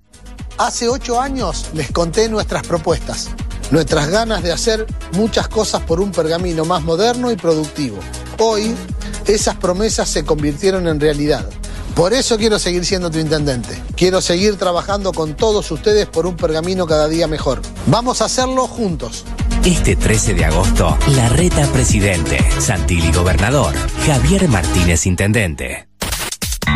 Hace 0.57 0.89
ocho 0.89 1.21
años 1.21 1.69
les 1.75 1.91
conté 1.91 2.29
nuestras 2.29 2.65
propuestas. 2.65 3.29
nuestras 3.69 4.09
ganas 4.09 4.41
de 4.41 4.51
hacer 4.51 4.87
muchas 5.11 5.47
cosas 5.49 5.83
por 5.83 6.01
un 6.01 6.11
pergamino 6.11 6.65
más 6.65 6.81
moderno 6.81 7.31
y 7.31 7.35
productivo. 7.35 7.99
Hoy, 8.39 8.75
esas 9.25 9.55
promesas 9.55 10.09
se 10.09 10.25
convirtieron 10.25 10.87
en 10.87 10.99
realidad. 10.99 11.47
Por 11.95 12.13
eso 12.13 12.37
quiero 12.37 12.57
seguir 12.57 12.85
siendo 12.85 13.11
tu 13.11 13.19
intendente. 13.19 13.79
Quiero 13.95 14.19
seguir 14.21 14.55
trabajando 14.57 15.13
con 15.13 15.35
todos 15.35 15.69
ustedes 15.69 16.07
por 16.07 16.25
un 16.25 16.35
pergamino 16.35 16.87
cada 16.87 17.07
día 17.07 17.27
mejor. 17.27 17.61
Vamos 17.85 18.21
a 18.21 18.25
hacerlo 18.25 18.67
juntos. 18.67 19.25
Este 19.63 19.95
13 19.95 20.33
de 20.33 20.45
agosto, 20.45 20.97
La 21.15 21.29
Reta 21.29 21.65
Presidente, 21.67 22.43
Santilli 22.59 23.11
Gobernador, 23.11 23.75
Javier 24.05 24.49
Martínez 24.49 25.05
Intendente. 25.05 25.87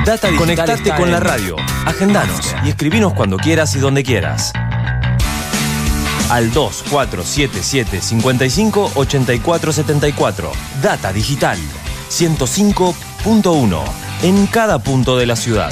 Data 0.06 0.30
Conectate 0.38 0.96
con 0.96 1.12
la 1.12 1.20
radio, 1.20 1.56
agendanos 1.86 2.56
y 2.64 2.70
escribinos 2.70 3.14
cuando 3.14 3.38
quieras 3.38 3.76
y 3.76 3.80
donde 3.80 4.04
quieras. 4.04 4.54
Al 6.30 6.52
2477 6.52 8.02
55 8.02 8.92
84 8.96 9.74
74. 9.74 10.52
Data 10.82 11.14
Digital 11.14 11.58
105.1 12.10 13.84
en 14.24 14.48
cada 14.48 14.80
punto 14.80 15.18
de 15.18 15.26
la 15.26 15.36
ciudad. 15.36 15.72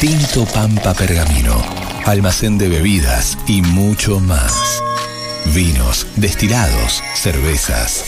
Tinto 0.00 0.44
Pampa 0.44 0.94
Pergamino, 0.94 1.62
almacén 2.04 2.58
de 2.58 2.68
bebidas 2.68 3.36
y 3.46 3.62
mucho 3.62 4.20
más. 4.20 4.82
Vinos, 5.46 6.06
destilados, 6.16 7.02
cervezas, 7.14 8.04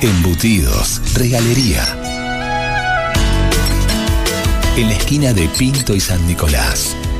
embutidos, 0.00 1.02
regalería. 1.14 1.84
En 4.76 4.88
la 4.88 4.94
esquina 4.94 5.32
de 5.32 5.48
Pinto 5.48 5.94
y 5.94 6.00
San 6.00 6.26
Nicolás. 6.26 6.96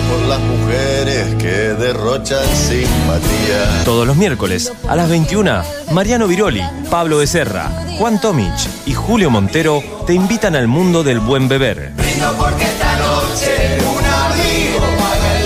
por 0.00 0.20
las 0.28 0.40
mujeres 0.40 1.34
que 1.36 1.74
derrochan 1.74 2.44
simpatía. 2.54 3.84
Todos 3.84 4.06
los 4.06 4.16
miércoles 4.16 4.72
a 4.88 4.96
las 4.96 5.08
21, 5.08 5.62
Mariano 5.92 6.26
Viroli, 6.26 6.62
Pablo 6.90 7.18
Becerra, 7.18 7.70
Juan 7.98 8.20
Tomich 8.20 8.68
y 8.86 8.94
Julio 8.94 9.30
Montero 9.30 9.82
te 10.06 10.14
invitan 10.14 10.56
al 10.56 10.68
mundo 10.68 11.04
del 11.04 11.20
buen 11.20 11.48
beber. 11.48 11.92
Brindo 11.96 12.34
porque 12.38 12.64
esta 12.64 12.96
noche 12.98 13.78
un 13.80 14.04
amigo 14.04 14.80
paga 14.98 15.38
el 15.38 15.44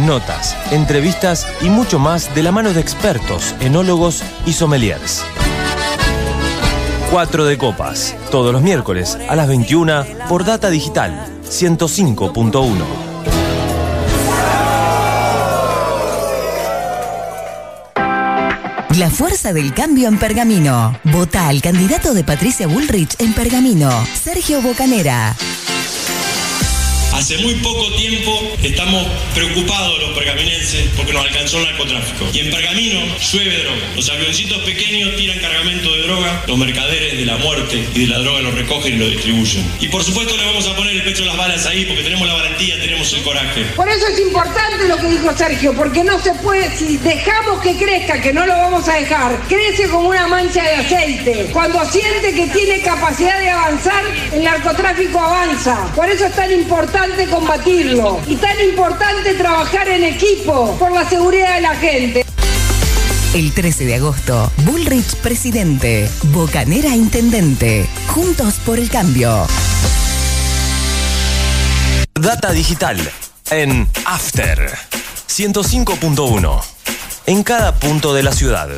vino. 0.00 0.06
Notas, 0.06 0.56
entrevistas 0.70 1.46
y 1.60 1.70
mucho 1.70 1.98
más 1.98 2.34
de 2.34 2.42
la 2.42 2.52
mano 2.52 2.72
de 2.72 2.80
expertos, 2.80 3.54
enólogos 3.60 4.22
y 4.46 4.52
sommeliers. 4.52 5.24
4 7.10 7.44
de 7.46 7.56
copas, 7.56 8.14
todos 8.30 8.52
los 8.52 8.62
miércoles 8.62 9.18
a 9.28 9.34
las 9.34 9.48
21 9.48 10.04
por 10.28 10.44
Data 10.44 10.68
Digital 10.68 11.37
105.1. 11.50 13.08
La 18.98 19.10
fuerza 19.10 19.52
del 19.52 19.72
cambio 19.74 20.08
en 20.08 20.18
Pergamino. 20.18 20.98
Vota 21.04 21.48
al 21.48 21.62
candidato 21.62 22.14
de 22.14 22.24
Patricia 22.24 22.66
Bullrich 22.66 23.14
en 23.20 23.32
Pergamino, 23.32 23.90
Sergio 24.12 24.60
Bocanera. 24.60 25.36
Hace 27.18 27.36
muy 27.38 27.54
poco 27.54 27.90
tiempo 27.96 28.30
estamos 28.62 29.04
preocupados 29.34 29.98
los 29.98 30.10
pergaminenses 30.16 30.88
porque 30.96 31.12
nos 31.12 31.24
alcanzó 31.24 31.58
el 31.58 31.64
narcotráfico. 31.64 32.28
Y 32.32 32.38
en 32.38 32.50
Pergamino 32.52 33.00
llueve 33.18 33.58
droga. 33.58 33.82
Los 33.96 34.08
avioncitos 34.08 34.58
pequeños 34.58 35.16
tiran 35.16 35.40
cargamento 35.40 35.92
de 35.96 36.02
droga, 36.02 36.44
los 36.46 36.56
mercaderes 36.56 37.18
de 37.18 37.24
la 37.24 37.36
muerte 37.38 37.84
y 37.92 38.02
de 38.02 38.06
la 38.06 38.20
droga 38.20 38.42
lo 38.42 38.52
recogen 38.52 38.94
y 38.94 38.98
lo 38.98 39.08
distribuyen. 39.08 39.68
Y 39.80 39.88
por 39.88 40.04
supuesto 40.04 40.36
le 40.36 40.46
vamos 40.46 40.68
a 40.68 40.76
poner 40.76 40.94
el 40.94 41.02
pecho 41.02 41.24
a 41.24 41.26
las 41.26 41.36
balas 41.36 41.66
ahí 41.66 41.86
porque 41.86 42.04
tenemos 42.04 42.24
la 42.28 42.34
valentía, 42.34 42.80
tenemos 42.80 43.12
el 43.12 43.22
coraje. 43.24 43.64
Por 43.74 43.88
eso 43.88 44.06
es 44.06 44.20
importante 44.20 44.86
lo 44.86 44.96
que 44.98 45.08
dijo 45.08 45.36
Sergio, 45.36 45.74
porque 45.74 46.04
no 46.04 46.22
se 46.22 46.32
puede, 46.34 46.70
si 46.78 46.98
dejamos 46.98 47.60
que 47.62 47.76
crezca, 47.76 48.22
que 48.22 48.32
no 48.32 48.46
lo 48.46 48.52
vamos 48.52 48.88
a 48.88 48.94
dejar, 48.94 49.36
crece 49.48 49.88
como 49.88 50.10
una 50.10 50.28
mancha 50.28 50.62
de 50.62 50.74
aceite. 50.76 51.50
Cuando 51.52 51.84
siente 51.84 52.32
que 52.32 52.46
tiene 52.46 52.80
capacidad 52.80 53.40
de 53.40 53.50
avanzar, 53.50 54.04
el 54.32 54.44
narcotráfico 54.44 55.18
avanza. 55.18 55.92
Por 55.96 56.08
eso 56.08 56.26
es 56.26 56.34
tan 56.36 56.52
importante 56.52 57.07
combatirlo 57.30 58.20
y 58.26 58.36
tan 58.36 58.60
importante 58.60 59.34
trabajar 59.34 59.88
en 59.88 60.04
equipo 60.04 60.76
por 60.78 60.92
la 60.92 61.08
seguridad 61.08 61.54
de 61.56 61.60
la 61.60 61.74
gente. 61.74 62.26
El 63.34 63.52
13 63.52 63.84
de 63.84 63.94
agosto, 63.96 64.50
Bullrich 64.64 65.16
presidente, 65.16 66.08
Bocanera 66.24 66.94
intendente, 66.94 67.86
juntos 68.08 68.54
por 68.64 68.78
el 68.78 68.88
cambio. 68.88 69.46
Data 72.14 72.52
Digital 72.52 72.98
en 73.50 73.88
After 74.04 74.70
105.1 75.28 76.60
en 77.26 77.42
cada 77.42 77.74
punto 77.74 78.14
de 78.14 78.22
la 78.22 78.32
ciudad. 78.32 78.68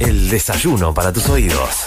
El 0.00 0.28
desayuno 0.28 0.92
para 0.92 1.12
tus 1.12 1.28
oídos. 1.28 1.86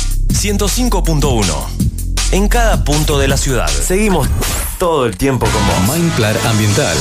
105.1 0.33 1.43
en 2.31 2.47
cada 2.47 2.83
punto 2.83 3.19
de 3.19 3.27
la 3.27 3.37
ciudad. 3.37 3.67
Seguimos 3.67 4.27
todo 4.79 5.05
el 5.05 5.17
tiempo 5.17 5.45
con 5.45 5.67
vos. 5.67 5.97
Mindclar 5.97 6.35
Ambiental. 6.47 6.95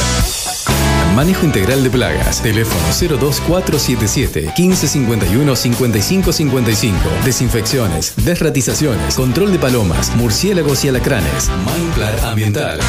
Manejo 1.14 1.44
integral 1.44 1.82
de 1.82 1.90
plagas. 1.90 2.42
Teléfono 2.42 2.80
02477 3.18 4.52
1551 4.56 5.56
5555. 5.56 6.98
Desinfecciones, 7.24 8.14
desratizaciones, 8.16 9.14
control 9.14 9.52
de 9.52 9.58
palomas, 9.58 10.14
murciélagos 10.16 10.84
y 10.84 10.88
alacranes. 10.88 11.50
Mindclar 11.64 12.18
Ambiental. 12.24 12.80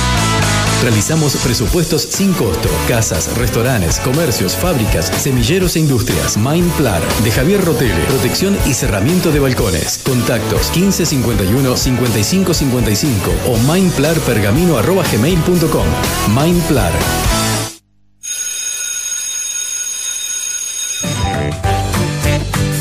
Realizamos 0.82 1.36
presupuestos 1.38 2.02
sin 2.02 2.34
costo. 2.34 2.68
Casas, 2.88 3.38
restaurantes, 3.38 4.00
comercios, 4.00 4.56
fábricas, 4.56 5.08
semilleros 5.08 5.76
e 5.76 5.80
industrias. 5.80 6.38
Mindplar 6.38 7.02
de 7.24 7.32
Javier 7.32 7.64
Rotele. 7.64 8.04
Protección 8.08 8.58
y 8.66 8.74
cerramiento 8.74 9.32
de 9.32 9.40
balcones. 9.40 10.00
Contactos 10.00 10.76
1551 10.76 11.78
5555 11.78 13.32
o 13.48 13.58
mindplarpergamino.gmail.com. 13.72 15.86
Mindplar. 16.36 16.92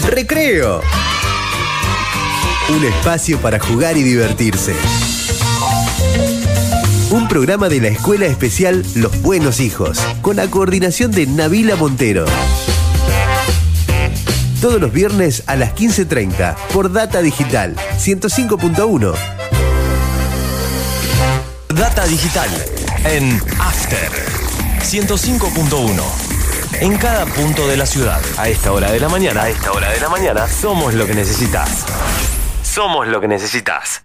Recreo. 0.08 0.80
Un 2.70 2.84
espacio 2.84 3.38
para 3.40 3.58
jugar 3.58 3.96
y 3.96 4.02
divertirse. 4.02 4.74
Un 7.10 7.26
programa 7.26 7.68
de 7.68 7.80
la 7.80 7.88
Escuela 7.88 8.26
Especial 8.26 8.84
Los 8.94 9.20
Buenos 9.20 9.58
Hijos, 9.58 9.98
con 10.22 10.36
la 10.36 10.48
coordinación 10.48 11.10
de 11.10 11.26
Navila 11.26 11.74
Montero. 11.74 12.24
Todos 14.60 14.80
los 14.80 14.92
viernes 14.92 15.42
a 15.48 15.56
las 15.56 15.74
15.30 15.74 16.54
por 16.72 16.92
Data 16.92 17.20
Digital 17.20 17.74
105.1. 17.98 19.14
Data 21.74 22.06
Digital 22.06 22.48
en 23.06 23.40
After 23.58 24.10
105.1. 24.78 26.02
En 26.80 26.96
cada 26.96 27.26
punto 27.26 27.66
de 27.66 27.76
la 27.76 27.86
ciudad, 27.86 28.20
a 28.38 28.48
esta 28.48 28.70
hora 28.70 28.92
de 28.92 29.00
la 29.00 29.08
mañana, 29.08 29.42
a 29.42 29.50
esta 29.50 29.72
hora 29.72 29.90
de 29.90 29.98
la 29.98 30.08
mañana, 30.08 30.46
somos 30.46 30.94
lo 30.94 31.06
que 31.08 31.14
necesitas. 31.14 31.86
Somos 32.62 33.08
lo 33.08 33.20
que 33.20 33.26
necesitas. 33.26 34.04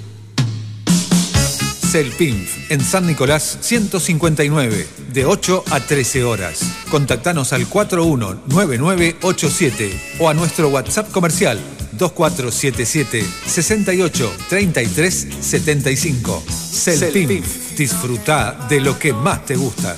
Celpinf, 1.91 2.71
en 2.71 2.79
San 2.79 3.05
Nicolás 3.05 3.57
159, 3.59 4.87
de 5.11 5.25
8 5.25 5.65
a 5.71 5.81
13 5.81 6.23
horas. 6.23 6.61
Contactanos 6.89 7.51
al 7.51 7.67
419987 7.67 10.15
o 10.19 10.29
a 10.29 10.33
nuestro 10.33 10.69
WhatsApp 10.69 11.11
comercial 11.11 11.59
2477 11.91 13.25
68 13.45 14.33
33 14.47 15.27
75. 15.41 16.41
Celpinf, 16.47 17.75
disfruta 17.75 18.67
de 18.69 18.79
lo 18.79 18.97
que 18.97 19.11
más 19.11 19.45
te 19.45 19.57
gusta. 19.57 19.97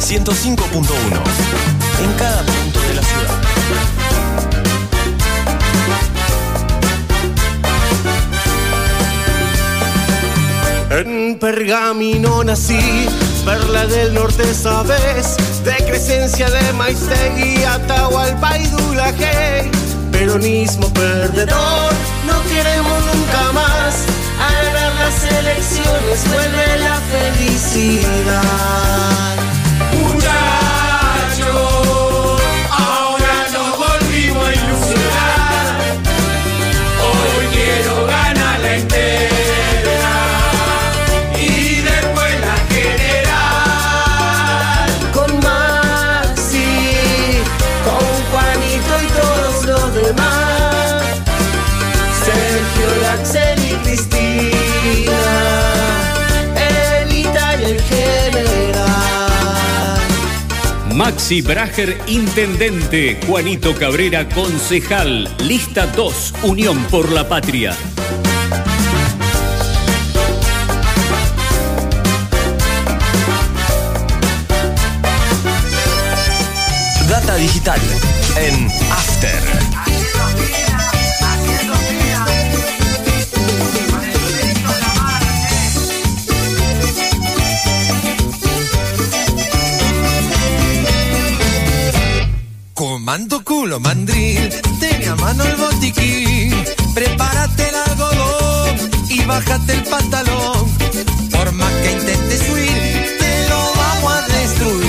105.1. 0.00 0.88
En 2.02 2.12
cada 2.14 2.42
punto 2.42 2.80
de 2.80 2.94
la 2.94 3.02
ciudad. 3.02 3.48
En 10.90 11.38
Pergamino 11.38 12.42
nací, 12.42 13.06
perla 13.44 13.86
del 13.86 14.14
norte 14.14 14.54
sabes, 14.54 15.36
de 15.64 15.76
Crescencia 15.86 16.48
de 16.48 16.72
Maistegui, 16.72 17.62
Atahualpa 17.64 18.58
y 18.58 18.66
Dulajé. 18.68 19.70
Peronismo 20.10 20.92
perdedor, 20.94 21.92
no 22.26 22.42
queremos 22.44 23.04
nunca 23.14 23.52
más. 23.52 24.06
A 24.40 24.52
ganar 24.64 24.94
las 24.94 25.24
elecciones 25.24 26.24
vuelve 26.32 26.78
la 26.78 27.00
felicidad. 27.12 28.48
Muchachos, 30.18 30.57
Maxi 61.18 61.42
intendente. 62.06 63.18
Juanito 63.26 63.74
Cabrera, 63.74 64.28
concejal. 64.28 65.28
Lista 65.40 65.88
2, 65.88 66.34
Unión 66.44 66.78
por 66.84 67.10
la 67.10 67.28
Patria. 67.28 67.76
Data 77.08 77.34
Digital 77.34 77.80
en 78.36 78.68
After. 78.92 79.67
Culo 93.58 93.80
mandril, 93.80 94.50
tenía 94.78 95.12
a 95.12 95.16
mano 95.16 95.42
el 95.42 95.56
botiquín. 95.56 96.54
Prepárate 96.94 97.68
el 97.68 97.74
algodón 97.74 98.76
y 99.10 99.24
bájate 99.24 99.72
el 99.72 99.82
pantalón. 99.82 100.64
Por 101.32 101.50
más 101.52 101.72
que 101.82 101.90
intentes 101.90 102.40
huir, 102.50 103.16
te 103.18 103.48
lo 103.50 103.60
vamos 103.80 104.12
a 104.12 104.28
destruir. 104.38 104.86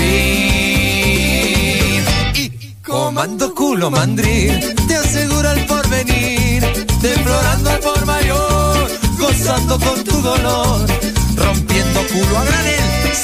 Y 2.36 2.74
comando 2.86 3.52
culo 3.56 3.90
mandril, 3.90 4.74
te 4.86 4.94
asegura 4.94 5.52
el 5.54 5.66
porvenir. 5.66 6.62
Deflorando 7.02 7.70
al 7.70 7.80
por 7.80 8.06
mayor, 8.06 8.88
gozando 9.18 9.80
con 9.80 10.04
tu 10.04 10.22
dolor. 10.22 10.86
Rompiendo 11.34 12.06
culo 12.12 12.38
a 12.38 12.44
granel, 12.44 13.14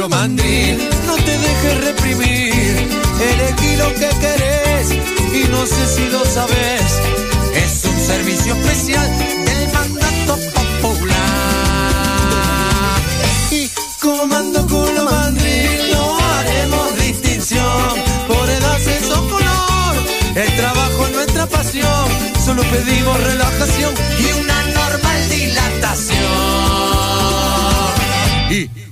culo 0.00 0.08
mandril, 0.08 0.78
no 1.06 1.14
te 1.16 1.38
dejes 1.38 1.84
reprimir. 1.84 2.88
Elegí 3.20 3.76
lo 3.76 3.88
que 3.94 4.08
querés 4.24 4.92
y 4.92 5.48
no 5.50 5.66
sé 5.66 5.86
si 5.94 6.08
lo 6.08 6.24
sabes. 6.24 7.00
Es 7.54 7.84
un 7.84 8.00
servicio 8.00 8.54
especial 8.54 9.08
del 9.44 9.72
mandato 9.72 10.38
popular. 10.80 11.10
Y 13.50 13.70
comando 14.00 14.66
culo 14.66 15.04
mandril, 15.04 15.92
no 15.92 16.18
haremos 16.18 16.96
distinción 16.96 17.94
por 18.26 18.48
edad, 18.48 18.78
sexo, 18.78 19.28
color. 19.28 19.96
El 20.34 20.56
trabajo 20.56 21.06
es 21.06 21.12
nuestra 21.12 21.46
pasión, 21.46 22.08
solo 22.42 22.62
pedimos 22.62 23.22
relajación 23.22 23.92
y 24.18 24.40
una 24.40 24.59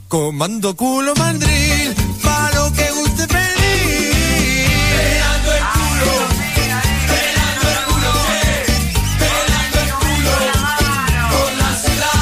comando 0.09 0.75
culo 0.75 1.15
mandril, 1.17 1.95
pa' 2.23 2.51
lo 2.55 2.73
que 2.73 2.91
guste 2.93 3.27
pedir. 3.29 4.09
Pelando 4.97 5.53
el 5.53 5.63
culo, 5.77 6.13
pelando 6.57 7.69
el 7.69 7.81
culo, 7.89 8.13
pelando 9.19 9.79
el 9.85 9.91
culo, 10.01 10.35
por 11.31 11.51
la 11.61 11.71
ciudad. 11.85 12.15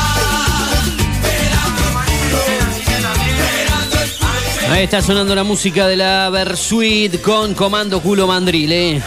Ahí 4.72 4.84
está 4.84 5.00
sonando 5.00 5.34
la 5.34 5.44
música 5.44 5.86
de 5.86 5.96
la 5.96 6.28
Versuit 6.30 7.20
con 7.22 7.54
Comando 7.54 8.02
Culo 8.02 8.26
Mandril, 8.26 8.72
¿eh? 8.72 9.00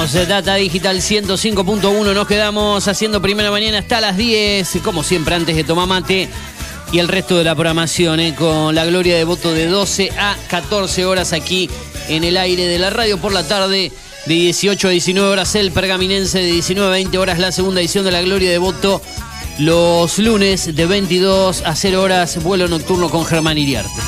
Somos 0.00 0.28
Data 0.28 0.54
Digital 0.54 0.96
105.1. 0.96 2.14
Nos 2.14 2.26
quedamos 2.26 2.88
haciendo 2.88 3.20
primera 3.20 3.50
mañana 3.50 3.80
hasta 3.80 4.00
las 4.00 4.16
10, 4.16 4.78
como 4.82 5.02
siempre, 5.02 5.34
antes 5.34 5.54
de 5.54 5.62
tomar 5.62 5.86
mate. 5.86 6.26
Y 6.90 7.00
el 7.00 7.06
resto 7.06 7.36
de 7.36 7.44
la 7.44 7.54
programación, 7.54 8.18
eh, 8.18 8.34
con 8.34 8.74
la 8.74 8.86
gloria 8.86 9.14
de 9.18 9.24
voto 9.24 9.52
de 9.52 9.66
12 9.66 10.12
a 10.18 10.38
14 10.48 11.04
horas 11.04 11.34
aquí 11.34 11.68
en 12.08 12.24
el 12.24 12.38
aire 12.38 12.66
de 12.66 12.78
la 12.78 12.88
radio 12.88 13.18
por 13.18 13.32
la 13.32 13.46
tarde. 13.46 13.92
De 14.24 14.34
18 14.34 14.88
a 14.88 14.90
19 14.90 15.28
horas 15.28 15.54
el 15.54 15.70
pergaminense, 15.70 16.38
de 16.38 16.50
19 16.50 16.88
a 16.88 16.92
20 16.92 17.18
horas 17.18 17.38
la 17.38 17.52
segunda 17.52 17.82
edición 17.82 18.06
de 18.06 18.12
la 18.12 18.22
gloria 18.22 18.50
de 18.50 18.58
voto. 18.58 19.02
Los 19.58 20.18
lunes 20.18 20.74
de 20.74 20.86
22 20.86 21.62
a 21.66 21.76
0 21.76 22.00
horas 22.00 22.42
vuelo 22.42 22.68
nocturno 22.68 23.10
con 23.10 23.26
Germán 23.26 23.58
Iriarte. 23.58 24.00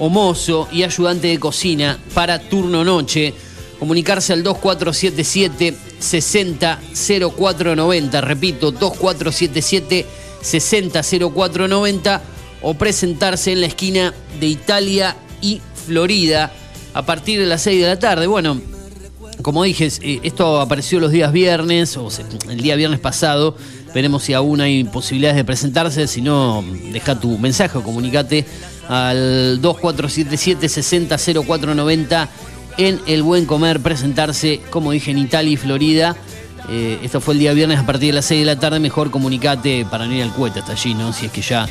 o 0.00 0.68
y 0.72 0.82
ayudante 0.82 1.28
de 1.28 1.38
cocina 1.38 1.98
para 2.14 2.38
turno 2.38 2.84
noche. 2.84 3.34
Comunicarse 3.78 4.32
al 4.32 4.42
2477 4.42 5.76
600490. 5.98 8.20
Repito, 8.20 8.72
2477 8.72 10.06
600490 10.42 12.22
o 12.62 12.74
presentarse 12.74 13.52
en 13.52 13.60
la 13.60 13.66
esquina 13.66 14.12
de 14.38 14.46
Italia 14.46 15.16
y 15.40 15.60
Florida 15.86 16.52
a 16.92 17.06
partir 17.06 17.40
de 17.40 17.46
las 17.46 17.62
6 17.62 17.82
de 17.82 17.88
la 17.88 17.98
tarde. 17.98 18.26
Bueno, 18.26 18.60
como 19.42 19.64
dije, 19.64 19.88
eh, 20.02 20.20
esto 20.22 20.60
apareció 20.60 21.00
los 21.00 21.12
días 21.12 21.32
viernes, 21.32 21.96
o 21.96 22.08
el 22.48 22.60
día 22.60 22.76
viernes 22.76 23.00
pasado. 23.00 23.56
Veremos 23.94 24.22
si 24.22 24.34
aún 24.34 24.60
hay 24.60 24.84
posibilidades 24.84 25.36
de 25.36 25.44
presentarse. 25.44 26.06
Si 26.06 26.20
no, 26.20 26.62
deja 26.92 27.18
tu 27.18 27.38
mensaje 27.38 27.78
o 27.78 27.82
comunicate 27.82 28.46
al 28.90 29.62
2477-600490 29.62 32.28
en 32.76 33.00
El 33.06 33.22
Buen 33.22 33.46
Comer. 33.46 33.80
Presentarse, 33.80 34.60
como 34.70 34.90
dije, 34.90 35.12
en 35.12 35.18
Italia 35.18 35.52
y 35.52 35.56
Florida. 35.56 36.16
Eh, 36.68 36.98
esto 37.02 37.20
fue 37.20 37.34
el 37.34 37.40
día 37.40 37.52
viernes 37.52 37.78
a 37.78 37.86
partir 37.86 38.08
de 38.08 38.14
las 38.14 38.24
6 38.26 38.40
de 38.40 38.46
la 38.46 38.58
tarde. 38.58 38.80
Mejor 38.80 39.12
comunicate 39.12 39.86
para 39.88 40.06
no 40.06 40.14
ir 40.14 40.24
al 40.24 40.34
cohete 40.34 40.58
hasta 40.58 40.72
allí, 40.72 40.94
¿no? 40.94 41.12
Si 41.12 41.26
es 41.26 41.32
que 41.32 41.40
ya 41.40 41.66
eh, 41.66 41.68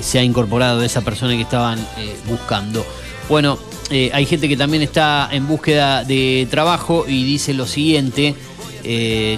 se 0.00 0.18
ha 0.18 0.24
incorporado 0.24 0.82
esa 0.82 1.02
persona 1.02 1.34
que 1.34 1.42
estaban 1.42 1.78
eh, 1.96 2.16
buscando. 2.28 2.84
Bueno, 3.28 3.56
hay 3.90 4.26
gente 4.26 4.50
que 4.50 4.56
también 4.56 4.82
está 4.82 5.30
en 5.32 5.46
búsqueda 5.46 6.04
de 6.04 6.46
trabajo 6.50 7.06
y 7.08 7.24
dice 7.24 7.54
lo 7.54 7.66
siguiente. 7.66 8.34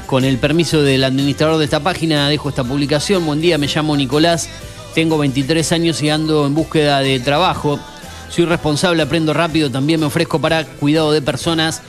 con 0.06 0.24
el 0.24 0.38
permiso 0.38 0.82
del 0.82 1.04
administrador 1.04 1.58
de 1.58 1.66
esta 1.66 1.78
página, 1.80 2.28
dejo 2.28 2.48
esta 2.48 2.64
publicación. 2.64 3.24
Buen 3.26 3.40
día, 3.40 3.58
me 3.58 3.68
llamo 3.68 3.96
Nicolás, 3.96 4.48
tengo 4.94 5.18
23 5.18 5.72
años 5.72 6.02
y 6.02 6.10
ando 6.10 6.46
en 6.46 6.54
búsqueda 6.54 7.00
de 7.00 7.20
trabajo. 7.20 7.78
Soy 8.28 8.44
responsable, 8.44 9.02
aprendo 9.02 9.34
rápido, 9.34 9.70
también 9.70 9.98
me 9.98 10.06
ofrezco 10.06 10.40
para 10.40 10.64
cuidado 10.64 11.10
de 11.10 11.20
personas, 11.20 11.82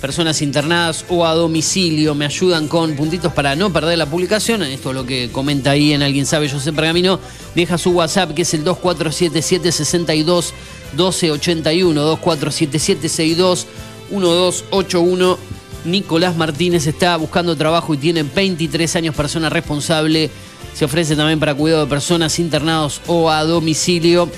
personas 0.00 0.40
internadas 0.42 1.04
o 1.08 1.26
a 1.26 1.34
domicilio. 1.34 2.14
Me 2.14 2.24
ayudan 2.24 2.68
con 2.68 2.94
puntitos 2.94 3.32
para 3.32 3.56
no 3.56 3.72
perder 3.72 3.98
la 3.98 4.06
publicación. 4.06 4.62
Esto 4.62 4.90
es 4.90 4.94
lo 4.94 5.04
que 5.04 5.30
comenta 5.32 5.72
ahí 5.72 5.92
en 5.92 6.02
Alguien 6.02 6.24
Sabe, 6.24 6.46
Yo 6.46 6.60
sé 6.60 6.72
Pergamino. 6.72 7.18
Deja 7.56 7.78
su 7.78 7.90
WhatsApp 7.90 8.32
que 8.32 8.42
es 8.42 8.54
el 8.54 8.62
2477 8.62 9.72
62 9.72 10.54
1281 10.92 12.00
2477 12.00 13.08
62 13.08 13.66
1281 14.10 15.58
Nicolás 15.84 16.36
Martínez 16.36 16.86
está 16.86 17.16
buscando 17.16 17.56
trabajo 17.56 17.94
y 17.94 17.98
tiene 17.98 18.22
23 18.22 18.96
años, 18.96 19.14
persona 19.14 19.48
responsable. 19.48 20.30
Se 20.74 20.84
ofrece 20.84 21.16
también 21.16 21.40
para 21.40 21.54
cuidado 21.54 21.84
de 21.84 21.90
personas 21.90 22.38
internados 22.38 23.00
o 23.06 23.30
a 23.30 23.44
domicilio. 23.44 24.30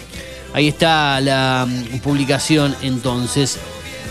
Ahí 0.52 0.68
está 0.68 1.20
la 1.20 1.66
mm, 1.68 1.98
publicación 1.98 2.74
entonces. 2.82 3.58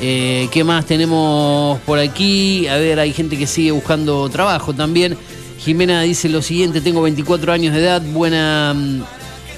Eh, 0.01 0.47
¿Qué 0.51 0.63
más 0.63 0.85
tenemos 0.85 1.79
por 1.81 1.99
aquí? 1.99 2.67
A 2.67 2.77
ver, 2.77 2.99
hay 2.99 3.11
gente 3.13 3.37
que 3.37 3.47
sigue 3.47 3.71
buscando 3.71 4.29
trabajo 4.29 4.73
también. 4.73 5.17
Jimena 5.57 6.03
dice 6.03 6.29
lo 6.29 6.41
siguiente, 6.41 6.79
tengo 6.79 7.01
24 7.01 7.51
años 7.51 7.73
de 7.73 7.81
edad, 7.81 8.01
buena 8.01 8.73
mm, 8.73 9.01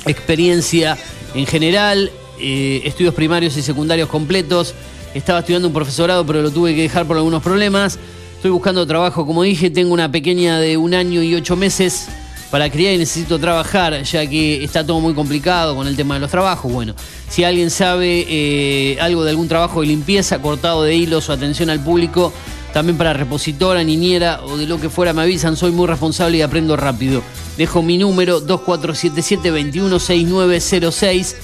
experiencia 0.07 0.97
en 1.35 1.45
general, 1.45 2.11
eh, 2.39 2.81
estudios 2.85 3.13
primarios 3.13 3.55
y 3.57 3.61
secundarios 3.61 4.09
completos. 4.09 4.73
Estaba 5.13 5.39
estudiando 5.39 5.67
un 5.67 5.73
profesorado, 5.73 6.25
pero 6.25 6.41
lo 6.41 6.51
tuve 6.51 6.73
que 6.73 6.81
dejar 6.81 7.05
por 7.05 7.17
algunos 7.17 7.43
problemas. 7.43 7.99
Estoy 8.35 8.49
buscando 8.49 8.87
trabajo, 8.87 9.27
como 9.27 9.43
dije, 9.43 9.69
tengo 9.69 9.93
una 9.93 10.11
pequeña 10.11 10.57
de 10.59 10.77
un 10.77 10.95
año 10.95 11.21
y 11.21 11.35
ocho 11.35 11.55
meses 11.55 12.07
para 12.51 12.69
criar 12.69 12.93
y 12.93 12.97
necesito 12.97 13.39
trabajar, 13.39 14.03
ya 14.03 14.27
que 14.27 14.61
está 14.63 14.85
todo 14.85 14.99
muy 14.99 15.13
complicado 15.13 15.73
con 15.73 15.87
el 15.87 15.95
tema 15.95 16.15
de 16.15 16.19
los 16.19 16.29
trabajos. 16.29 16.69
Bueno, 16.71 16.93
si 17.29 17.45
alguien 17.45 17.71
sabe 17.71 18.25
eh, 18.27 18.97
algo 18.99 19.23
de 19.23 19.29
algún 19.31 19.47
trabajo 19.47 19.79
de 19.81 19.87
limpieza, 19.87 20.39
cortado 20.39 20.83
de 20.83 20.93
hilos 20.93 21.29
o 21.29 21.33
atención 21.33 21.69
al 21.69 21.79
público, 21.79 22.33
también 22.73 22.97
para 22.97 23.13
repositora, 23.13 23.81
niñera 23.83 24.41
o 24.43 24.57
de 24.57 24.67
lo 24.67 24.81
que 24.81 24.89
fuera, 24.89 25.13
me 25.13 25.21
avisan, 25.21 25.55
soy 25.55 25.71
muy 25.71 25.87
responsable 25.87 26.37
y 26.37 26.41
aprendo 26.41 26.75
rápido. 26.75 27.23
Dejo 27.57 27.81
mi 27.81 27.97
número 27.97 28.45
2477-216906, 28.45 31.35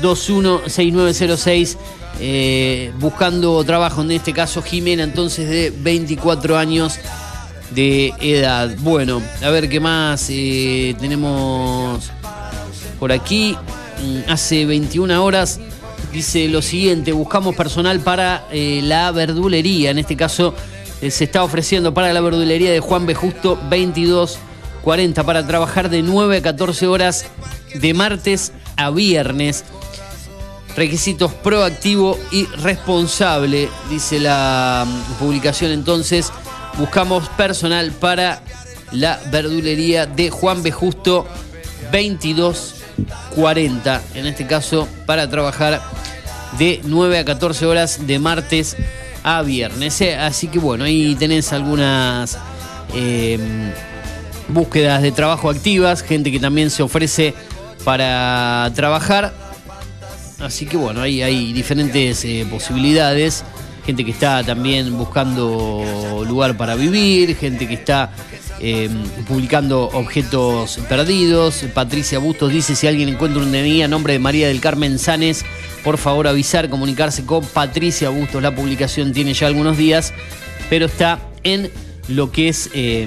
216906, 0.00 1.76
eh, 2.20 2.90
buscando 2.98 3.62
trabajo, 3.64 4.00
en 4.00 4.12
este 4.12 4.32
caso 4.32 4.62
Jimena, 4.62 5.02
entonces 5.02 5.46
de 5.48 5.70
24 5.76 6.56
años 6.56 6.98
de 7.70 8.12
edad. 8.20 8.74
Bueno, 8.78 9.22
a 9.42 9.50
ver 9.50 9.68
qué 9.68 9.80
más 9.80 10.26
eh, 10.30 10.94
tenemos 11.00 12.10
por 12.98 13.12
aquí. 13.12 13.56
Mm, 14.02 14.30
hace 14.30 14.66
21 14.66 15.24
horas 15.24 15.60
dice 16.14 16.48
lo 16.48 16.62
siguiente, 16.62 17.12
buscamos 17.12 17.56
personal 17.56 18.00
para 18.00 18.46
eh, 18.52 18.80
la 18.82 19.10
verdulería, 19.10 19.90
en 19.90 19.98
este 19.98 20.16
caso 20.16 20.54
eh, 21.00 21.10
se 21.10 21.24
está 21.24 21.42
ofreciendo 21.42 21.92
para 21.92 22.12
la 22.12 22.20
verdulería 22.20 22.70
de 22.70 22.80
Juan 22.80 23.04
B. 23.04 23.14
Justo 23.14 23.58
22.40 23.68 25.24
para 25.24 25.44
trabajar 25.46 25.90
de 25.90 26.02
9 26.02 26.38
a 26.38 26.42
14 26.42 26.86
horas 26.86 27.26
de 27.74 27.94
martes 27.94 28.52
a 28.76 28.90
viernes. 28.90 29.64
Requisitos 30.76 31.32
proactivo 31.32 32.18
y 32.32 32.46
responsable, 32.46 33.68
dice 33.90 34.20
la 34.20 34.86
mm, 34.86 35.14
publicación 35.14 35.72
entonces 35.72 36.32
buscamos 36.78 37.28
personal 37.30 37.90
para 37.92 38.40
la 38.92 39.18
verdulería 39.30 40.06
de 40.06 40.30
Juan 40.30 40.62
B. 40.62 40.70
Justo 40.70 41.26
2240. 41.92 44.02
En 44.14 44.26
este 44.26 44.46
caso, 44.46 44.88
para 45.06 45.28
trabajar 45.28 45.80
de 46.58 46.80
9 46.84 47.18
a 47.18 47.24
14 47.24 47.66
horas 47.66 48.06
de 48.06 48.18
martes 48.18 48.76
a 49.22 49.42
viernes. 49.42 50.00
Eh, 50.00 50.14
así 50.14 50.48
que 50.48 50.58
bueno, 50.58 50.84
ahí 50.84 51.14
tenés 51.16 51.52
algunas 51.52 52.38
em, 52.94 53.72
búsquedas 54.48 55.02
de 55.02 55.12
trabajo 55.12 55.50
activas, 55.50 56.02
gente 56.02 56.30
que 56.30 56.38
también 56.38 56.70
se 56.70 56.82
ofrece 56.82 57.34
para 57.84 58.70
trabajar. 58.74 59.32
Así 60.40 60.66
que 60.66 60.76
bueno, 60.76 61.00
ahí 61.00 61.22
hay 61.22 61.52
diferentes 61.52 62.24
eh, 62.24 62.46
posibilidades 62.50 63.44
gente 63.84 64.04
que 64.04 64.10
está 64.10 64.42
también 64.42 64.96
buscando 64.96 66.24
lugar 66.26 66.56
para 66.56 66.74
vivir, 66.74 67.36
gente 67.36 67.68
que 67.68 67.74
está 67.74 68.10
eh, 68.60 68.88
publicando 69.26 69.90
objetos 69.92 70.78
perdidos. 70.88 71.64
Patricia 71.74 72.18
Bustos 72.18 72.52
dice, 72.52 72.74
si 72.74 72.86
alguien 72.86 73.08
encuentra 73.08 73.42
un 73.42 73.52
DNI 73.52 73.82
a 73.82 73.88
nombre 73.88 74.14
de 74.14 74.18
María 74.18 74.48
del 74.48 74.60
Carmen 74.60 74.98
Sanes, 74.98 75.44
por 75.82 75.98
favor 75.98 76.26
avisar, 76.26 76.68
comunicarse 76.70 77.24
con 77.24 77.44
Patricia 77.44 78.08
Bustos. 78.08 78.42
La 78.42 78.54
publicación 78.54 79.12
tiene 79.12 79.34
ya 79.34 79.46
algunos 79.46 79.76
días, 79.76 80.12
pero 80.70 80.86
está 80.86 81.18
en 81.42 81.70
lo 82.08 82.32
que 82.32 82.48
es 82.48 82.70
eh, 82.74 83.06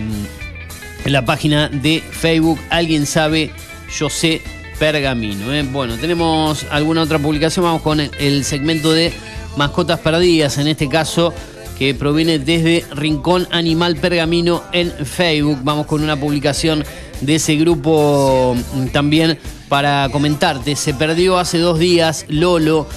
la 1.06 1.26
página 1.26 1.70
de 1.70 2.04
Facebook. 2.12 2.60
Alguien 2.70 3.06
sabe, 3.06 3.52
yo 3.98 4.10
sé 4.10 4.42
Pergamino. 4.80 5.54
¿eh? 5.54 5.64
Bueno, 5.64 5.96
tenemos 5.98 6.66
alguna 6.70 7.02
otra 7.02 7.20
publicación. 7.20 7.66
Vamos 7.66 7.82
con 7.82 8.00
el 8.00 8.44
segmento 8.44 8.92
de 8.94 9.12
mascotas 9.58 10.00
perdidas, 10.00 10.58
en 10.58 10.68
este 10.68 10.88
caso 10.88 11.34
que 11.78 11.94
proviene 11.94 12.40
desde 12.40 12.86
Rincón 12.92 13.48
Animal 13.52 13.98
Pergamino 13.98 14.64
en 14.72 14.92
Facebook. 15.06 15.60
Vamos 15.64 15.86
con 15.86 16.04
una 16.04 16.20
publicación 16.20 16.84
de 17.22 17.36
ese 17.36 17.56
grupo 17.56 18.56
mm, 18.76 18.88
también 18.88 19.38
para 19.70 20.10
comentarte. 20.12 20.76
Se 20.76 20.94
perdió 20.94 21.38
hace 21.38 21.60
dos 21.60 21.78
días 21.78 22.26
Lolo. 22.30 22.88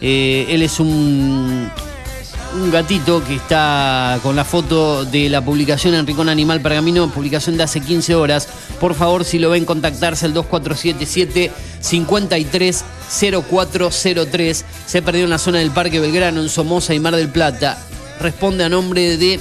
Eh, 0.00 0.46
él 0.48 0.62
es 0.62 0.80
un, 0.80 1.70
un 2.54 2.70
gatito 2.70 3.22
que 3.24 3.34
está 3.36 4.20
con 4.22 4.36
la 4.36 4.44
foto 4.44 5.04
de 5.04 5.28
la 5.28 5.44
publicación 5.44 5.94
en 5.94 6.06
Rincón 6.06 6.28
Animal 6.28 6.60
Pergamino, 6.60 7.10
publicación 7.10 7.56
de 7.56 7.64
hace 7.64 7.80
15 7.80 8.14
horas. 8.14 8.46
Por 8.80 8.94
favor, 8.94 9.24
si 9.24 9.38
lo 9.38 9.50
ven, 9.50 9.64
contactarse 9.64 10.26
al 10.26 10.34
2477 10.34 11.50
530403. 11.80 14.64
Se 14.86 15.02
perdió 15.02 15.24
en 15.24 15.30
la 15.30 15.38
zona 15.38 15.58
del 15.60 15.70
Parque 15.70 16.00
Belgrano, 16.00 16.42
en 16.42 16.48
Somoza 16.48 16.94
y 16.94 17.00
Mar 17.00 17.14
del 17.16 17.28
Plata. 17.28 17.78
Responde 18.20 18.64
a 18.64 18.68
nombre 18.68 19.16
de 19.16 19.40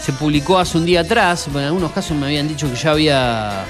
se 0.00 0.12
publicó 0.14 0.58
hace 0.58 0.78
un 0.78 0.86
día 0.86 1.00
atrás. 1.00 1.44
Bueno, 1.52 1.60
en 1.60 1.66
algunos 1.66 1.92
casos 1.92 2.16
me 2.16 2.26
habían 2.26 2.48
dicho 2.48 2.68
que 2.68 2.76
ya 2.76 2.92
había 2.92 3.66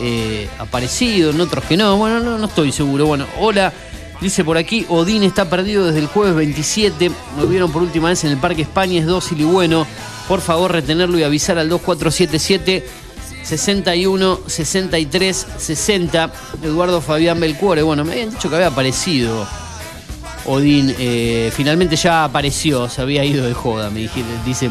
eh, 0.00 0.48
aparecido, 0.58 1.30
en 1.30 1.40
otros 1.42 1.64
que 1.64 1.76
no. 1.76 1.98
Bueno, 1.98 2.18
no, 2.20 2.38
no 2.38 2.46
estoy 2.46 2.72
seguro. 2.72 3.06
Bueno, 3.06 3.26
hola. 3.38 3.72
Dice 4.20 4.44
por 4.44 4.58
aquí, 4.58 4.84
Odín 4.88 5.22
está 5.22 5.48
perdido 5.48 5.86
desde 5.86 6.00
el 6.00 6.06
jueves 6.06 6.34
27. 6.34 7.10
Lo 7.38 7.46
vieron 7.46 7.70
por 7.70 7.82
última 7.82 8.08
vez 8.08 8.24
en 8.24 8.32
el 8.32 8.38
Parque 8.38 8.62
España, 8.62 8.98
es 8.98 9.06
dócil 9.06 9.40
y 9.40 9.44
bueno. 9.44 9.86
Por 10.26 10.40
favor, 10.40 10.72
retenerlo 10.72 11.18
y 11.18 11.22
avisar 11.22 11.58
al 11.58 11.68
2477 11.68 12.84
61 13.44 14.40
63 14.46 15.46
60. 15.56 16.32
Eduardo 16.64 17.00
Fabián 17.00 17.38
Belcuore. 17.38 17.82
Bueno, 17.82 18.04
me 18.04 18.12
habían 18.12 18.30
dicho 18.30 18.48
que 18.50 18.56
había 18.56 18.68
aparecido 18.68 19.46
Odín. 20.46 20.94
eh, 20.98 21.52
finalmente 21.54 21.94
ya 21.94 22.24
apareció, 22.24 22.88
se 22.88 23.00
había 23.00 23.24
ido 23.24 23.46
de 23.46 23.54
joda, 23.54 23.88
me 23.88 24.08
dicen 24.44 24.70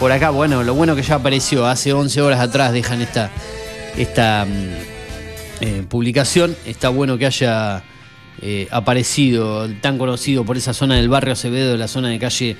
por 0.00 0.10
acá. 0.10 0.30
Bueno, 0.30 0.62
lo 0.62 0.72
bueno 0.74 0.96
que 0.96 1.02
ya 1.02 1.16
apareció. 1.16 1.66
Hace 1.66 1.92
11 1.92 2.22
horas 2.22 2.40
atrás 2.40 2.72
dejan 2.72 3.02
esta, 3.02 3.30
esta 3.96 4.46
mm, 4.46 4.74
eh, 5.60 5.84
publicación. 5.86 6.56
Está 6.64 6.88
bueno 6.88 7.18
que 7.18 7.26
haya 7.26 7.84
eh, 8.42 8.68
aparecido, 8.70 9.68
tan 9.82 9.98
conocido 9.98 10.44
por 10.44 10.56
esa 10.56 10.72
zona 10.72 10.96
del 10.96 11.08
barrio 11.08 11.34
Acevedo, 11.34 11.76
la 11.76 11.88
zona 11.88 12.08
de 12.08 12.18
calle 12.18 12.56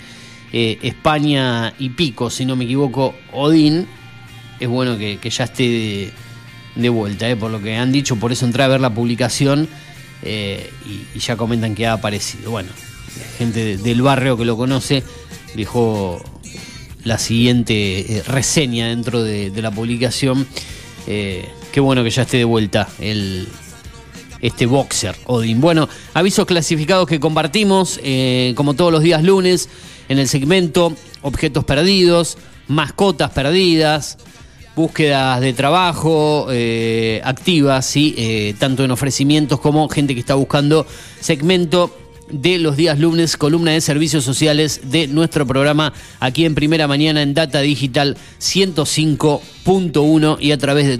eh, 0.53 0.79
España 0.83 1.73
y 1.79 1.91
Pico, 1.91 2.29
si 2.29 2.45
no 2.45 2.57
me 2.57 2.65
equivoco, 2.65 3.15
Odín. 3.33 3.87
Es 4.59 4.69
bueno 4.69 4.99
que, 4.99 5.19
ya 5.31 5.45
esté 5.45 6.13
de, 6.75 6.89
vuelta, 6.91 7.31
eh, 7.31 7.37
por 7.37 7.51
lo 7.51 7.63
que 7.63 7.77
han 7.77 7.93
dicho, 7.93 8.17
por 8.17 8.31
eso 8.31 8.45
entré 8.45 8.63
a 8.63 8.69
ver 8.69 8.81
la 8.81 8.91
publicación 8.93 9.69
y, 10.23 11.19
ya 11.19 11.37
comentan 11.37 11.75
que 11.75 11.87
ha 11.87 11.95
aparecido. 11.95 12.51
Bueno, 12.51 12.69
gente 13.39 13.65
de- 13.65 13.77
del 13.79 14.03
barrio 14.03 14.37
que 14.37 14.45
lo 14.45 14.59
conoce 14.59 15.03
dejó 15.55 16.23
la 17.05 17.17
siguiente 17.17 18.23
reseña 18.27 18.89
dentro 18.89 19.23
de, 19.23 19.51
de 19.51 19.63
la 19.63 19.71
publicación. 19.71 20.47
Qué 21.07 21.81
bueno 21.81 22.05
que 22.05 22.11
ya 22.11 22.23
esté 22.23 22.37
de 22.37 22.45
vuelta 22.45 22.87
el, 22.99 23.49
este 24.43 24.67
boxer, 24.67 25.17
Odin. 25.27 25.61
Bueno, 25.61 25.89
avisos 26.15 26.47
clasificados 26.47 27.07
que 27.07 27.21
compartimos, 27.21 28.01
eh, 28.03 28.53
como 28.57 28.75
todos 28.75 28.93
los 28.93 29.03
días 29.03 29.23
lunes, 29.23 29.69
en 30.09 30.19
el 30.19 30.29
segmento 30.29 30.95
Objetos 31.23 31.65
Perdidos, 31.65 32.39
Mascotas 32.69 33.31
Perdidas, 33.31 34.19
búsquedas 34.75 35.41
de 35.41 35.53
trabajo 35.53 36.47
eh, 36.51 37.21
activas. 37.25 37.93
Eh, 37.97 38.55
tanto 38.59 38.85
en 38.85 38.91
ofrecimientos 38.91 39.61
como 39.61 39.89
gente 39.89 40.15
que 40.15 40.21
está 40.21 40.35
buscando 40.35 40.87
segmento 41.21 41.95
de 42.31 42.59
los 42.59 42.77
días 42.77 42.99
lunes, 42.99 43.37
columna 43.37 43.73
de 43.73 43.81
servicios 43.81 44.25
sociales 44.25 44.83
de 44.85 45.09
nuestro 45.09 45.47
programa 45.47 45.93
aquí 46.21 46.45
en 46.45 46.55
Primera 46.55 46.87
Mañana 46.87 47.23
en 47.23 47.35
Data 47.35 47.61
Digital 47.61 48.17
105.1 48.41 50.37
y 50.41 50.53
a 50.53 50.59
través 50.59 50.87
de 50.87 50.97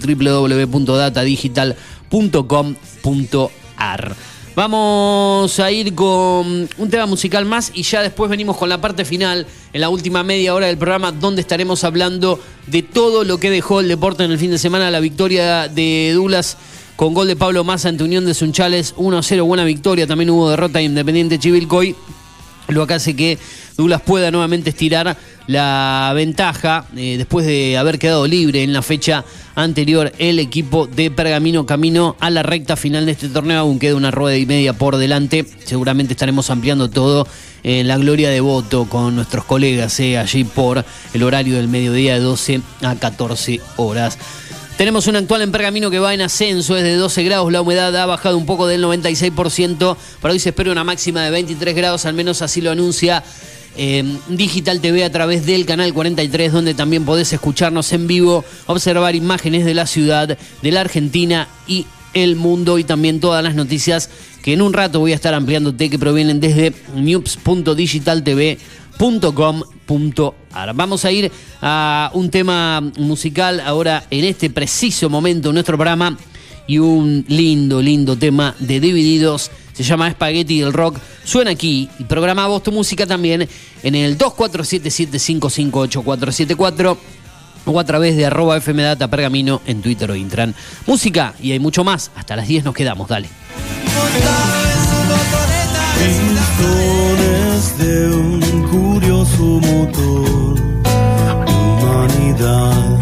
Vamos 4.57 5.59
a 5.61 5.71
ir 5.71 5.95
con 5.95 6.69
un 6.77 6.91
tema 6.91 7.07
musical 7.07 7.47
más 7.47 7.71
y 7.73 7.83
ya 7.83 8.03
después 8.03 8.29
venimos 8.29 8.57
con 8.57 8.69
la 8.69 8.81
parte 8.81 9.05
final, 9.05 9.47
en 9.73 9.81
la 9.81 9.89
última 9.89 10.23
media 10.25 10.55
hora 10.55 10.67
del 10.67 10.77
programa, 10.77 11.13
donde 11.13 11.41
estaremos 11.41 11.85
hablando 11.85 12.41
de 12.67 12.83
todo 12.83 13.25
lo 13.25 13.39
que 13.39 13.49
dejó 13.49 13.81
el 13.81 13.89
deporte 13.89 14.25
en 14.25 14.33
el 14.33 14.39
fin 14.39 14.51
de 14.51 14.59
semana, 14.59 14.91
la 14.91 15.01
victoria 15.01 15.69
de 15.69 16.13
Douglas 16.15 16.57
con 16.97 17.15
gol 17.15 17.29
de 17.29 17.37
Pablo 17.37 17.65
Massa 17.65 17.89
ante 17.89 18.05
Unión 18.05 18.27
de 18.27 18.35
Sunchales, 18.35 18.95
1-0, 18.97 19.47
buena 19.47 19.65
victoria, 19.65 20.07
también 20.07 20.29
hubo 20.29 20.51
derrota 20.51 20.81
de 20.81 20.85
Independiente 20.85 21.39
Chivilcoy, 21.39 21.97
lo 22.75 22.87
que 22.87 22.95
hace 22.95 23.17
que 23.17 23.39
Douglas 23.77 24.03
pueda 24.03 24.31
nuevamente 24.31 24.71
estirar 24.71 25.17
la 25.47 26.13
ventaja 26.15 26.87
eh, 26.97 27.17
después 27.19 27.47
de 27.47 27.77
haber 27.77 27.99
quedado 27.99 28.27
libre 28.27 28.63
en 28.63 28.73
la 28.73 28.83
fecha 28.83 29.25
anterior 29.55 30.13
el 30.19 30.39
equipo 30.39 30.87
de 30.87 31.11
Pergamino 31.11 31.67
camino 31.67 32.17
a 32.21 32.31
la 32.31 32.43
recta 32.43 32.77
final 32.77 33.07
de 33.07 33.13
este 33.13 33.29
torneo. 33.29 33.59
Aún 33.59 33.79
queda 33.79 33.97
una 33.97 34.11
rueda 34.11 34.37
y 34.37 34.47
media 34.47 34.73
por 34.73 34.97
delante. 34.97 35.45
Seguramente 35.65 36.13
estaremos 36.13 36.51
ampliando 36.51 36.89
todo 36.89 37.27
en 37.63 37.89
la 37.89 37.99
gloria 37.99 38.31
de 38.31 38.41
voto 38.41 38.87
con 38.89 39.17
nuestros 39.17 39.45
colegas 39.45 39.99
eh, 40.01 40.19
allí 40.19 40.45
por 40.45 40.85
el 41.13 41.23
horario 41.23 41.57
del 41.57 41.69
mediodía 41.69 42.15
de 42.15 42.21
12 42.21 42.61
a 42.83 42.95
14 42.95 43.61
horas 43.77 44.19
tenemos 44.77 45.07
un 45.07 45.17
actual 45.17 45.43
en 45.43 45.53
Pergamino 45.53 45.91
que 45.91 45.99
va 45.99 46.15
en 46.15 46.21
ascenso, 46.21 46.77
es 46.77 46.83
de 46.83 46.97
12 46.97 47.23
grados, 47.25 47.53
la 47.53 47.61
humedad 47.61 47.95
ha 47.97 48.07
bajado 48.07 48.37
un 48.37 48.47
poco 48.47 48.67
del 48.67 48.83
96%, 48.83 49.97
para 50.21 50.33
hoy 50.33 50.39
se 50.39 50.51
espera 50.51 50.73
una 50.73 50.85
máxima 50.85 51.23
de 51.23 51.31
23 51.31 51.75
grados, 51.75 52.07
al 52.07 52.15
menos 52.15 52.43
así 52.43 52.61
lo 52.61 52.71
anuncia 52.71 53.23
eh, 53.77 54.05
Digital 54.29 54.81
TV 54.81 55.05
a 55.05 55.13
través 55.13 55.47
del 55.47 55.65
canal 55.65 55.95
43, 55.95 56.53
donde 56.53 56.75
también 56.75 57.05
podés 57.05 57.33
escucharnos 57.33 57.93
en 57.93 58.07
vivo, 58.07 58.45
observar 58.67 59.15
imágenes 59.15 59.65
de 59.65 59.75
la 59.75 59.87
ciudad, 59.87 60.37
de 60.63 60.71
la 60.71 60.81
Argentina 60.81 61.49
y 61.67 61.87
el 62.13 62.37
mundo 62.37 62.79
y 62.79 62.85
también 62.85 63.21
todas 63.21 63.43
las 63.45 63.55
noticias 63.55 64.11
que 64.43 64.53
en 64.53 64.63
un 64.63 64.73
rato 64.73 65.01
voy 65.01 65.13
a 65.13 65.15
estar 65.15 65.35
ampliándote 65.35 65.91
que 65.91 65.99
provienen 65.99 66.41
desde 66.41 66.73
news.digitaltv.com.ar. 69.01 70.75
Vamos 70.75 71.05
a 71.05 71.13
ir 71.13 71.31
a 71.63 72.11
un 72.15 72.31
tema 72.31 72.81
musical 72.99 73.61
ahora 73.61 74.05
en 74.11 74.25
este 74.25 74.51
preciso 74.51 75.09
momento 75.09 75.49
en 75.49 75.55
nuestro 75.55 75.77
programa 75.77 76.19
y 76.67 76.79
un 76.79 77.25
lindo, 77.29 77.81
lindo 77.81 78.17
tema 78.17 78.57
de 78.59 78.81
Divididos. 78.81 79.53
Se 79.73 79.83
llama 79.83 80.11
Spaghetti 80.11 80.61
del 80.61 80.75
Rock. 80.75 80.99
Suena 81.25 81.53
aquí 81.53 81.89
y 81.99 82.05
programa 82.05 82.47
vos 82.47 82.63
tu 82.63 82.73
música 82.73 83.07
también 83.07 83.49
en 83.83 83.95
el 83.95 84.19
2477558474 84.19 86.99
o 87.65 87.81
a 87.81 87.85
través 87.85 88.17
de 88.17 88.27
arroba 88.27 88.61
fmdata 88.61 89.09
pergamino 89.09 89.63
en 89.67 89.81
Twitter 89.81 90.11
o 90.11 90.15
Intran. 90.15 90.55
Música 90.87 91.33
y 91.41 91.53
hay 91.53 91.59
mucho 91.59 91.85
más. 91.85 92.11
Hasta 92.15 92.37
las 92.37 92.47
10 92.49 92.65
nos 92.65 92.75
quedamos, 92.75 93.09
dale. 93.09 93.31
Motor 99.61 100.55
humanidad. 101.49 102.99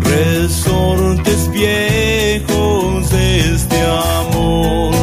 Resortes 0.00 1.50
viejos 1.52 3.10
de 3.10 3.54
este 3.54 3.78
amor 3.82 4.95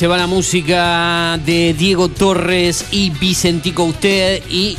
se 0.00 0.06
va 0.06 0.16
la 0.16 0.26
música 0.26 1.38
de 1.44 1.74
Diego 1.74 2.08
Torres 2.08 2.86
y 2.90 3.10
Vicentico 3.10 3.84
Usted 3.84 4.42
y 4.48 4.78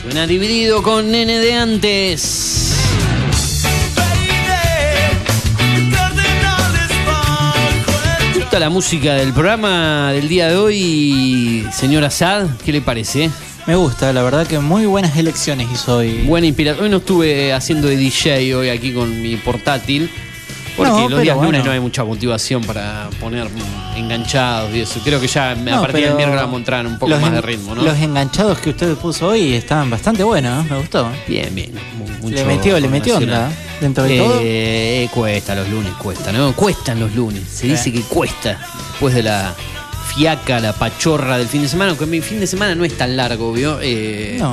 suena 0.00 0.28
dividido 0.28 0.80
con 0.84 1.10
Nene 1.10 1.40
de 1.40 1.54
antes. 1.54 2.76
¿Te 8.32 8.38
gusta 8.38 8.60
la 8.60 8.70
música 8.70 9.14
del 9.14 9.32
programa 9.32 10.12
del 10.12 10.28
día 10.28 10.46
de 10.46 10.56
hoy, 10.56 11.66
señor 11.72 12.04
Asad? 12.04 12.46
¿Qué 12.64 12.70
le 12.70 12.80
parece? 12.80 13.28
Me 13.66 13.74
gusta, 13.74 14.12
la 14.12 14.22
verdad 14.22 14.46
que 14.46 14.60
muy 14.60 14.86
buenas 14.86 15.16
elecciones 15.16 15.66
hizo 15.74 15.96
hoy. 15.96 16.22
Buena 16.28 16.46
inspiración. 16.46 16.84
Hoy 16.84 16.90
no 16.90 16.98
estuve 16.98 17.52
haciendo 17.52 17.88
de 17.88 17.96
DJ 17.96 18.54
hoy 18.54 18.68
aquí 18.68 18.92
con 18.92 19.20
mi 19.20 19.34
portátil. 19.34 20.08
Porque 20.76 20.92
No, 20.92 21.08
los 21.08 21.22
días 21.22 21.34
lunes 21.34 21.50
bueno. 21.50 21.64
no 21.64 21.72
hay 21.72 21.80
mucha 21.80 22.04
motivación 22.04 22.62
para 22.62 23.10
poner 23.18 23.48
enganchados 23.96 24.74
y 24.74 24.80
eso. 24.80 25.00
Creo 25.04 25.20
que 25.20 25.26
ya 25.26 25.50
a 25.50 25.54
No, 25.54 25.80
partir 25.82 26.04
del 26.06 26.14
miércoles 26.14 26.40
vamos 26.42 26.54
a 26.54 26.58
entrar 26.58 26.86
un 26.86 26.98
poco 26.98 27.16
más 27.18 27.32
de 27.32 27.40
ritmo, 27.40 27.74
¿no? 27.74 27.82
Los 27.82 27.98
enganchados 27.98 28.58
que 28.58 28.70
usted 28.70 28.94
puso 28.96 29.28
hoy 29.28 29.54
estaban 29.54 29.90
bastante 29.90 30.22
buenos, 30.24 30.64
me 30.70 30.76
gustó. 30.78 31.10
Bien, 31.28 31.54
bien. 31.54 31.72
Mucho 32.22 32.34
le 32.34 32.44
metió, 32.44 32.78
le 32.80 32.88
metió 32.88 33.16
onda. 33.16 33.50
Dentro 33.80 34.04
de 34.04 34.18
Eh, 35.02 35.08
todo. 35.10 35.22
cuesta 35.22 35.54
los 35.54 35.68
lunes, 35.68 35.92
cuesta, 35.94 36.32
¿no? 36.32 36.52
Cuestan 36.54 37.00
los 37.00 37.14
lunes. 37.14 37.42
Se 37.50 37.66
dice 37.66 37.90
que 37.92 38.02
cuesta. 38.02 38.58
Después 38.90 39.14
de 39.14 39.22
la 39.22 39.54
fiaca, 40.14 40.60
la 40.60 40.72
pachorra 40.72 41.38
del 41.38 41.46
fin 41.48 41.62
de 41.62 41.68
semana, 41.68 41.90
aunque 41.90 42.04
mi 42.06 42.20
fin 42.20 42.40
de 42.40 42.46
semana 42.46 42.74
no 42.74 42.84
es 42.84 42.96
tan 42.96 43.16
largo, 43.16 43.52
¿vio? 43.52 43.78
Eh, 43.82 44.36
No. 44.38 44.52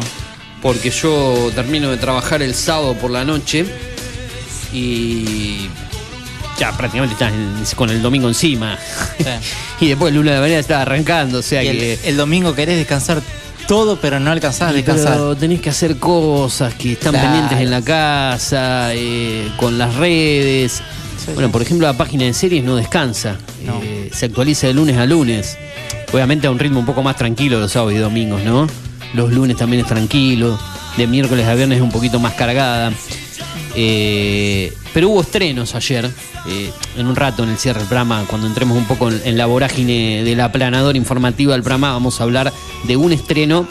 Porque 0.61 0.89
yo 0.89 1.51
termino 1.53 1.91
de 1.91 1.97
trabajar 1.97 2.41
el 2.41 2.55
sábado 2.55 2.95
por 2.95 3.11
la 3.11 3.23
noche 3.23 3.65
y 4.73 5.67
ya 6.57 6.75
prácticamente 6.75 7.13
estás 7.13 7.31
en- 7.33 7.75
con 7.75 7.89
el 7.89 8.01
domingo 8.01 8.27
encima. 8.27 8.77
y 9.79 9.87
después 9.87 10.09
el 10.11 10.17
lunes 10.17 10.31
de 10.31 10.35
la 10.37 10.41
mañana 10.41 10.59
está 10.59 10.81
arrancando, 10.81 11.39
o 11.39 11.41
sea 11.41 11.63
Y 11.63 11.67
el, 11.67 11.77
que. 11.77 11.99
el 12.05 12.17
domingo 12.17 12.53
querés 12.55 12.77
descansar 12.77 13.21
todo, 13.67 13.97
pero 13.99 14.19
no 14.19 14.31
alcanzás 14.31 14.69
a 14.69 14.73
Y 14.73 14.77
descansar. 14.77 15.13
Pero 15.13 15.35
tenés 15.35 15.61
que 15.61 15.69
hacer 15.69 15.97
cosas 15.97 16.73
que 16.75 16.93
están 16.93 17.11
Claro. 17.11 17.27
pendientes 17.27 17.59
en 17.59 17.69
la 17.69 17.81
casa, 17.81 18.89
eh, 18.93 19.49
con 19.57 19.77
las 19.77 19.95
redes. 19.95 20.81
bueno, 21.35 21.51
por 21.51 21.61
ejemplo, 21.61 21.85
la 21.87 21.97
página 21.97 22.23
de 22.23 22.33
series 22.33 22.63
no 22.63 22.75
descansa. 22.77 23.35
Eh, 23.83 24.09
se 24.13 24.27
actualiza 24.27 24.67
de 24.67 24.73
lunes 24.73 24.97
a 24.97 25.05
lunes. 25.05 25.57
Obviamente 26.13 26.47
a 26.47 26.51
un 26.51 26.57
ritmo 26.59 26.79
un 26.79 26.85
poco 26.85 27.03
más 27.03 27.17
tranquilo 27.17 27.59
los 27.59 27.71
sábados 27.73 27.93
y 27.93 27.97
domingos, 27.97 28.41
¿no? 28.43 28.65
Los 29.13 29.31
lunes 29.33 29.57
también 29.57 29.81
es 29.81 29.87
tranquilo. 29.87 30.57
De 30.95 31.05
miércoles 31.05 31.45
a 31.45 31.53
viernes 31.53 31.77
es 31.79 31.83
un 31.83 31.91
poquito 31.91 32.17
más 32.19 32.33
cargada. 32.35 32.91
Eh, 33.79 34.73
pero 34.91 35.09
hubo 35.09 35.21
estrenos 35.21 35.75
ayer. 35.75 36.09
eh, 36.47 36.71
en 36.97 37.05
un 37.05 37.15
rato, 37.15 37.43
en 37.43 37.49
el 37.49 37.57
cierre 37.57 37.79
del 37.79 37.87
programa, 37.87 38.25
cuando 38.27 38.47
entremos 38.47 38.75
un 38.75 38.85
poco 38.85 39.09
en, 39.11 39.21
en 39.23 39.37
la 39.37 39.45
vorágine 39.45 40.23
del 40.23 40.39
aplanador 40.41 40.95
informativo 40.95 41.51
del 41.51 41.61
programa, 41.61 41.91
vamos 41.91 42.19
a 42.19 42.23
hablar 42.23 42.51
de 42.85 42.97
un 42.97 43.13
estreno 43.13 43.67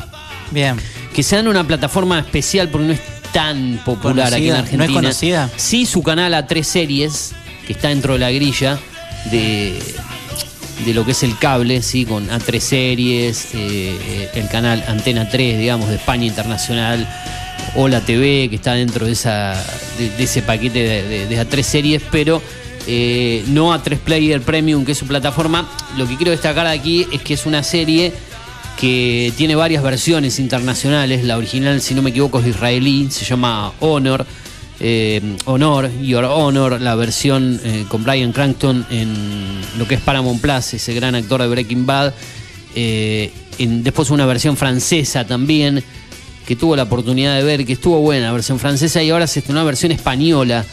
Bien. 0.52 0.76
que 1.14 1.22
se 1.24 1.34
da 1.36 1.40
en 1.40 1.48
una 1.48 1.66
plataforma 1.66 2.18
especial 2.20 2.68
porque 2.68 2.86
no 2.86 2.92
es 2.92 3.00
tan 3.32 3.80
popular 3.84 4.32
aquí 4.32 4.48
en 4.48 4.54
Argentina. 4.56 4.78
¿no 4.78 4.84
es 4.84 4.90
conocida? 4.94 5.50
Sí, 5.56 5.86
su 5.86 6.02
canal 6.02 6.34
a 6.34 6.46
tres 6.46 6.68
series, 6.68 7.32
que 7.66 7.72
está 7.72 7.88
dentro 7.88 8.12
de 8.12 8.18
la 8.20 8.30
grilla 8.30 8.78
de, 9.32 9.76
de 10.84 10.94
lo 10.94 11.04
que 11.04 11.10
es 11.12 11.22
el 11.24 11.36
cable, 11.38 11.82
sí, 11.82 12.04
con 12.04 12.28
A3 12.28 12.60
series, 12.60 13.48
eh, 13.54 14.30
el 14.34 14.48
canal 14.48 14.84
Antena 14.86 15.28
3, 15.28 15.58
digamos, 15.58 15.88
de 15.88 15.96
España 15.96 16.26
Internacional, 16.26 17.08
o 17.74 17.88
la 17.88 18.00
TV, 18.00 18.48
que 18.48 18.56
está 18.56 18.74
dentro 18.74 19.06
de, 19.06 19.12
esa, 19.12 19.54
de, 19.98 20.22
ese 20.22 20.42
paquete 20.42 20.78
de, 20.82 21.26
de- 21.26 21.40
A3 21.46 21.62
series, 21.62 22.02
pero 22.10 22.40
eh, 22.86 23.44
no 23.48 23.74
A3 23.74 23.98
Player 23.98 24.40
Premium, 24.40 24.84
que 24.84 24.92
es 24.92 24.98
su 24.98 25.06
plataforma. 25.06 25.68
Lo 25.96 26.06
que 26.08 26.16
quiero 26.16 26.30
destacar 26.32 26.66
aquí 26.66 27.06
es 27.12 27.20
que 27.22 27.34
es 27.34 27.44
una 27.46 27.62
serie 27.62 28.12
que 28.80 29.32
tiene 29.36 29.54
varias 29.56 29.82
versiones 29.82 30.38
internacionales. 30.38 31.24
La 31.24 31.36
original, 31.36 31.80
si 31.80 31.94
no 31.94 32.02
me 32.02 32.10
equivoco, 32.10 32.40
es 32.40 32.46
israelí, 32.46 33.08
se 33.10 33.24
llama 33.24 33.72
Honor. 33.80 34.24
eh, 34.80 35.20
Honor, 35.46 35.90
Your 36.02 36.24
Honor, 36.24 36.80
la 36.80 36.94
versión 36.94 37.58
eh, 37.64 37.84
con 37.88 38.04
Brian 38.04 38.32
Cranston 38.32 38.86
en 38.90 39.14
lo 39.78 39.88
que 39.88 39.94
es 39.96 40.00
Paramount 40.02 40.40
Plus, 40.40 40.74
ese 40.74 40.92
gran 40.94 41.14
actor 41.14 41.40
de 41.42 41.48
Breaking 41.48 41.86
Bad. 41.86 42.12
En- 42.74 43.82
después 43.82 44.10
una 44.10 44.26
versión 44.26 44.56
francesa 44.56 45.26
también, 45.26 45.82
que 46.46 46.56
tuvo 46.56 46.76
la 46.76 46.84
oportunidad 46.84 47.36
de 47.36 47.42
ver, 47.42 47.66
que 47.66 47.72
estuvo 47.72 48.00
buena 48.00 48.26
la 48.26 48.32
versión 48.32 48.58
francesa, 48.58 49.02
y 49.02 49.10
ahora 49.10 49.26
se 49.26 49.40
estrenó 49.40 49.60
una 49.60 49.66
versión 49.66 49.92
española 49.92 50.64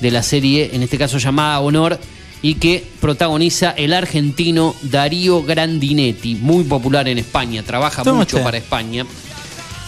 de 0.00 0.10
la 0.10 0.22
serie, 0.22 0.70
en 0.72 0.82
este 0.82 0.96
caso 0.96 1.18
llamada 1.18 1.60
Honor, 1.60 1.98
y 2.40 2.54
que 2.54 2.84
protagoniza 3.00 3.70
el 3.72 3.92
argentino 3.92 4.74
Darío 4.82 5.42
Grandinetti, 5.42 6.36
muy 6.36 6.64
popular 6.64 7.08
en 7.08 7.18
España, 7.18 7.62
trabaja 7.62 8.04
¿Cómo 8.04 8.16
mucho 8.16 8.42
para 8.42 8.56
España, 8.56 9.04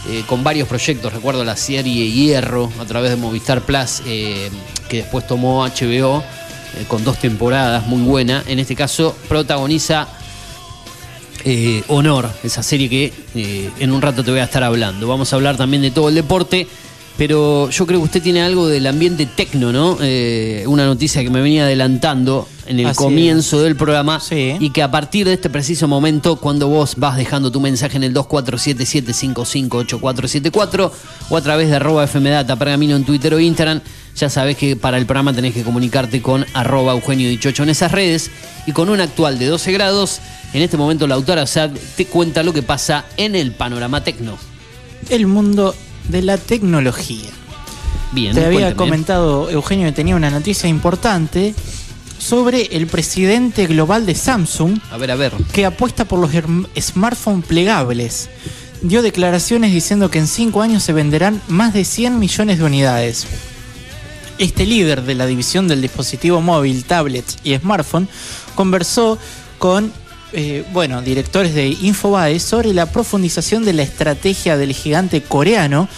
eh, 0.09 0.25
con 0.27 0.45
varios 0.45 0.69
proyectos, 0.69 1.12
recuerdo 1.12 1.45
la 1.45 1.57
serie 1.57 2.11
Hierro 2.11 2.71
a 2.81 2.85
través 2.85 3.11
de 3.11 3.17
Movistar 3.17 3.62
Plus, 3.62 4.03
eh, 4.07 4.51
que 4.89 4.99
después 4.99 5.27
tomó 5.27 5.65
HBO, 5.65 6.23
eh, 6.23 6.85
con 6.87 7.03
dos 7.03 7.19
temporadas, 7.19 7.87
muy 7.87 8.03
buena, 8.03 8.45
en 8.47 8.59
este 8.59 8.75
caso 8.75 9.17
protagoniza 9.29 10.09
eh, 11.45 11.83
Honor, 11.89 12.31
esa 12.43 12.62
serie 12.62 12.89
que 12.89 13.12
eh, 13.35 13.71
en 13.79 13.93
un 13.93 14.03
rato 14.03 14.25
te 14.25 14.31
voy 14.31 14.41
a 14.41 14.45
estar 14.45 14.62
hablando. 14.62 15.07
Vamos 15.09 15.33
a 15.33 15.37
hablar 15.37 15.57
también 15.57 15.83
de 15.83 15.91
todo 15.91 16.09
el 16.09 16.15
deporte, 16.15 16.67
pero 17.20 17.68
yo 17.68 17.86
creo 17.86 18.01
que 18.01 18.06
usted 18.06 18.22
tiene 18.22 18.40
algo 18.40 18.66
del 18.66 18.86
ambiente 18.86 19.26
tecno, 19.26 19.72
¿no? 19.72 19.98
Eh, 20.01 20.64
una 20.66 20.86
noticia 20.86 21.22
que 21.22 21.28
me 21.28 21.42
venía 21.42 21.64
adelantando 21.64 22.48
en 22.66 22.80
el 22.80 22.86
Así 22.86 22.97
comienzo 22.97 23.60
del 23.60 23.76
programa 23.76 24.22
y 24.30 24.70
que 24.70 24.82
a 24.82 24.90
partir 24.90 25.26
de 25.26 25.34
este 25.34 25.51
preciso 25.51 25.86
momento, 25.86 26.36
cuando 26.36 26.68
vos 26.68 26.94
vas 26.97 27.18
dejando 27.18 27.52
tu 27.52 27.60
mensaje 27.60 27.98
en 27.98 28.05
el 28.05 28.14
2477558474 28.14 30.92
o 31.28 31.36
a 31.36 31.42
través 31.42 31.68
de 31.68 31.76
arroba 31.76 32.06
fmdata 32.06 32.56
pergamino 32.56 32.97
en 32.97 33.05
Twitter 33.05 33.34
o 33.34 33.38
Instagram, 33.38 33.82
ya 34.16 34.30
sabés 34.30 34.56
que 34.56 34.76
para 34.76 34.97
el 34.97 35.05
programa 35.05 35.34
tenés 35.34 35.52
que 35.52 35.62
comunicarte 35.62 36.22
con 36.22 36.47
arroba 36.55 36.92
Eugenio 36.92 37.28
Dichocho 37.28 37.64
en 37.64 37.68
esas 37.68 37.92
redes 37.92 38.30
y 38.66 38.72
con 38.72 38.88
un 38.88 38.98
actual 38.98 39.38
de 39.38 39.44
12 39.44 39.72
grados. 39.72 40.20
En 40.55 40.62
este 40.62 40.78
momento 40.78 41.06
la 41.06 41.16
autora 41.16 41.47
Sad 41.47 41.72
te 41.98 42.06
cuenta 42.06 42.42
lo 42.42 42.55
que 42.55 42.62
pasa 42.62 43.05
en 43.18 43.36
el 43.36 43.52
panorama 43.52 44.02
tecno. 44.02 44.38
El 45.10 45.26
mundo 45.26 45.74
de 46.09 46.22
la 46.22 46.39
tecnología. 46.39 47.28
Bien, 48.12 48.35
Te 48.35 48.44
había 48.44 48.74
comentado, 48.74 49.51
Eugenio, 49.51 49.86
que 49.86 49.93
tenía 49.93 50.16
una 50.16 50.31
noticia 50.31 50.68
importante 50.68 51.55
sobre 52.18 52.62
el 52.77 52.86
presidente 52.86 53.66
global 53.66 54.05
de 54.05 54.14
Samsung, 54.14 54.78
A 54.90 54.97
ver, 54.97 55.10
a 55.10 55.16
ver. 55.16 55.32
que 55.52 55.64
apuesta 55.64 56.05
por 56.05 56.18
los 56.18 56.31
smartphones 56.78 57.47
plegables. 57.47 58.28
Dio 58.82 59.02
declaraciones 59.02 59.72
diciendo 59.72 60.10
que 60.10 60.18
en 60.18 60.27
5 60.27 60.60
años 60.62 60.82
se 60.82 60.93
venderán 60.93 61.40
más 61.48 61.72
de 61.72 61.85
100 61.85 62.18
millones 62.18 62.59
de 62.59 62.64
unidades. 62.64 63.27
Este 64.39 64.64
líder 64.66 65.02
de 65.02 65.14
la 65.14 65.27
división 65.27 65.68
del 65.68 65.82
dispositivo 65.82 66.40
móvil, 66.40 66.85
tablets 66.85 67.36
y 67.44 67.55
smartphone 67.56 68.09
conversó 68.55 69.18
con 69.59 69.93
eh, 70.32 70.65
bueno, 70.73 71.02
directores 71.02 71.55
de 71.55 71.69
Infobae 71.69 72.39
sobre 72.39 72.73
la 72.73 72.86
profundización 72.86 73.65
de 73.65 73.73
la 73.73 73.82
estrategia 73.82 74.57
del 74.57 74.73
gigante 74.73 75.23
coreano 75.23 75.89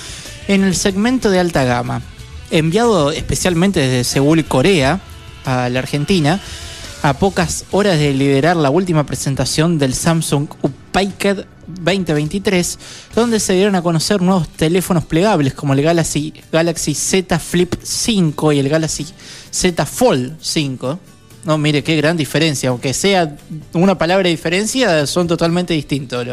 en 0.49 0.65
el 0.65 0.75
segmento 0.75 1.31
de 1.31 1.39
alta 1.39 1.65
gama. 1.65 2.03
Enviado 2.51 3.11
especialmente 3.13 3.81
desde 3.81 4.05
Seúl, 4.05 4.45
Corea, 4.45 5.01
a 5.45 5.69
la 5.69 5.79
Argentina, 5.81 6.41
a 7.03 7.15
pocas 7.15 7.65
horas 7.73 7.99
de 7.99 8.15
liderar 8.15 8.57
la 8.57 8.71
última 8.71 9.05
presentación 9.05 9.79
del 9.79 9.95
Samsung 9.95 10.49
UPIKED 10.63 11.47
2023, 11.67 12.79
donde 13.15 13.41
se 13.41 13.55
dieron 13.55 13.75
a 13.75 13.83
conocer 13.83 14.23
nuevos 14.23 14.49
teléfonos 14.49 15.05
plegables 15.05 15.55
como 15.55 15.73
el 15.73 15.83
Galaxy, 15.83 16.33
Galaxy 16.53 16.95
Z 16.95 17.39
Flip 17.39 17.75
5 17.83 18.53
y 18.53 18.59
el 18.59 18.69
Galaxy 18.69 19.07
Z 19.51 19.87
Fold 19.87 20.37
5. 20.41 20.99
No, 21.45 21.59
mire, 21.59 21.83
qué 21.83 21.97
gran 21.97 22.17
diferencia. 22.17 22.71
Aunque 22.71 22.95
sea 22.95 23.37
una 23.73 23.99
palabra 23.99 24.25
de 24.25 24.31
diferencia, 24.31 25.07
son 25.07 25.27
totalmente 25.27 25.75
distintos 25.75 26.27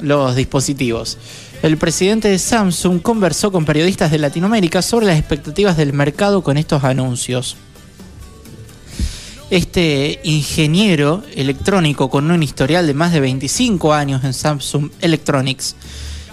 los, 0.00 0.36
dispositivos. 0.36 1.16
El 1.62 1.76
presidente 1.76 2.28
de 2.28 2.38
Samsung 2.38 3.00
conversó 3.00 3.52
con 3.52 3.64
periodistas 3.64 4.10
de 4.10 4.18
Latinoamérica 4.18 4.82
sobre 4.82 5.06
las 5.06 5.18
expectativas 5.18 5.76
del 5.76 5.92
mercado 5.92 6.42
con 6.42 6.56
estos 6.56 6.84
anuncios. 6.84 7.56
Este 9.50 10.20
ingeniero 10.24 11.22
electrónico 11.34 12.10
con 12.10 12.30
un 12.30 12.42
historial 12.42 12.86
de 12.86 12.94
más 12.94 13.12
de 13.12 13.20
25 13.20 13.94
años 13.94 14.22
en 14.24 14.34
Samsung 14.34 14.90
Electronics 15.00 15.74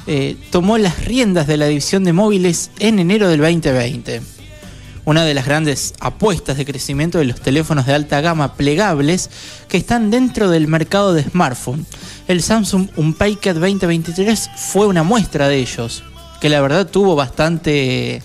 eh, 0.08 0.36
tomó 0.52 0.78
las 0.78 1.06
riendas 1.06 1.48
de 1.48 1.58
la 1.58 1.68
división 1.68 2.04
de 2.04 2.14
móviles 2.14 2.72
en 2.80 3.00
enero 3.00 3.30
del 3.30 3.40
2020. 3.40 4.35
Una 5.06 5.24
de 5.24 5.36
las 5.36 5.46
grandes 5.46 5.94
apuestas 6.00 6.58
de 6.58 6.66
crecimiento 6.66 7.20
de 7.20 7.26
los 7.26 7.40
teléfonos 7.40 7.86
de 7.86 7.94
alta 7.94 8.22
gama 8.22 8.56
plegables 8.56 9.30
que 9.68 9.78
están 9.78 10.10
dentro 10.10 10.50
del 10.50 10.68
mercado 10.68 11.14
de 11.14 11.24
smartphone. 11.24 11.86
El 12.28 12.42
Samsung 12.42 12.90
Unpacked 12.96 13.54
2023 13.54 14.50
fue 14.58 14.88
una 14.88 15.04
muestra 15.04 15.48
de 15.48 15.58
ellos, 15.60 16.04
que 16.42 16.50
la 16.50 16.60
verdad 16.62 16.88
tuvo 16.88 17.16
bastante... 17.16 18.22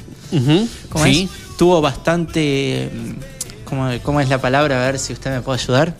¿Cómo 0.89 1.05
sí. 1.05 1.29
es? 1.31 1.57
Tuvo 1.59 1.83
bastante... 1.83 2.91
mm, 2.93 3.65
¿cómo, 3.65 3.91
cómo 4.03 4.21
es 4.23 4.31
la 4.31 4.41
palabra? 4.41 4.83
A 4.83 4.87
ver 4.87 4.99
si 4.99 5.13
usted 5.13 5.31
me 5.33 5.43
puede 5.43 5.61
ayudar. 5.61 5.95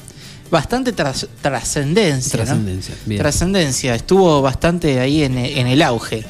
Bastante 0.51 0.93
tras- 0.95 1.29
trascendencia. 1.43 2.39
¿no? 2.39 2.45
Trascendencia. 2.45 2.95
Trascendencia. 3.19 3.95
Estuvo 3.95 4.41
bastante 4.41 4.99
ahí 4.99 5.23
en, 5.25 5.37
en 5.37 5.67
el 5.67 5.83
auge. 5.83 6.25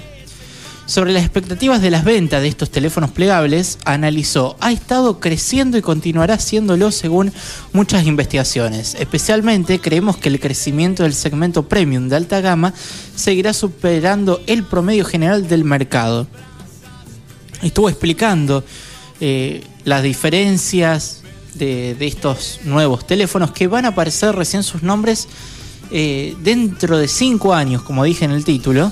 Sobre 0.91 1.12
las 1.12 1.23
expectativas 1.23 1.81
de 1.81 1.93
las 1.93 2.03
ventas 2.03 2.43
de 2.43 2.49
estos 2.49 2.69
teléfonos 2.69 3.12
plegables, 3.12 3.79
analizó, 3.85 4.57
ha 4.59 4.73
estado 4.73 5.21
creciendo 5.21 5.79
y 5.79 5.83
continuará 5.83 6.35
haciéndolo 6.35 6.91
según 6.91 7.33
muchas 7.73 8.07
investigaciones. 8.07 8.97
Especialmente 8.99 9.79
creemos 9.79 10.17
que 10.17 10.29
el 10.29 10.41
crecimiento 10.41 11.05
del 11.05 11.15
segmento 11.15 11.69
premium 11.69 12.09
de 12.09 12.17
alta 12.17 12.41
gama 12.41 12.75
seguirá 13.15 13.53
superando 13.53 14.43
el 14.49 14.65
promedio 14.65 15.05
general 15.05 15.47
del 15.47 15.62
mercado. 15.62 16.27
Estuvo 17.62 17.89
explicando 17.89 18.65
eh, 19.21 19.62
las 19.85 20.03
diferencias 20.03 21.23
de, 21.55 21.97
estos 22.01 22.62
nuevos 22.65 23.07
teléfonos 23.07 23.53
que 23.53 23.69
van 23.69 23.85
a 23.85 23.91
aparecer 23.91 24.35
recién 24.35 24.65
sus 24.65 24.83
nombres 24.83 25.29
eh, 25.93 26.35
dentro 26.43 26.99
de 26.99 27.07
5 27.07 27.55
años, 27.55 27.83
como 27.83 28.03
dije 28.03 28.25
en 28.25 28.33
el 28.33 28.45
título 28.45 28.91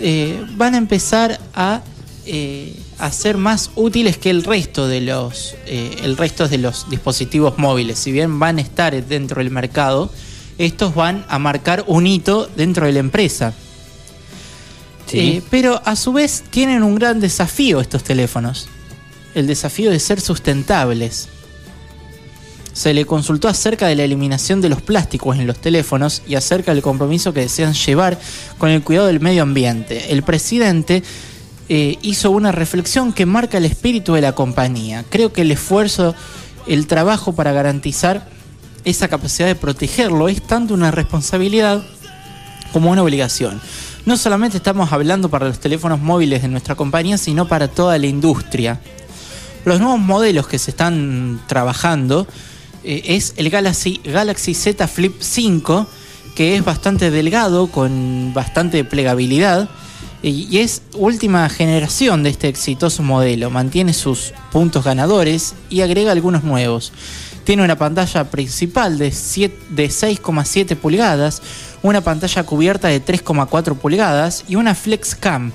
eh, 0.00 0.44
van 0.56 0.74
a 0.74 0.78
empezar 0.78 1.38
a, 1.54 1.82
eh, 2.26 2.74
a 2.98 3.10
ser 3.12 3.36
más 3.36 3.70
útiles 3.76 4.18
que 4.18 4.30
el 4.30 4.44
resto 4.44 4.88
de 4.88 5.00
los 5.00 5.54
eh, 5.66 5.96
el 6.02 6.16
resto 6.16 6.48
de 6.48 6.58
los 6.58 6.88
dispositivos 6.90 7.58
móviles. 7.58 7.98
Si 7.98 8.12
bien 8.12 8.38
van 8.38 8.58
a 8.58 8.60
estar 8.60 9.04
dentro 9.04 9.42
del 9.42 9.50
mercado, 9.50 10.10
estos 10.58 10.94
van 10.94 11.24
a 11.28 11.38
marcar 11.38 11.84
un 11.86 12.06
hito 12.06 12.48
dentro 12.56 12.86
de 12.86 12.92
la 12.92 13.00
empresa. 13.00 13.54
Eh, 15.12 15.42
pero 15.50 15.80
a 15.84 15.96
su 15.96 16.12
vez 16.12 16.44
tienen 16.50 16.82
un 16.82 16.94
gran 16.94 17.20
desafío 17.20 17.80
estos 17.80 18.04
teléfonos. 18.04 18.68
El 19.34 19.46
desafío 19.46 19.90
de 19.90 19.98
ser 19.98 20.20
sustentables. 20.20 21.28
Se 22.72 22.94
le 22.94 23.04
consultó 23.04 23.48
acerca 23.48 23.86
de 23.86 23.96
la 23.96 24.04
eliminación 24.04 24.60
de 24.60 24.68
los 24.68 24.80
plásticos 24.80 25.36
en 25.38 25.46
los 25.46 25.58
teléfonos 25.58 26.22
y 26.26 26.34
acerca 26.34 26.72
del 26.72 26.82
compromiso 26.82 27.32
que 27.32 27.40
desean 27.40 27.74
llevar 27.74 28.18
con 28.58 28.70
el 28.70 28.82
cuidado 28.82 29.08
del 29.08 29.20
medio 29.20 29.42
ambiente. 29.42 30.12
El 30.12 30.22
presidente 30.22 31.02
eh, 31.68 31.98
hizo 32.02 32.30
una 32.30 32.52
reflexión 32.52 33.12
que 33.12 33.26
marca 33.26 33.58
el 33.58 33.64
espíritu 33.64 34.14
de 34.14 34.20
la 34.20 34.32
compañía. 34.32 35.04
Creo 35.08 35.32
que 35.32 35.42
el 35.42 35.52
esfuerzo, 35.52 36.14
el 36.66 36.86
trabajo 36.86 37.34
para 37.34 37.52
garantizar 37.52 38.28
esa 38.84 39.08
capacidad 39.08 39.46
de 39.46 39.54
protegerlo 39.54 40.28
es 40.28 40.42
tanto 40.42 40.74
una 40.74 40.90
responsabilidad 40.90 41.82
como 42.72 42.90
una 42.90 43.02
obligación. 43.02 43.60
No 44.06 44.16
solamente 44.16 44.56
estamos 44.56 44.92
hablando 44.92 45.28
para 45.28 45.46
los 45.46 45.60
teléfonos 45.60 46.00
móviles 46.00 46.42
de 46.42 46.48
nuestra 46.48 46.74
compañía, 46.74 47.18
sino 47.18 47.46
para 47.46 47.68
toda 47.68 47.98
la 47.98 48.06
industria. 48.06 48.80
Los 49.64 49.78
nuevos 49.78 50.00
modelos 50.00 50.48
que 50.48 50.58
se 50.58 50.70
están 50.70 51.40
trabajando 51.46 52.26
eh, 52.84 53.02
es 53.06 53.34
el 53.36 53.50
Galaxy, 53.50 54.00
Galaxy 54.04 54.54
Z 54.54 54.86
Flip 54.88 55.14
5, 55.20 55.86
que 56.34 56.56
es 56.56 56.64
bastante 56.64 57.10
delgado, 57.10 57.66
con 57.68 58.32
bastante 58.34 58.84
plegabilidad, 58.84 59.68
y, 60.22 60.46
y 60.50 60.58
es 60.58 60.82
última 60.94 61.48
generación 61.48 62.22
de 62.22 62.30
este 62.30 62.48
exitoso 62.48 63.02
modelo. 63.02 63.50
Mantiene 63.50 63.92
sus 63.94 64.32
puntos 64.52 64.84
ganadores 64.84 65.54
y 65.70 65.80
agrega 65.80 66.12
algunos 66.12 66.44
nuevos. 66.44 66.92
Tiene 67.44 67.64
una 67.64 67.76
pantalla 67.78 68.30
principal 68.30 68.98
de, 68.98 69.10
siete- 69.12 69.58
de 69.70 69.88
6,7 69.88 70.76
pulgadas, 70.76 71.40
una 71.82 72.02
pantalla 72.02 72.42
cubierta 72.44 72.88
de 72.88 73.02
3,4 73.02 73.74
pulgadas 73.76 74.44
y 74.46 74.56
una 74.56 74.74
flex 74.74 75.14
cam, 75.14 75.52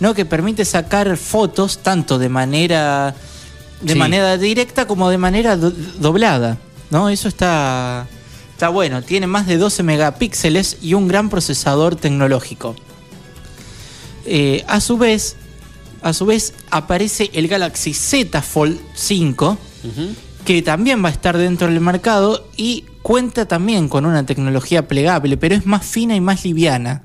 ¿no? 0.00 0.14
que 0.14 0.24
permite 0.24 0.64
sacar 0.64 1.16
fotos 1.18 1.78
tanto 1.82 2.18
de 2.18 2.28
manera 2.30 3.14
de 3.82 3.92
Sí. 3.92 3.98
manera 3.98 4.38
directa 4.38 4.86
como 4.86 5.10
de 5.10 5.18
manera 5.18 5.54
do- 5.58 5.70
doblada, 5.98 6.56
¿no? 6.90 7.08
Eso 7.08 7.28
está 7.28 8.06
Está 8.56 8.70
bueno, 8.70 9.02
tiene 9.02 9.26
más 9.26 9.46
de 9.46 9.58
12 9.58 9.82
megapíxeles 9.82 10.78
y 10.80 10.94
un 10.94 11.08
gran 11.08 11.28
procesador 11.28 11.94
tecnológico. 11.94 12.74
Eh, 14.24 14.64
a 14.66 14.80
su 14.80 14.96
vez, 14.96 15.36
a 16.00 16.14
su 16.14 16.24
vez 16.24 16.54
aparece 16.70 17.28
el 17.34 17.48
Galaxy 17.48 17.92
Z 17.92 18.40
Fold 18.40 18.80
5, 18.94 19.58
que 20.46 20.62
también 20.62 21.04
va 21.04 21.10
a 21.10 21.12
estar 21.12 21.36
dentro 21.36 21.68
del 21.68 21.82
mercado 21.82 22.48
y 22.56 22.86
cuenta 23.02 23.46
también 23.46 23.90
con 23.90 24.06
una 24.06 24.24
tecnología 24.24 24.88
plegable, 24.88 25.36
pero 25.36 25.54
es 25.54 25.66
más 25.66 25.84
fina 25.84 26.16
y 26.16 26.22
más 26.22 26.42
liviana. 26.46 27.02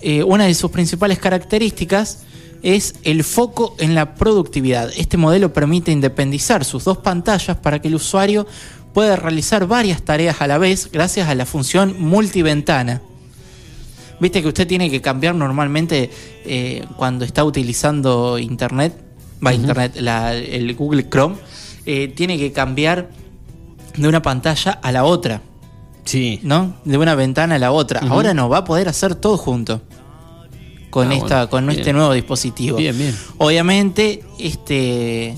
Eh, 0.00 0.22
una 0.22 0.44
de 0.44 0.54
sus 0.54 0.70
principales 0.70 1.18
características 1.18 2.18
es 2.62 2.94
el 3.02 3.24
foco 3.24 3.74
en 3.80 3.96
la 3.96 4.14
productividad. 4.14 4.92
Este 4.96 5.16
modelo 5.16 5.52
permite 5.52 5.90
independizar 5.90 6.64
sus 6.64 6.84
dos 6.84 6.98
pantallas 6.98 7.56
para 7.56 7.80
que 7.82 7.88
el 7.88 7.96
usuario 7.96 8.46
pueda 8.94 9.16
realizar 9.16 9.66
varias 9.66 10.02
tareas 10.02 10.40
a 10.40 10.46
la 10.46 10.58
vez 10.58 10.90
gracias 10.92 11.28
a 11.28 11.34
la 11.34 11.46
función 11.46 11.96
multiventana. 11.98 13.00
Viste 14.20 14.42
que 14.42 14.48
usted 14.48 14.66
tiene 14.66 14.90
que 14.90 15.00
cambiar 15.00 15.34
normalmente 15.34 16.10
eh, 16.44 16.84
cuando 16.96 17.24
está 17.24 17.44
utilizando 17.44 18.38
internet, 18.38 18.94
va 19.44 19.52
internet, 19.52 19.96
la- 19.98 20.34
el 20.34 20.74
Google 20.74 21.08
Chrome, 21.08 21.36
eh, 21.86 22.08
tiene 22.14 22.38
que 22.38 22.52
cambiar 22.52 23.10
de 23.96 24.08
una 24.08 24.22
pantalla 24.22 24.72
a 24.72 24.92
la 24.92 25.04
otra. 25.04 25.40
Sí. 26.04 26.40
¿No? 26.42 26.76
De 26.84 26.98
una 26.98 27.14
ventana 27.14 27.56
a 27.56 27.58
la 27.58 27.72
otra. 27.72 28.00
Ahora 28.08 28.34
no, 28.34 28.48
va 28.48 28.58
a 28.58 28.64
poder 28.64 28.88
hacer 28.88 29.14
todo 29.14 29.36
junto. 29.36 29.82
Con, 30.90 31.10
Ah, 31.10 31.14
esta, 31.14 31.34
bueno, 31.46 31.50
con 31.50 31.66
bien. 31.68 31.78
este 31.80 31.92
nuevo 31.92 32.12
dispositivo. 32.12 32.76
Bien, 32.76 32.96
bien. 32.96 33.16
Obviamente, 33.38 34.22
este, 34.38 35.28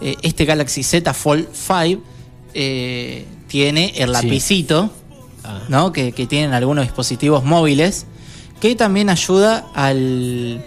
eh, 0.00 0.16
este 0.22 0.44
Galaxy 0.44 0.82
Z 0.84 1.12
Fold 1.12 1.48
5 1.52 2.02
eh, 2.54 3.26
tiene 3.48 3.92
el 3.96 4.06
Sí. 4.08 4.12
lapicito, 4.12 4.90
Ah. 5.46 5.60
¿no? 5.68 5.92
Que, 5.92 6.12
que 6.12 6.26
tienen 6.26 6.54
algunos 6.54 6.84
dispositivos 6.84 7.44
móviles, 7.44 8.06
que 8.60 8.74
también 8.74 9.10
ayuda 9.10 9.66
al. 9.74 10.64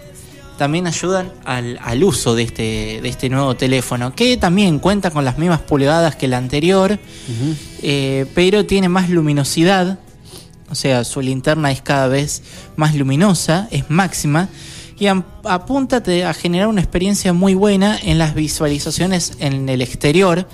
También 0.56 0.86
ayudan 0.88 1.32
al, 1.44 1.78
al 1.82 2.02
uso 2.02 2.34
de 2.34 2.42
este, 2.42 3.00
de 3.00 3.08
este 3.08 3.28
nuevo 3.28 3.54
teléfono, 3.54 4.12
que 4.14 4.36
también 4.36 4.80
cuenta 4.80 5.10
con 5.12 5.24
las 5.24 5.38
mismas 5.38 5.60
pulgadas 5.60 6.16
que 6.16 6.26
el 6.26 6.34
anterior, 6.34 6.98
eh, 7.82 8.26
pero 8.34 8.66
tiene 8.66 8.88
más 8.88 9.08
luminosidad, 9.08 10.00
o 10.68 10.74
sea, 10.74 11.04
su 11.04 11.20
linterna 11.20 11.70
es 11.70 11.80
cada 11.80 12.08
vez 12.08 12.42
más 12.76 12.96
luminosa, 12.96 13.68
es 13.70 13.88
máxima, 13.88 14.48
y 14.98 15.06
am- 15.06 15.22
apunta 15.44 16.02
te- 16.02 16.24
a 16.24 16.34
generar 16.34 16.66
una 16.66 16.80
experiencia 16.80 17.32
muy 17.32 17.54
buena 17.54 17.96
en 18.02 18.18
las 18.18 18.34
visualizaciones 18.34 19.34
en 19.38 19.68
el 19.68 19.80
exterior. 19.80 20.48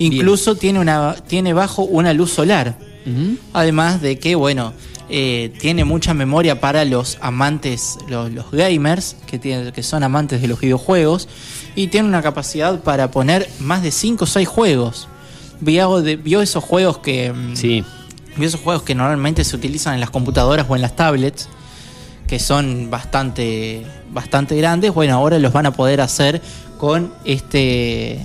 Incluso 0.00 0.54
tiene, 0.56 0.78
una, 0.80 1.14
tiene 1.26 1.52
bajo 1.52 1.82
una 1.82 2.12
luz 2.12 2.32
solar. 2.32 2.76
Además 3.52 4.00
de 4.00 4.18
que, 4.18 4.34
bueno, 4.34 4.72
eh, 5.08 5.52
tiene 5.60 5.84
mucha 5.84 6.14
memoria 6.14 6.60
para 6.60 6.84
los 6.84 7.18
amantes, 7.20 7.98
los, 8.08 8.30
los 8.30 8.50
gamers, 8.52 9.16
que, 9.26 9.38
tienen, 9.38 9.72
que 9.72 9.82
son 9.82 10.02
amantes 10.04 10.40
de 10.40 10.48
los 10.48 10.60
videojuegos, 10.60 11.28
y 11.74 11.88
tiene 11.88 12.06
una 12.08 12.22
capacidad 12.22 12.80
para 12.82 13.10
poner 13.10 13.48
más 13.58 13.82
de 13.82 13.90
5 13.90 14.24
o 14.24 14.26
6 14.26 14.46
juegos. 14.48 15.08
Vio, 15.60 16.00
de- 16.02 16.16
vio 16.16 16.40
esos 16.40 16.62
juegos 16.64 16.98
que... 16.98 17.32
mm, 17.32 17.56
Sí. 17.56 17.84
Vio 18.36 18.46
esos 18.48 18.60
juegos 18.60 18.84
que 18.84 18.94
normalmente 18.94 19.42
se 19.44 19.56
utilizan 19.56 19.94
en 19.94 20.00
las 20.00 20.10
computadoras 20.10 20.64
o 20.68 20.76
en 20.76 20.82
las 20.82 20.94
tablets, 20.94 21.48
que 22.28 22.38
son 22.38 22.88
bastante, 22.90 23.84
bastante 24.12 24.56
grandes. 24.56 24.94
Bueno, 24.94 25.14
ahora 25.14 25.38
los 25.40 25.52
van 25.52 25.66
a 25.66 25.72
poder 25.72 26.00
hacer 26.00 26.40
con 26.78 27.12
este, 27.24 28.20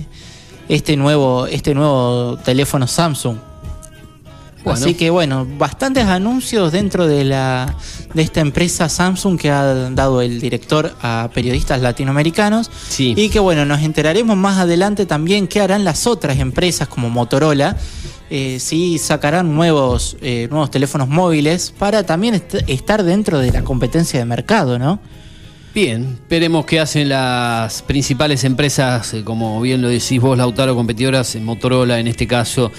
este, 0.68 0.96
nuevo, 0.96 1.46
este 1.46 1.74
nuevo 1.74 2.38
teléfono 2.44 2.86
Samsung. 2.86 3.36
Bueno. 4.64 4.80
Así 4.80 4.94
que 4.94 5.10
bueno, 5.10 5.46
bastantes 5.58 6.06
anuncios 6.06 6.72
dentro 6.72 7.06
de 7.06 7.22
la 7.24 7.76
de 8.14 8.22
esta 8.22 8.40
empresa 8.40 8.88
Samsung 8.88 9.38
que 9.38 9.48
ha 9.48 9.62
dado 9.90 10.20
el 10.22 10.40
director 10.40 10.92
a 11.02 11.30
periodistas 11.32 11.80
latinoamericanos 11.82 12.68
y 13.16 13.28
que 13.28 13.38
bueno, 13.38 13.64
nos 13.64 13.82
enteraremos 13.82 14.36
más 14.36 14.58
adelante 14.58 15.06
también 15.06 15.46
qué 15.46 15.60
harán 15.60 15.84
las 15.84 16.08
otras 16.08 16.38
empresas 16.40 16.88
como 16.88 17.10
Motorola, 17.10 17.76
eh, 18.28 18.58
si 18.58 18.98
sacarán 18.98 19.54
nuevos 19.54 20.16
eh, 20.20 20.48
nuevos 20.50 20.72
teléfonos 20.72 21.06
móviles 21.06 21.72
para 21.78 22.02
también 22.04 22.34
est- 22.34 22.56
estar 22.66 23.04
dentro 23.04 23.38
de 23.38 23.52
la 23.52 23.62
competencia 23.62 24.18
de 24.18 24.24
mercado, 24.24 24.80
¿no? 24.80 24.98
Bien, 25.76 26.18
veremos 26.30 26.64
qué 26.64 26.80
hacen 26.80 27.10
las 27.10 27.82
principales 27.82 28.44
empresas, 28.44 29.12
eh, 29.12 29.22
como 29.22 29.60
bien 29.60 29.82
lo 29.82 29.88
decís 29.90 30.18
vos, 30.18 30.38
Lautaro, 30.38 30.74
competidoras, 30.74 31.34
eh, 31.34 31.40
Motorola 31.40 32.00
en 32.00 32.06
este 32.08 32.26
caso, 32.26 32.72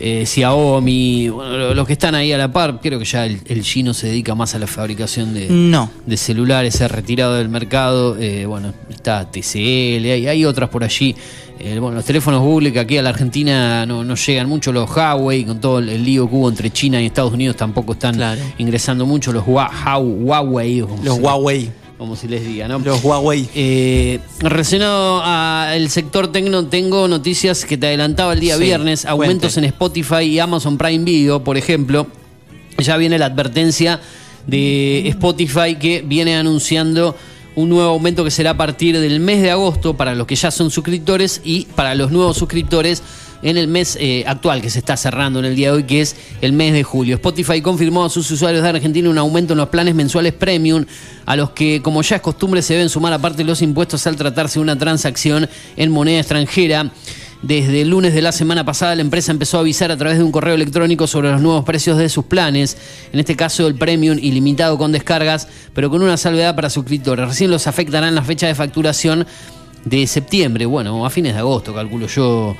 eh, 0.00 0.24
Xiaomi, 0.26 1.28
bueno, 1.28 1.56
lo- 1.56 1.74
los 1.74 1.86
que 1.86 1.92
están 1.92 2.16
ahí 2.16 2.32
a 2.32 2.38
la 2.38 2.50
par, 2.52 2.80
creo 2.82 2.98
que 2.98 3.04
ya 3.04 3.24
el, 3.24 3.38
el 3.46 3.62
chino 3.62 3.94
se 3.94 4.08
dedica 4.08 4.34
más 4.34 4.56
a 4.56 4.58
la 4.58 4.66
fabricación 4.66 5.32
de, 5.32 5.46
No. 5.48 5.92
de 6.06 6.16
celulares, 6.16 6.74
se 6.74 6.82
ha 6.86 6.88
retirado 6.88 7.34
del 7.36 7.48
mercado, 7.50 8.16
eh, 8.18 8.46
bueno, 8.46 8.74
está 8.88 9.30
TCL, 9.30 10.10
hay, 10.10 10.26
hay 10.26 10.44
otras 10.44 10.70
por 10.70 10.82
allí. 10.82 11.14
Eh, 11.60 11.78
bueno, 11.78 11.94
los 11.98 12.04
teléfonos 12.04 12.40
Google 12.40 12.72
que 12.72 12.80
aquí 12.80 12.96
a 12.98 13.02
la 13.02 13.10
Argentina 13.10 13.86
no, 13.86 14.02
no 14.02 14.16
llegan 14.16 14.48
mucho, 14.48 14.72
los 14.72 14.90
Huawei, 14.90 15.44
con 15.44 15.60
todo 15.60 15.78
el, 15.78 15.88
el 15.88 16.04
lío 16.04 16.28
que 16.28 16.34
hubo 16.34 16.48
entre 16.48 16.70
China 16.72 17.00
y 17.00 17.06
Estados 17.06 17.32
Unidos 17.32 17.54
tampoco 17.56 17.92
están 17.92 18.18
ingresando 18.58 19.06
mucho, 19.06 19.30
los 19.30 19.44
Huawei. 19.46 20.78
Los 21.04 21.16
Huawei. 21.20 21.70
Como 22.00 22.16
se 22.16 22.28
les 22.28 22.42
diga, 22.42 22.66
¿no? 22.66 22.78
Los 22.78 23.04
Huawei. 23.04 23.46
Eh, 23.54 24.20
relacionado 24.38 25.22
al 25.22 25.90
sector 25.90 26.32
tecno, 26.32 26.64
tengo 26.64 27.06
noticias 27.08 27.66
que 27.66 27.76
te 27.76 27.88
adelantaba 27.88 28.32
el 28.32 28.40
día 28.40 28.56
Sí, 28.56 28.62
viernes. 28.62 29.04
Aumentos 29.04 29.52
cuente. 29.52 29.58
en 29.58 29.64
Spotify 29.66 30.22
y 30.22 30.38
Amazon 30.38 30.78
Prime 30.78 31.04
Video, 31.04 31.44
por 31.44 31.58
ejemplo. 31.58 32.06
Ya 32.78 32.96
viene 32.96 33.18
la 33.18 33.26
advertencia 33.26 34.00
de 34.46 35.08
Spotify 35.08 35.76
que 35.78 36.02
viene 36.02 36.36
anunciando 36.36 37.14
un 37.54 37.68
nuevo 37.68 37.90
aumento 37.90 38.24
que 38.24 38.30
será 38.30 38.52
a 38.52 38.56
partir 38.56 38.98
del 38.98 39.20
mes 39.20 39.42
de 39.42 39.50
agosto 39.50 39.94
para 39.94 40.14
los 40.14 40.26
que 40.26 40.36
ya 40.36 40.50
son 40.50 40.70
suscriptores 40.70 41.42
y 41.44 41.66
para 41.74 41.94
los 41.94 42.10
nuevos 42.10 42.38
suscriptores 42.38 43.02
en 43.42 43.56
el 43.56 43.68
mes 43.68 43.96
eh, 44.00 44.24
actual 44.26 44.60
que 44.60 44.70
se 44.70 44.78
está 44.78 44.96
cerrando 44.96 45.38
en 45.38 45.44
el 45.44 45.56
día 45.56 45.68
de 45.70 45.76
hoy, 45.76 45.84
que 45.84 46.00
es 46.00 46.16
el 46.40 46.52
mes 46.52 46.72
de 46.72 46.82
julio. 46.82 47.16
Spotify 47.16 47.60
confirmó 47.60 48.04
a 48.04 48.10
sus 48.10 48.30
usuarios 48.30 48.62
de 48.62 48.68
Argentina 48.68 49.08
un 49.08 49.18
aumento 49.18 49.54
en 49.54 49.58
los 49.58 49.68
planes 49.68 49.94
mensuales 49.94 50.32
premium, 50.32 50.84
a 51.26 51.36
los 51.36 51.50
que, 51.50 51.80
como 51.82 52.02
ya 52.02 52.16
es 52.16 52.22
costumbre, 52.22 52.62
se 52.62 52.74
deben 52.74 52.88
sumar 52.88 53.12
aparte 53.12 53.44
los 53.44 53.62
impuestos 53.62 54.06
al 54.06 54.16
tratarse 54.16 54.58
de 54.58 54.62
una 54.62 54.78
transacción 54.78 55.48
en 55.76 55.90
moneda 55.90 56.20
extranjera. 56.20 56.90
Desde 57.42 57.80
el 57.80 57.88
lunes 57.88 58.12
de 58.12 58.20
la 58.20 58.32
semana 58.32 58.66
pasada, 58.66 58.94
la 58.94 59.00
empresa 59.00 59.32
empezó 59.32 59.56
a 59.56 59.60
avisar 59.60 59.90
a 59.90 59.96
través 59.96 60.18
de 60.18 60.24
un 60.24 60.30
correo 60.30 60.54
electrónico 60.54 61.06
sobre 61.06 61.32
los 61.32 61.40
nuevos 61.40 61.64
precios 61.64 61.96
de 61.96 62.10
sus 62.10 62.26
planes. 62.26 62.76
En 63.14 63.20
este 63.20 63.34
caso, 63.34 63.66
el 63.66 63.76
premium 63.76 64.18
ilimitado 64.20 64.76
con 64.76 64.92
descargas, 64.92 65.48
pero 65.72 65.88
con 65.88 66.02
una 66.02 66.18
salvedad 66.18 66.54
para 66.54 66.68
suscriptores. 66.68 67.26
Recién 67.26 67.50
los 67.50 67.66
afectarán 67.66 68.14
las 68.14 68.26
fechas 68.26 68.50
de 68.50 68.54
facturación 68.54 69.26
de 69.86 70.06
septiembre, 70.06 70.66
bueno, 70.66 71.06
a 71.06 71.08
fines 71.08 71.32
de 71.32 71.38
agosto, 71.38 71.74
calculo 71.74 72.06
yo. 72.08 72.54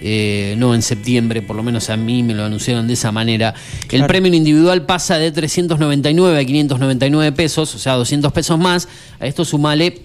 Eh, 0.00 0.54
no 0.58 0.74
en 0.74 0.82
septiembre, 0.82 1.42
por 1.42 1.56
lo 1.56 1.62
menos 1.62 1.88
a 1.90 1.96
mí 1.96 2.22
me 2.22 2.34
lo 2.34 2.44
anunciaron 2.44 2.86
de 2.86 2.94
esa 2.94 3.12
manera. 3.12 3.54
El 3.90 4.06
premium 4.06 4.34
individual 4.34 4.82
pasa 4.82 5.18
de 5.18 5.32
399 5.32 6.38
a 6.38 6.44
599 6.44 7.32
pesos, 7.32 7.74
o 7.74 7.78
sea, 7.78 7.94
200 7.94 8.32
pesos 8.32 8.58
más. 8.58 8.88
A 9.20 9.26
esto 9.26 9.44
sumale 9.44 10.00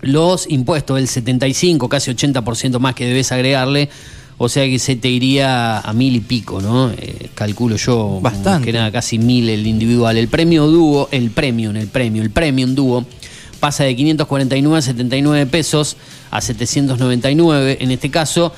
los 0.00 0.48
impuestos, 0.48 0.98
el 0.98 1.08
75, 1.08 1.88
casi 1.88 2.10
80% 2.10 2.78
más 2.78 2.94
que 2.94 3.06
debes 3.06 3.32
agregarle. 3.32 3.88
O 4.38 4.50
sea 4.50 4.66
que 4.66 4.78
se 4.78 4.96
te 4.96 5.08
iría 5.08 5.78
a 5.78 5.92
mil 5.94 6.14
y 6.14 6.20
pico, 6.20 6.60
¿no? 6.60 6.90
Eh, 6.90 7.30
calculo 7.34 7.76
yo. 7.76 8.20
Bastante. 8.20 8.66
Que 8.66 8.72
nada, 8.72 8.92
casi 8.92 9.18
mil 9.18 9.48
el 9.48 9.66
individual. 9.66 10.18
El 10.18 10.28
premio 10.28 10.66
dúo, 10.66 11.08
el 11.10 11.30
premium, 11.30 11.74
el 11.76 11.88
premio, 11.88 12.22
el 12.22 12.30
premium 12.30 12.74
dúo 12.74 13.06
pasa 13.60 13.84
de 13.84 13.96
549 13.96 14.78
a 14.78 14.82
79 14.82 15.46
pesos 15.46 15.96
a 16.30 16.42
799. 16.42 17.78
En 17.80 17.90
este 17.90 18.10
caso, 18.10 18.52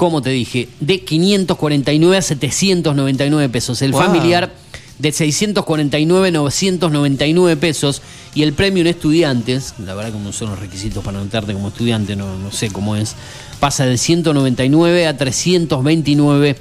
como 0.00 0.22
te 0.22 0.30
dije, 0.30 0.66
de 0.80 1.00
549 1.00 2.16
a 2.16 2.22
799 2.22 3.50
pesos. 3.50 3.82
El 3.82 3.92
Wow. 3.92 4.00
familiar 4.00 4.50
de 4.98 5.12
649 5.12 6.28
a 6.28 6.30
999 6.30 7.56
pesos 7.58 8.00
y 8.34 8.42
el 8.42 8.54
premium 8.54 8.86
estudiantes, 8.86 9.74
la 9.84 9.94
verdad 9.94 10.12
como 10.12 10.32
son 10.32 10.48
los 10.48 10.58
requisitos 10.58 11.04
para 11.04 11.18
anotarte 11.18 11.52
como 11.52 11.68
estudiante, 11.68 12.16
no, 12.16 12.38
no 12.38 12.50
sé 12.50 12.70
cómo 12.70 12.96
es, 12.96 13.14
pasa 13.60 13.84
de 13.84 13.98
199 13.98 15.06
a 15.06 15.18
329 15.18 16.56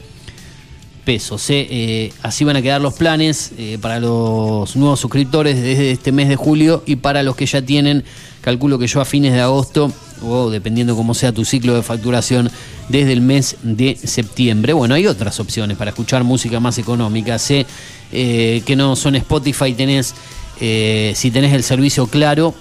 pesos. 1.05 1.49
¿eh? 1.49 1.65
Eh, 1.71 2.13
así 2.21 2.43
van 2.43 2.57
a 2.57 2.61
quedar 2.61 2.81
los 2.81 2.95
planes 2.95 3.53
eh, 3.57 3.77
para 3.81 4.01
los 4.01 4.75
nuevos 4.75 4.99
suscriptores 4.99 5.55
desde 5.55 5.91
este 5.91 6.11
mes 6.11 6.27
de 6.27 6.35
julio 6.35 6.83
y 6.85 6.97
para 6.97 7.23
los 7.23 7.37
que 7.37 7.45
ya 7.45 7.61
tienen, 7.61 8.03
calculo 8.49 8.79
que 8.79 8.87
yo 8.87 8.99
a 8.99 9.05
fines 9.05 9.31
de 9.33 9.41
agosto 9.41 9.91
o 10.23 10.49
dependiendo 10.49 10.95
cómo 10.95 11.13
sea 11.13 11.31
tu 11.31 11.45
ciclo 11.45 11.75
de 11.75 11.83
facturación 11.83 12.49
desde 12.89 13.13
el 13.13 13.21
mes 13.21 13.57
de 13.61 13.95
septiembre. 13.95 14.73
Bueno, 14.73 14.95
hay 14.95 15.05
otras 15.05 15.39
opciones 15.39 15.77
para 15.77 15.91
escuchar 15.91 16.23
música 16.23 16.59
más 16.59 16.79
económica. 16.79 17.37
Sé 17.37 17.67
eh, 18.11 18.63
que 18.65 18.75
no 18.75 18.95
son 18.95 19.15
Spotify, 19.15 19.73
tenés, 19.73 20.15
eh, 20.59 21.13
si 21.15 21.29
tenés 21.29 21.53
el 21.53 21.61
servicio 21.61 22.07
claro, 22.07 22.55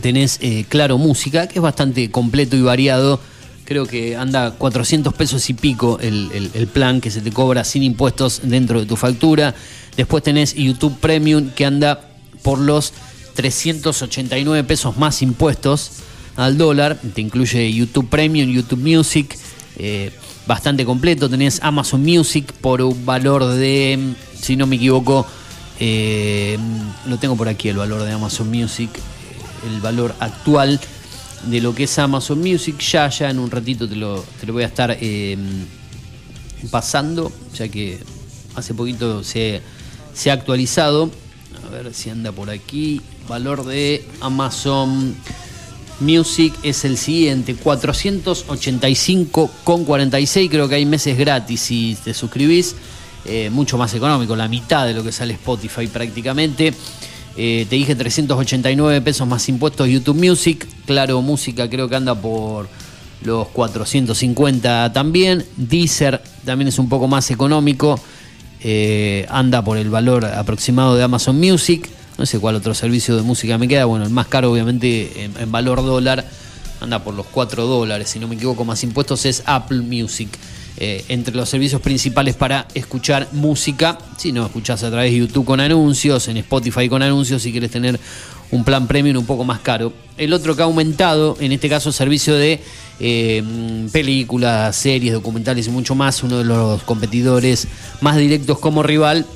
tenés 0.00 0.38
eh, 0.40 0.64
Claro 0.66 0.96
Música, 0.96 1.46
que 1.46 1.58
es 1.58 1.62
bastante 1.62 2.10
completo 2.10 2.56
y 2.56 2.62
variado 2.62 3.20
Creo 3.64 3.86
que 3.86 4.16
anda 4.16 4.50
400 4.50 5.14
pesos 5.14 5.48
y 5.48 5.54
pico 5.54 5.98
el, 6.00 6.30
el- 6.34 6.50
el 6.54 6.66
plan 6.66 7.00
que 7.00 7.10
se 7.10 7.20
te 7.20 7.30
cobra 7.30 7.62
sin 7.64 7.82
impuestos 7.84 8.40
dentro 8.42 8.80
de 8.80 8.86
tu 8.86 8.96
factura. 8.96 9.54
Después 9.96 10.22
tenés 10.24 10.54
YouTube 10.54 10.96
Premium 10.98 11.50
que 11.54 11.64
anda 11.64 12.00
por 12.42 12.58
los 12.58 12.92
389 13.34 14.64
pesos 14.64 14.96
más 14.96 15.22
impuestos 15.22 15.90
al 16.36 16.58
dólar. 16.58 16.98
Te 17.14 17.20
incluye 17.20 17.72
YouTube 17.72 18.08
Premium, 18.08 18.50
YouTube 18.50 18.80
Music, 18.80 19.36
eh, 19.78 20.12
bastante 20.46 20.84
completo. 20.84 21.28
Tenés 21.28 21.60
Amazon 21.62 22.02
Music 22.02 22.52
por 22.60 22.82
un 22.82 23.04
valor 23.04 23.44
de, 23.46 24.14
si 24.40 24.56
no 24.56 24.66
me 24.66 24.76
equivoco, 24.76 25.26
eh, 25.80 26.58
lo 27.06 27.18
tengo 27.18 27.36
por 27.36 27.48
aquí 27.48 27.68
el 27.68 27.76
valor 27.76 28.02
de 28.04 28.12
Amazon 28.12 28.50
Music, 28.50 28.90
el 29.66 29.80
valor 29.80 30.14
actual 30.20 30.80
de 31.46 31.60
lo 31.60 31.74
que 31.74 31.84
es 31.84 31.98
Amazon 31.98 32.40
Music. 32.40 32.78
Ya, 32.78 33.08
ya 33.08 33.30
en 33.30 33.38
un 33.38 33.50
ratito 33.50 33.88
te 33.88 33.96
lo, 33.96 34.24
te 34.40 34.46
lo 34.46 34.52
voy 34.52 34.62
a 34.62 34.66
estar 34.66 34.96
eh, 35.00 35.36
pasando, 36.70 37.32
ya 37.54 37.68
que 37.68 37.98
hace 38.54 38.74
poquito 38.74 39.24
se, 39.24 39.60
se 40.14 40.30
ha 40.30 40.34
actualizado. 40.34 41.10
A 41.66 41.70
ver 41.70 41.94
si 41.94 42.10
anda 42.10 42.32
por 42.32 42.50
aquí. 42.50 43.00
Valor 43.28 43.64
de 43.64 44.04
Amazon 44.20 45.14
Music 46.00 46.52
es 46.62 46.84
el 46.84 46.98
siguiente, 46.98 47.56
485,46. 47.56 50.50
Creo 50.50 50.68
que 50.68 50.74
hay 50.74 50.84
meses 50.86 51.16
gratis 51.16 51.60
si 51.60 51.96
te 52.04 52.12
suscribís. 52.14 52.74
Eh, 53.24 53.50
mucho 53.50 53.78
más 53.78 53.94
económico, 53.94 54.34
la 54.34 54.48
mitad 54.48 54.84
de 54.84 54.94
lo 54.94 55.04
que 55.04 55.12
sale 55.12 55.34
Spotify 55.34 55.86
prácticamente. 55.86 56.74
Eh, 57.36 57.66
te 57.70 57.76
dije 57.76 57.94
389 57.94 59.00
pesos 59.00 59.28
más 59.28 59.48
impuestos 59.48 59.88
YouTube 59.88 60.16
Music. 60.16 60.66
Claro, 60.86 61.22
música 61.22 61.70
creo 61.70 61.88
que 61.88 61.96
anda 61.96 62.14
por 62.14 62.68
los 63.22 63.48
450 63.48 64.92
también. 64.92 65.44
Deezer 65.56 66.22
también 66.44 66.68
es 66.68 66.78
un 66.78 66.88
poco 66.88 67.08
más 67.08 67.30
económico. 67.30 67.98
Eh, 68.64 69.26
anda 69.28 69.64
por 69.64 69.76
el 69.76 69.90
valor 69.90 70.24
aproximado 70.24 70.94
de 70.94 71.02
Amazon 71.02 71.38
Music. 71.38 71.88
No 72.18 72.26
sé 72.26 72.38
cuál 72.38 72.54
otro 72.54 72.74
servicio 72.74 73.16
de 73.16 73.22
música 73.22 73.58
me 73.58 73.66
queda. 73.66 73.86
Bueno, 73.86 74.04
el 74.04 74.10
más 74.10 74.28
caro 74.28 74.52
obviamente 74.52 75.24
en, 75.24 75.50
valor 75.50 75.82
dólar 75.82 76.24
anda 76.80 77.02
por 77.02 77.14
los 77.14 77.26
4 77.26 77.66
dólares. 77.66 78.10
Si 78.10 78.18
no 78.18 78.28
me 78.28 78.36
equivoco, 78.36 78.64
más 78.64 78.82
impuestos 78.84 79.24
es 79.26 79.42
Apple 79.46 79.80
Music. 79.80 80.28
Eh, 80.78 81.04
entre 81.08 81.34
los 81.34 81.48
servicios 81.48 81.80
principales 81.82 82.34
para 82.34 82.66
escuchar 82.74 83.28
música. 83.32 83.98
Si 84.16 84.32
no 84.32 84.46
escuchás 84.46 84.82
a 84.82 84.90
través 84.90 85.12
de 85.12 85.18
YouTube 85.18 85.44
con 85.44 85.60
anuncios, 85.60 86.28
en 86.28 86.38
Spotify 86.38 86.88
con 86.88 87.02
anuncios, 87.02 87.42
si 87.42 87.52
quieres 87.52 87.70
tener 87.70 88.00
un 88.52 88.64
plan 88.64 88.86
premium 88.86 89.16
un 89.16 89.26
poco 89.26 89.44
más 89.44 89.58
caro. 89.60 89.92
El 90.16 90.32
otro 90.32 90.54
que 90.54 90.62
ha 90.62 90.66
aumentado, 90.66 91.36
en 91.40 91.52
este 91.52 91.68
caso, 91.68 91.90
servicio 91.90 92.34
de 92.34 92.60
eh, 93.00 93.42
películas, 93.90 94.76
series, 94.76 95.14
documentales 95.14 95.66
y 95.66 95.70
mucho 95.70 95.94
más, 95.94 96.22
uno 96.22 96.38
de 96.38 96.44
los 96.44 96.82
competidores 96.82 97.66
más 98.00 98.16
directos 98.16 98.58
como 98.58 98.82
rival 98.82 99.26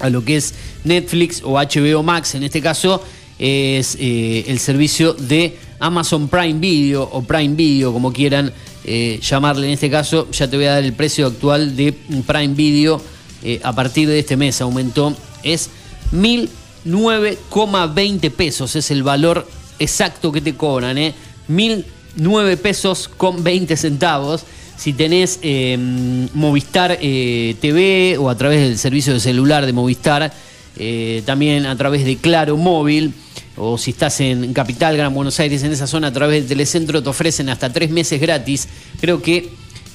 a 0.00 0.10
lo 0.10 0.24
que 0.24 0.36
es 0.36 0.54
Netflix 0.84 1.42
o 1.44 1.52
HBO 1.52 2.02
Max, 2.02 2.34
en 2.34 2.42
este 2.42 2.60
caso 2.60 3.02
es 3.38 3.96
eh, 4.00 4.44
el 4.48 4.58
servicio 4.58 5.14
de 5.14 5.56
Amazon 5.78 6.28
Prime 6.28 6.58
Video 6.58 7.04
o 7.04 7.22
Prime 7.22 7.54
Video, 7.54 7.92
como 7.92 8.12
quieran 8.12 8.52
eh, 8.84 9.18
llamarle 9.22 9.68
en 9.68 9.72
este 9.74 9.88
caso. 9.88 10.28
Ya 10.30 10.50
te 10.50 10.56
voy 10.56 10.66
a 10.66 10.72
dar 10.72 10.84
el 10.84 10.92
precio 10.92 11.28
actual 11.28 11.74
de 11.76 11.92
Prime 11.92 12.54
Video 12.54 13.00
a 13.62 13.72
partir 13.72 14.08
de 14.08 14.18
este 14.18 14.36
mes. 14.36 14.60
Aumentó, 14.60 15.16
es 15.42 15.70
1.009,20 16.86 18.30
pesos, 18.30 18.76
es 18.76 18.90
el 18.90 19.02
valor 19.02 19.46
exacto 19.78 20.32
que 20.32 20.40
te 20.40 20.54
cobran, 20.54 20.98
¿eh? 20.98 21.14
1.009 21.48 22.56
pesos 22.56 23.08
con 23.08 23.42
20 23.42 23.76
centavos. 23.76 24.44
Si 24.76 24.92
tenés 24.94 25.38
eh, 25.42 25.76
Movistar 26.32 26.98
eh, 27.00 27.54
TV 27.60 28.16
o 28.18 28.30
a 28.30 28.36
través 28.36 28.60
del 28.60 28.78
servicio 28.78 29.12
de 29.12 29.20
celular 29.20 29.66
de 29.66 29.72
Movistar, 29.72 30.32
eh, 30.76 31.22
también 31.26 31.66
a 31.66 31.76
través 31.76 32.04
de 32.04 32.16
Claro 32.16 32.56
Móvil, 32.56 33.12
o 33.56 33.76
si 33.76 33.90
estás 33.90 34.20
en 34.20 34.54
Capital, 34.54 34.96
Gran 34.96 35.12
Buenos 35.12 35.38
Aires, 35.38 35.62
en 35.64 35.72
esa 35.72 35.86
zona, 35.86 36.06
a 36.06 36.12
través 36.12 36.40
del 36.40 36.48
Telecentro 36.48 37.02
te 37.02 37.10
ofrecen 37.10 37.50
hasta 37.50 37.70
tres 37.70 37.90
meses 37.90 38.20
gratis. 38.20 38.68
Creo 39.00 39.20
que 39.20 39.50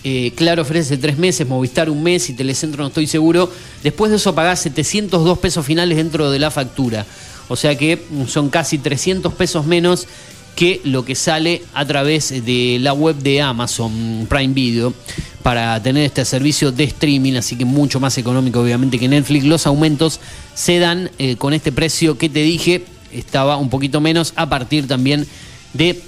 eh, 0.08 0.34
Claro 0.36 0.62
ofrece 0.62 0.98
tres 0.98 1.18
meses, 1.18 1.48
Movistar 1.48 1.90
un 1.90 2.04
mes 2.04 2.30
y 2.30 2.34
Telecentro 2.34 2.84
no 2.84 2.90
estoy 2.90 3.08
seguro. 3.08 3.52
Después 3.84 4.12
de 4.12 4.18
eso 4.18 4.36
pagás 4.36 4.60
702 4.60 5.40
pesos 5.40 5.66
finales 5.66 5.98
dentro 5.98 6.30
de 6.30 6.38
la 6.38 6.52
factura. 6.52 7.08
O 7.48 7.56
sea 7.56 7.76
que 7.76 7.98
mm, 7.98 8.28
son 8.28 8.50
casi 8.52 8.78
300 8.78 9.34
pesos 9.34 9.66
menos 9.66 10.08
que 10.56 10.80
lo 10.84 11.04
que 11.04 11.16
sale 11.16 11.64
a 11.74 11.86
través 11.86 12.30
de 12.46 12.78
la 12.80 12.94
web 12.94 13.16
de 13.16 13.42
Amazon 13.42 14.28
Prime 14.30 14.54
Video 14.54 14.94
para 15.42 15.82
tener 15.82 16.06
este 16.06 16.24
servicio 16.24 16.72
de 16.72 16.84
streaming, 16.84 17.34
así 17.34 17.56
que 17.56 17.66
mucho 17.66 18.00
más 18.00 18.16
económico 18.20 18.62
obviamente 18.62 19.00
que 19.00 19.08
Netflix. 19.08 19.44
Los 19.44 19.66
aumentos 19.66 20.20
se 20.54 20.78
dan 20.78 21.10
eh, 21.18 21.36
con 21.36 21.54
este 21.54 21.72
precio 21.72 22.20
que 22.20 22.30
te 22.30 22.44
dije, 22.44 22.86
estaba 23.12 23.58
un 23.58 23.72
poquito 23.72 24.02
menos 24.02 24.34
a 24.36 24.48
partir 24.48 24.88
también 24.88 25.26
de 25.74 26.00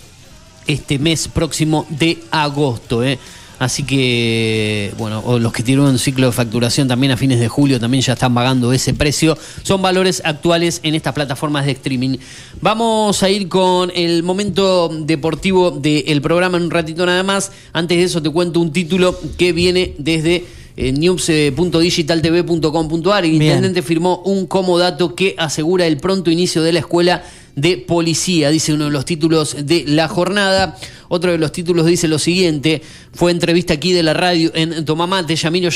este 0.67 0.99
mes 0.99 1.27
próximo 1.27 1.87
de 1.89 2.19
agosto. 2.29 3.03
¿eh? 3.03 3.17
Así 3.59 3.83
que, 3.83 4.93
bueno, 4.97 5.21
o 5.25 5.37
los 5.39 5.51
que 5.51 5.63
tienen 5.63 5.85
un 5.85 5.97
ciclo 5.97 6.27
de 6.27 6.31
facturación 6.31 6.87
también 6.87 7.11
a 7.11 7.17
fines 7.17 7.39
de 7.39 7.47
julio 7.47 7.79
también 7.79 8.03
ya 8.03 8.13
están 8.13 8.35
pagando 8.35 8.71
ese 8.71 8.93
precio. 8.93 9.35
Son 9.63 9.81
valores 9.81 10.21
actuales 10.23 10.79
en 10.83 10.93
estas 10.93 11.13
plataformas 11.13 11.65
de 11.65 11.71
streaming. 11.71 12.19
Vamos 12.61 13.23
a 13.23 13.29
ir 13.29 13.49
con 13.49 13.91
el 13.95 14.21
momento 14.21 14.89
deportivo 14.89 15.71
del 15.71 16.21
programa 16.21 16.57
en 16.57 16.65
un 16.65 16.71
ratito 16.71 17.03
nada 17.05 17.23
más. 17.23 17.51
Antes 17.73 17.97
de 17.97 18.03
eso 18.03 18.21
te 18.21 18.29
cuento 18.29 18.59
un 18.59 18.71
título 18.71 19.19
que 19.37 19.53
viene 19.53 19.95
desde 19.97 20.45
eh, 20.75 20.91
news.digitaltv.com.ar. 20.91 23.25
El 23.25 23.33
intendente 23.33 23.81
firmó 23.81 24.21
un 24.25 24.45
comodato 24.45 25.15
que 25.15 25.33
asegura 25.39 25.87
el 25.87 25.97
pronto 25.97 26.29
inicio 26.29 26.61
de 26.61 26.73
la 26.73 26.79
escuela 26.79 27.23
de 27.57 27.77
policía, 27.77 28.51
dice 28.51 28.71
uno 28.71 28.85
de 28.85 28.91
los 28.91 29.03
títulos 29.03 29.57
de 29.65 29.83
la 29.87 30.07
jornada. 30.07 30.77
Otro 31.09 31.31
de 31.31 31.39
los 31.39 31.51
títulos 31.51 31.85
dice 31.87 32.07
lo 32.07 32.19
siguiente, 32.19 32.81
fue 33.13 33.31
entrevista 33.31 33.73
aquí 33.73 33.93
de 33.93 34.03
la 34.03 34.13
radio 34.13 34.51
en 34.53 34.85
Tomamate, 34.85 35.35
Ramiro 35.35 35.69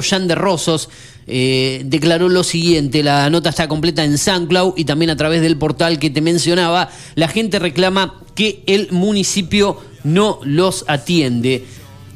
Yan 0.00 0.28
de, 0.28 0.34
Rosos 0.34 0.88
eh, 1.26 1.82
declaró 1.84 2.28
lo 2.28 2.42
siguiente, 2.42 3.02
la 3.02 3.30
nota 3.30 3.50
está 3.50 3.68
completa 3.68 4.04
en 4.04 4.18
SoundCloud 4.18 4.74
y 4.76 4.84
también 4.84 5.10
a 5.10 5.16
través 5.16 5.40
del 5.40 5.56
portal 5.56 5.98
que 5.98 6.10
te 6.10 6.20
mencionaba, 6.20 6.90
la 7.14 7.28
gente 7.28 7.58
reclama 7.58 8.20
que 8.34 8.62
el 8.66 8.88
municipio 8.90 9.80
no 10.04 10.40
los 10.42 10.84
atiende. 10.88 11.64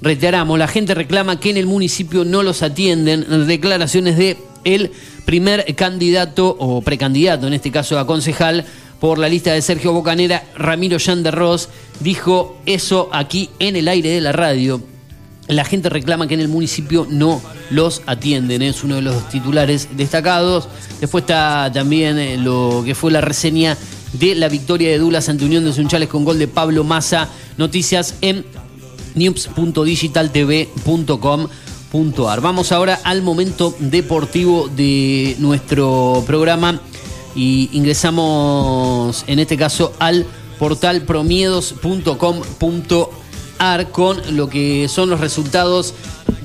Reiteramos, 0.02 0.58
la 0.58 0.68
gente 0.68 0.94
reclama 0.94 1.40
que 1.40 1.50
en 1.50 1.56
el 1.56 1.66
municipio 1.66 2.24
no 2.24 2.42
los 2.42 2.62
atienden. 2.62 3.46
Declaraciones 3.46 4.16
de 4.16 4.36
el 4.64 4.90
primer 5.30 5.76
candidato 5.76 6.56
o 6.58 6.82
precandidato, 6.82 7.46
en 7.46 7.52
este 7.52 7.70
caso 7.70 8.00
a 8.00 8.04
concejal, 8.04 8.64
por 8.98 9.16
la 9.16 9.28
lista 9.28 9.52
de 9.52 9.62
Sergio 9.62 9.92
Bocanera, 9.92 10.42
Ramiro 10.56 10.98
Yanderros, 10.98 11.68
dijo 12.00 12.56
eso 12.66 13.08
aquí 13.12 13.48
en 13.60 13.76
el 13.76 13.86
aire 13.86 14.08
de 14.08 14.20
la 14.20 14.32
radio. 14.32 14.82
La 15.46 15.64
gente 15.64 15.88
reclama 15.88 16.26
que 16.26 16.34
en 16.34 16.40
el 16.40 16.48
municipio 16.48 17.06
no 17.08 17.40
los 17.70 18.02
atienden, 18.06 18.60
es 18.62 18.82
uno 18.82 18.96
de 18.96 19.02
los 19.02 19.28
titulares 19.28 19.90
destacados. 19.96 20.66
Después 21.00 21.22
está 21.22 21.70
también 21.72 22.18
eh, 22.18 22.36
lo 22.36 22.82
que 22.84 22.96
fue 22.96 23.12
la 23.12 23.20
reseña 23.20 23.78
de 24.14 24.34
la 24.34 24.48
victoria 24.48 24.90
de 24.90 24.98
Dulas 24.98 25.28
ante 25.28 25.44
Unión 25.44 25.64
de 25.64 25.72
Sunchales 25.72 26.08
con 26.08 26.24
gol 26.24 26.40
de 26.40 26.48
Pablo 26.48 26.82
Massa. 26.82 27.28
Noticias 27.56 28.16
en 28.20 28.44
news.digitaltv.com.ar. 31.92 32.40
Vamos 32.40 32.72
ahora 32.72 32.98
al 33.04 33.22
momento 33.22 33.76
deportivo 33.78 34.68
de 34.68 35.36
nuestro 35.38 36.24
programa 36.26 36.80
y 37.34 37.68
ingresamos 37.72 39.24
en 39.26 39.38
este 39.38 39.56
caso 39.56 39.94
al 39.98 40.26
portal 40.58 41.00
promiedos.com.ar 41.02 43.90
con 43.90 44.36
lo 44.36 44.48
que 44.48 44.88
son 44.88 45.10
los 45.10 45.20
resultados 45.20 45.92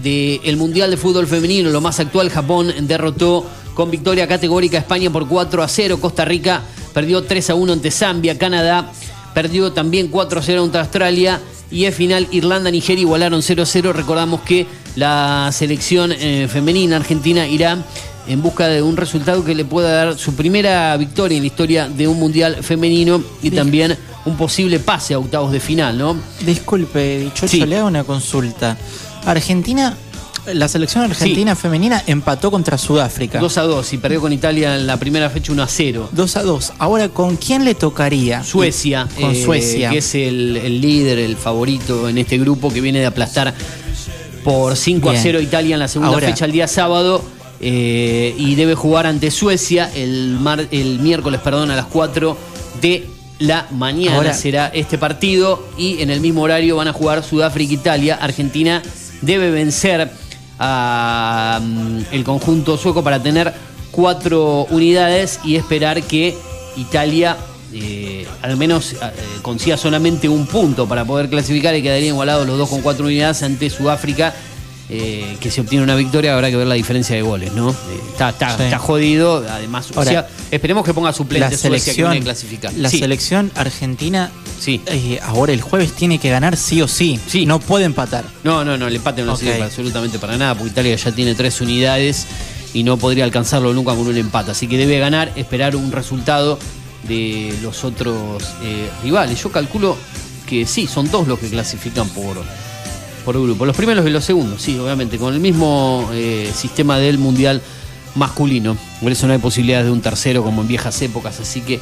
del 0.01 0.57
Mundial 0.57 0.91
de 0.91 0.97
Fútbol 0.97 1.27
Femenino, 1.27 1.69
lo 1.71 1.81
más 1.81 1.99
actual, 1.99 2.29
Japón 2.29 2.71
derrotó 2.81 3.43
con 3.73 3.89
victoria 3.89 4.27
categórica 4.27 4.77
España 4.77 5.09
por 5.09 5.27
4 5.27 5.63
a 5.63 5.67
0, 5.67 5.99
Costa 5.99 6.23
Rica 6.25 6.61
perdió 6.93 7.23
3 7.23 7.49
a 7.49 7.55
1 7.55 7.73
ante 7.73 7.89
Zambia, 7.89 8.37
Canadá 8.37 8.91
perdió 9.33 9.71
también 9.71 10.09
4 10.09 10.39
a 10.39 10.43
0 10.43 10.63
ante 10.63 10.77
Australia 10.77 11.41
y 11.75 11.83
en 11.85 11.91
final 11.91 12.27
Irlanda-Nigeria 12.31 13.01
igualaron 13.01 13.41
0 13.43 13.63
a 13.63 13.65
0. 13.65 13.91
Recordamos 13.91 14.39
que 14.41 14.65
la 14.95 15.49
selección 15.51 16.13
eh, 16.13 16.47
femenina 16.49 16.95
argentina 16.95 17.45
irá 17.49 17.77
en 18.27 18.41
busca 18.41 18.67
de 18.69 18.81
un 18.81 18.95
resultado 18.95 19.43
que 19.43 19.53
le 19.53 19.65
pueda 19.65 19.91
dar 19.91 20.17
su 20.17 20.33
primera 20.35 20.95
victoria 20.95 21.35
en 21.35 21.43
la 21.43 21.47
historia 21.47 21.89
de 21.89 22.07
un 22.07 22.17
mundial 22.17 22.63
femenino 22.63 23.21
y 23.43 23.51
también 23.51 23.97
un 24.23 24.37
posible 24.37 24.79
pase 24.79 25.15
a 25.15 25.19
octavos 25.19 25.51
de 25.51 25.59
final, 25.59 25.97
¿no? 25.97 26.15
Disculpe, 26.45 27.19
Dichocho, 27.19 27.49
Sí. 27.49 27.65
le 27.65 27.77
hago 27.77 27.87
una 27.89 28.05
consulta. 28.05 28.77
Argentina 29.25 29.97
La 30.53 30.67
selección 30.67 31.03
argentina 31.03 31.55
femenina 31.55 32.03
empató 32.05 32.51
contra 32.51 32.77
Sudáfrica. 32.77 33.39
2 33.39 33.57
a 33.57 33.63
2 33.63 33.93
y 33.93 33.97
perdió 33.97 34.21
con 34.21 34.31
Italia 34.31 34.75
en 34.75 34.85
la 34.85 34.97
primera 34.97 35.29
fecha 35.31 35.51
1 35.51 35.63
a 35.63 35.67
0. 35.67 36.09
2 36.11 36.37
a 36.37 36.43
2. 36.43 36.73
Ahora, 36.77 37.09
¿con 37.09 37.35
quién 37.37 37.65
le 37.65 37.73
tocaría? 37.73 38.43
Suecia, 38.43 39.07
Con 39.19 39.31
eh, 39.31 39.43
Suecia. 39.43 39.89
que 39.89 39.97
es 39.97 40.13
el, 40.15 40.55
el 40.57 40.81
líder, 40.81 41.17
el 41.17 41.35
favorito 41.35 42.07
en 42.07 42.19
este 42.19 42.37
grupo 42.37 42.71
que 42.71 42.79
viene 42.79 42.99
de 42.99 43.07
aplastar 43.07 43.55
por 44.43 44.75
5 44.75 45.09
a 45.09 45.11
Bien. 45.13 45.23
0 45.23 45.41
Italia 45.41 45.73
en 45.75 45.79
la 45.79 45.87
segunda 45.87 46.13
Ahora- 46.13 46.27
fecha 46.27 46.45
el 46.45 46.51
día 46.51 46.67
sábado 46.67 47.23
eh, 47.59 48.35
y 48.37 48.53
debe 48.53 48.75
jugar 48.75 49.07
ante 49.07 49.31
Suecia 49.31 49.89
el, 49.95 50.37
mar- 50.39 50.67
el 50.69 50.99
miércoles 50.99 51.41
perdón, 51.41 51.71
a 51.71 51.75
las 51.75 51.85
4 51.85 52.37
de 52.81 53.07
la 53.39 53.65
mañana 53.71 54.17
Ahora- 54.17 54.33
será 54.35 54.67
este 54.67 54.99
partido 54.99 55.65
y 55.75 56.01
en 56.03 56.11
el 56.11 56.21
mismo 56.21 56.43
horario 56.43 56.75
van 56.75 56.87
a 56.87 56.93
jugar 56.93 57.23
Sudáfrica-Italia. 57.23 58.19
Argentina 58.21 58.83
debe 59.21 59.49
vencer 59.49 60.11
a 60.59 61.59
mm, 61.61 61.99
el 62.11 62.23
conjunto 62.23 62.77
sueco 62.77 63.03
para 63.03 63.21
tener 63.21 63.53
cuatro 63.91 64.65
unidades 64.69 65.39
y 65.43 65.55
esperar 65.55 66.03
que 66.03 66.37
Italia 66.75 67.37
eh, 67.73 68.25
al 68.41 68.55
menos 68.55 68.93
eh, 68.93 68.97
consiga 69.41 69.75
solamente 69.75 70.29
un 70.29 70.45
punto 70.45 70.87
para 70.87 71.03
poder 71.03 71.29
clasificar 71.29 71.75
y 71.75 71.81
quedarían 71.81 72.13
igualados 72.13 72.47
los 72.47 72.57
dos 72.57 72.69
con 72.69 72.81
cuatro 72.81 73.05
unidades 73.05 73.43
ante 73.43 73.69
Sudáfrica. 73.69 74.33
Eh, 74.89 75.37
que 75.39 75.49
se 75.49 75.61
obtiene 75.61 75.83
una 75.83 75.95
victoria, 75.95 76.33
habrá 76.35 76.49
que 76.51 76.57
ver 76.57 76.67
la 76.67 76.75
diferencia 76.75 77.15
de 77.15 77.21
goles, 77.23 77.51
¿no? 77.53 77.71
Eh, 77.71 77.75
está, 78.11 78.29
está- 78.29 78.55
Sí. 78.57 78.63
está 78.63 78.77
jodido, 78.77 79.43
además, 79.49 79.89
o 79.91 79.97
Ahora, 79.99 80.11
sea, 80.11 80.27
esperemos 80.51 80.85
que 80.85 80.93
ponga 80.93 81.09
La 81.09 81.13
suplente 81.13 81.49
que 81.49 81.57
selección, 81.57 82.11
a 82.11 82.19
clasificar. 82.19 82.71
la 82.73 82.89
Sí. 82.89 82.99
selección 82.99 83.51
argentina 83.55 84.31
Sí. 84.59 84.81
eh, 84.85 85.19
ahora 85.23 85.53
el 85.53 85.61
jueves 85.61 85.93
tiene 85.93 86.19
que 86.19 86.29
ganar 86.29 86.55
sí 86.55 86.81
o 86.83 86.87
sí. 86.87 87.19
Sí. 87.27 87.45
No 87.47 87.59
puede 87.59 87.85
empatar. 87.85 88.25
No, 88.43 88.63
no, 88.63 88.77
no, 88.77 88.87
el 88.87 88.95
empate 88.95 89.23
no 89.23 89.33
Ok. 89.33 89.39
sirve 89.39 89.63
absolutamente 89.63 90.19
para 90.19 90.37
nada, 90.37 90.53
porque 90.55 90.69
Italia 90.71 90.95
ya 90.95 91.11
tiene 91.11 91.33
tres 91.33 91.59
unidades 91.61 92.27
y 92.73 92.83
no 92.83 92.97
podría 92.97 93.23
alcanzarlo 93.23 93.73
nunca 93.73 93.95
con 93.95 94.05
un 94.07 94.17
empate. 94.17 94.51
Así 94.51 94.67
que 94.67 94.77
debe 94.77 94.99
ganar, 94.99 95.31
esperar 95.35 95.75
un 95.75 95.91
resultado 95.91 96.59
de 97.07 97.55
los 97.63 97.83
otros 97.83 98.43
rivales. 99.03 99.41
Yo 99.41 99.51
calculo 99.51 99.97
que 100.47 100.65
sí, 100.67 100.85
son 100.85 101.09
dos 101.09 101.27
los 101.27 101.39
que 101.39 101.47
clasifican 101.49 102.07
por, 102.09 102.37
por 103.25 103.41
grupo. 103.41 103.65
Los 103.65 103.75
primeros 103.75 104.05
y 104.05 104.11
los 104.11 104.23
segundos, 104.23 104.61
sí, 104.61 104.77
obviamente, 104.77 105.17
con 105.17 105.33
el 105.33 105.39
mismo 105.39 106.07
eh, 106.13 106.49
sistema 106.55 106.99
del 106.99 107.17
Mundial 107.17 107.61
masculino. 108.13 108.77
Por 109.01 109.11
eso 109.11 109.27
no 109.27 109.33
hay 109.33 109.39
posibilidades 109.39 109.87
de 109.87 109.91
un 109.91 110.01
tercero 110.01 110.43
como 110.43 110.61
en 110.61 110.67
viejas 110.67 111.01
épocas, 111.01 111.39
así 111.39 111.61
que 111.61 111.79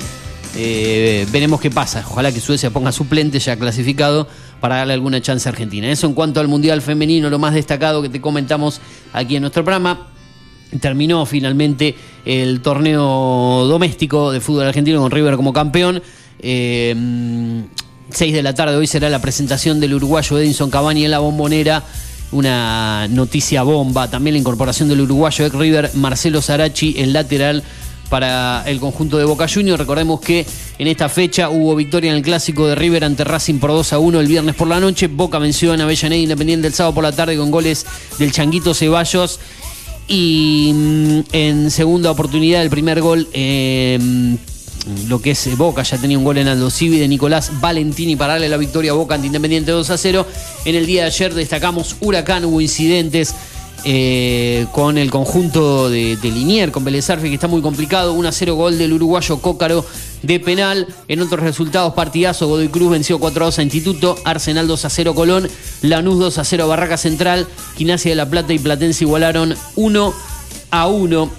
eh, 0.55 1.27
veremos 1.31 1.59
qué 1.59 1.69
pasa. 1.69 2.03
Ojalá 2.09 2.31
que 2.31 2.39
Suecia 2.39 2.71
ponga 2.71 2.91
suplente 2.91 3.39
ya 3.39 3.57
clasificado 3.57 4.27
para 4.61 4.77
darle 4.77 4.93
alguna 4.93 5.21
chance 5.21 5.47
a 5.47 5.51
Argentina. 5.51 5.91
Eso 5.91 6.07
en 6.07 6.13
cuanto 6.13 6.39
al 6.39 6.47
Mundial 6.47 6.81
femenino, 6.81 7.29
lo 7.29 7.37
más 7.37 7.53
destacado 7.53 8.01
que 8.01 8.09
te 8.09 8.21
comentamos 8.21 8.79
aquí 9.11 9.35
en 9.35 9.41
nuestro 9.41 9.63
programa. 9.63 10.07
Terminó 10.79 11.25
finalmente 11.25 11.95
el 12.25 12.61
torneo 12.61 13.65
doméstico 13.67 14.31
de 14.31 14.39
fútbol 14.39 14.65
argentino 14.65 15.01
con 15.01 15.11
River 15.11 15.35
como 15.35 15.53
campeón. 15.53 16.01
Eh, 16.39 16.95
6 18.15 18.33
de 18.33 18.43
la 18.43 18.53
tarde 18.53 18.75
hoy 18.75 18.87
será 18.87 19.09
la 19.09 19.19
presentación 19.19 19.79
del 19.79 19.93
uruguayo 19.93 20.37
Edinson 20.37 20.69
Cavani 20.69 21.05
en 21.05 21.11
la 21.11 21.19
bombonera. 21.19 21.83
Una 22.31 23.07
noticia 23.09 23.63
bomba. 23.63 24.09
También 24.09 24.33
la 24.33 24.39
incorporación 24.39 24.89
del 24.89 25.01
uruguayo 25.01 25.45
ex 25.45 25.55
River 25.55 25.91
Marcelo 25.93 26.41
Sarachi, 26.41 26.95
el 26.97 27.13
lateral 27.13 27.63
para 28.09 28.63
el 28.67 28.79
conjunto 28.79 29.17
de 29.17 29.25
Boca 29.25 29.47
Juniors. 29.47 29.79
Recordemos 29.79 30.19
que 30.19 30.45
en 30.77 30.87
esta 30.87 31.09
fecha 31.09 31.49
hubo 31.49 31.75
victoria 31.75 32.11
en 32.11 32.17
el 32.17 32.21
clásico 32.23 32.67
de 32.67 32.75
River 32.75 33.03
ante 33.03 33.23
Racing 33.23 33.59
por 33.59 33.71
2 33.71 33.93
a 33.93 33.99
1 33.99 34.19
el 34.19 34.27
viernes 34.27 34.55
por 34.55 34.67
la 34.67 34.79
noche. 34.79 35.07
Boca 35.07 35.39
venció 35.39 35.73
en 35.73 35.81
Avellaneda 35.81 36.21
Independiente 36.21 36.67
el 36.67 36.73
sábado 36.73 36.93
por 36.93 37.03
la 37.03 37.11
tarde 37.11 37.37
con 37.37 37.51
goles 37.51 37.85
del 38.19 38.31
Changuito 38.31 38.73
Ceballos. 38.73 39.39
Y 40.07 40.71
mm, 40.73 41.19
en 41.31 41.71
segunda 41.71 42.11
oportunidad, 42.11 42.61
el 42.61 42.69
primer 42.69 43.01
gol, 43.01 43.27
eh, 43.33 43.99
lo 45.07 45.21
que 45.21 45.31
es 45.31 45.47
eh, 45.47 45.55
Boca, 45.55 45.83
ya 45.83 45.97
tenía 45.97 46.17
un 46.17 46.23
gol 46.23 46.37
en 46.37 46.47
Aldo 46.47 46.69
Civi 46.69 46.99
de 46.99 47.07
Nicolás 47.07 47.51
Valentini 47.61 48.15
para 48.15 48.33
darle 48.33 48.49
la 48.49 48.57
victoria 48.57 48.91
a 48.91 48.95
Boca 48.95 49.15
ante 49.15 49.27
Independiente 49.27 49.71
2 49.71 49.89
a 49.89 49.97
0. 49.97 50.27
En 50.65 50.75
el 50.75 50.85
día 50.85 51.03
de 51.03 51.07
ayer 51.07 51.33
destacamos 51.33 51.95
Huracán, 52.01 52.45
hubo 52.45 52.59
incidentes 52.59 53.33
eh, 53.85 54.65
con 54.71 54.97
el 54.97 55.11
conjunto 55.11 55.89
de, 55.89 56.15
de 56.15 56.31
Linier, 56.31 56.71
con 56.71 56.85
Vélez 56.85 57.09
Arfiel, 57.09 57.31
que 57.31 57.35
está 57.35 57.47
muy 57.47 57.61
complicado. 57.61 58.13
1 58.13 58.29
a 58.29 58.31
0 58.31 58.55
gol 58.55 58.77
del 58.77 58.93
uruguayo 58.93 59.39
Cócaro 59.39 59.85
de 60.21 60.39
penal. 60.39 60.87
En 61.07 61.21
otros 61.21 61.41
resultados, 61.41 61.93
partidazo, 61.93 62.47
Godoy 62.47 62.69
Cruz 62.69 62.91
venció 62.91 63.19
4 63.19 63.43
a 63.43 63.47
2 63.47 63.59
a 63.59 63.63
Instituto, 63.63 64.15
Arsenal 64.23 64.67
2 64.67 64.85
a 64.85 64.89
0 64.89 65.15
Colón, 65.15 65.49
Lanús 65.81 66.19
2 66.19 66.37
a 66.37 66.43
0 66.45 66.67
Barraca 66.67 66.97
Central, 66.97 67.47
Gimnasia 67.77 68.11
de 68.11 68.15
la 68.15 68.29
Plata 68.29 68.53
y 68.53 68.59
Platense 68.59 69.03
igualaron 69.03 69.55
1 69.75 70.13
a 70.71 70.87
1 70.87 71.29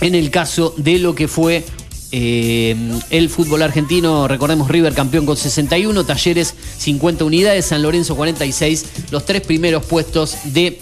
en 0.00 0.14
el 0.14 0.30
caso 0.30 0.74
de 0.76 0.98
lo 0.98 1.14
que 1.14 1.28
fue 1.28 1.64
eh, 2.12 2.74
el 3.10 3.28
fútbol 3.28 3.62
argentino. 3.62 4.28
Recordemos 4.28 4.68
River 4.68 4.94
campeón 4.94 5.26
con 5.26 5.36
61, 5.36 6.04
Talleres 6.04 6.54
50 6.78 7.24
unidades, 7.24 7.66
San 7.66 7.82
Lorenzo 7.82 8.16
46, 8.16 8.86
los 9.10 9.24
tres 9.24 9.42
primeros 9.42 9.84
puestos 9.84 10.36
de 10.44 10.78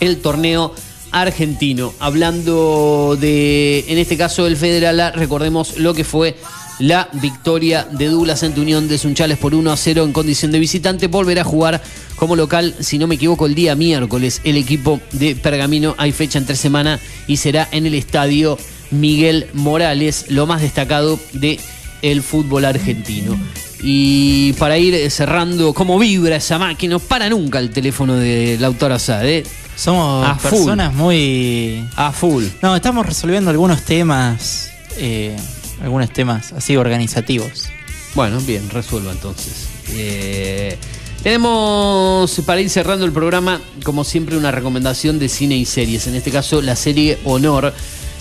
el 0.00 0.18
torneo 0.18 0.72
argentino. 1.10 1.94
Hablando 1.98 3.16
de, 3.20 3.84
en 3.88 3.98
este 3.98 4.16
caso, 4.16 4.46
el 4.46 4.56
Federal 4.56 5.12
recordemos 5.14 5.78
lo 5.78 5.94
que 5.94 6.04
fue 6.04 6.36
la 6.80 7.08
victoria 7.12 7.86
de 7.90 8.08
Douglas 8.08 8.42
ante 8.42 8.60
Unión 8.60 8.88
de 8.88 8.98
Sunchales 8.98 9.38
por 9.38 9.54
1 9.54 9.70
a 9.70 9.76
0 9.76 10.04
en 10.04 10.12
condición 10.12 10.50
de 10.50 10.58
visitante. 10.58 11.06
Volverá 11.06 11.42
a 11.42 11.44
jugar 11.44 11.82
como 12.16 12.36
local, 12.36 12.74
si 12.80 12.98
no 12.98 13.06
me 13.06 13.14
equivoco, 13.14 13.46
el 13.46 13.54
día 13.54 13.74
miércoles. 13.76 14.40
El 14.44 14.56
equipo 14.56 15.00
de 15.12 15.36
Pergamino 15.36 15.94
hay 15.98 16.12
fecha 16.12 16.38
entre 16.38 16.56
semana 16.56 16.98
y 17.26 17.36
será 17.36 17.68
en 17.70 17.86
el 17.86 17.94
estadio 17.94 18.58
Miguel 18.90 19.46
Morales, 19.54 20.26
lo 20.28 20.46
más 20.46 20.60
destacado 20.62 21.18
de 21.32 21.58
el 22.02 22.22
fútbol 22.22 22.64
argentino. 22.64 23.36
Y 23.82 24.52
para 24.54 24.78
ir 24.78 25.10
cerrando, 25.10 25.74
¿cómo 25.74 25.98
vibra 25.98 26.36
esa 26.36 26.58
máquina? 26.58 26.92
No 26.94 27.00
para 27.00 27.28
nunca 27.28 27.58
el 27.58 27.70
teléfono 27.70 28.14
de 28.16 28.56
Lautaro 28.58 28.94
Asad, 28.94 29.26
¿eh? 29.26 29.44
Somos 29.76 30.26
A 30.26 30.36
full. 30.36 30.50
personas 30.50 30.94
muy. 30.94 31.84
A 31.96 32.12
full. 32.12 32.44
No, 32.62 32.76
estamos 32.76 33.04
resolviendo 33.04 33.50
algunos 33.50 33.82
temas. 33.82 34.70
eh, 34.96 35.36
algunos 35.82 36.10
temas 36.12 36.52
así 36.52 36.76
organizativos. 36.76 37.68
Bueno, 38.14 38.40
bien, 38.40 38.70
resuelva 38.70 39.10
entonces. 39.12 39.66
Eh, 39.90 40.78
tenemos, 41.22 42.40
para 42.46 42.60
ir 42.60 42.70
cerrando 42.70 43.04
el 43.04 43.12
programa, 43.12 43.60
como 43.82 44.04
siempre, 44.04 44.36
una 44.36 44.50
recomendación 44.52 45.18
de 45.18 45.28
cine 45.28 45.56
y 45.56 45.64
series. 45.64 46.06
En 46.06 46.14
este 46.14 46.30
caso, 46.30 46.62
la 46.62 46.76
serie 46.76 47.18
Honor, 47.24 47.74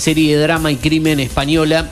serie 0.04 0.36
de 0.36 0.44
drama 0.44 0.70
y 0.70 0.76
crimen 0.76 1.22
española, 1.22 1.90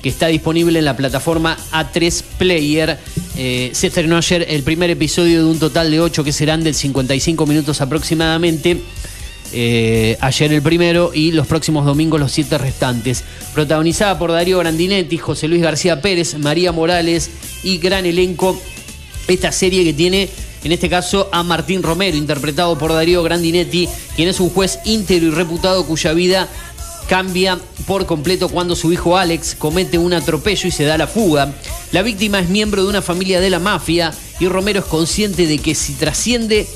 que 0.00 0.08
está 0.08 0.28
disponible 0.28 0.78
en 0.78 0.84
la 0.84 0.96
plataforma 0.96 1.58
A3 1.72 2.22
Player. 2.38 2.96
Eh, 3.36 3.70
se 3.72 3.88
estrenó 3.88 4.16
ayer 4.16 4.46
el 4.48 4.62
primer 4.62 4.90
episodio 4.90 5.38
de 5.38 5.50
un 5.50 5.58
total 5.58 5.90
de 5.90 5.98
8 5.98 6.22
que 6.22 6.32
serán 6.32 6.62
de 6.62 6.72
55 6.72 7.46
minutos 7.46 7.80
aproximadamente. 7.80 8.80
Eh, 9.52 10.16
ayer 10.20 10.52
el 10.52 10.62
primero 10.62 11.10
y 11.12 11.32
los 11.32 11.48
próximos 11.48 11.84
domingos 11.84 12.20
los 12.20 12.30
siete 12.30 12.58
restantes. 12.58 13.24
Protagonizada 13.54 14.16
por 14.20 14.30
Darío 14.30 14.58
Grandinetti, 14.58 15.18
José 15.18 15.48
Luis 15.48 15.62
García 15.62 16.00
Pérez, 16.00 16.36
María 16.38 16.70
Morales 16.70 17.30
y 17.64 17.78
gran 17.78 18.06
elenco. 18.06 18.60
Esta 19.26 19.50
serie 19.50 19.82
que 19.82 19.94
tiene, 19.94 20.28
en 20.62 20.70
este 20.72 20.88
caso, 20.88 21.28
a 21.32 21.42
Martín 21.42 21.82
Romero, 21.82 22.16
interpretado 22.16 22.78
por 22.78 22.92
Darío 22.92 23.22
Grandinetti, 23.24 23.88
quien 24.14 24.28
es 24.28 24.38
un 24.38 24.48
juez 24.50 24.78
íntegro 24.84 25.26
y 25.26 25.30
reputado 25.30 25.84
cuya 25.86 26.12
vida 26.12 26.48
cambia 27.08 27.58
por 27.86 28.06
completo 28.06 28.48
cuando 28.48 28.76
su 28.76 28.92
hijo 28.92 29.16
Alex 29.16 29.56
comete 29.58 29.98
un 29.98 30.12
atropello 30.12 30.68
y 30.68 30.70
se 30.70 30.84
da 30.84 30.98
la 30.98 31.06
fuga. 31.06 31.52
La 31.90 32.02
víctima 32.02 32.38
es 32.38 32.48
miembro 32.48 32.82
de 32.82 32.88
una 32.88 33.02
familia 33.02 33.40
de 33.40 33.50
la 33.50 33.58
mafia 33.58 34.12
y 34.38 34.46
Romero 34.46 34.80
es 34.80 34.86
consciente 34.86 35.46
de 35.46 35.58
que 35.58 35.74
si 35.74 35.94
trasciende 35.94 36.68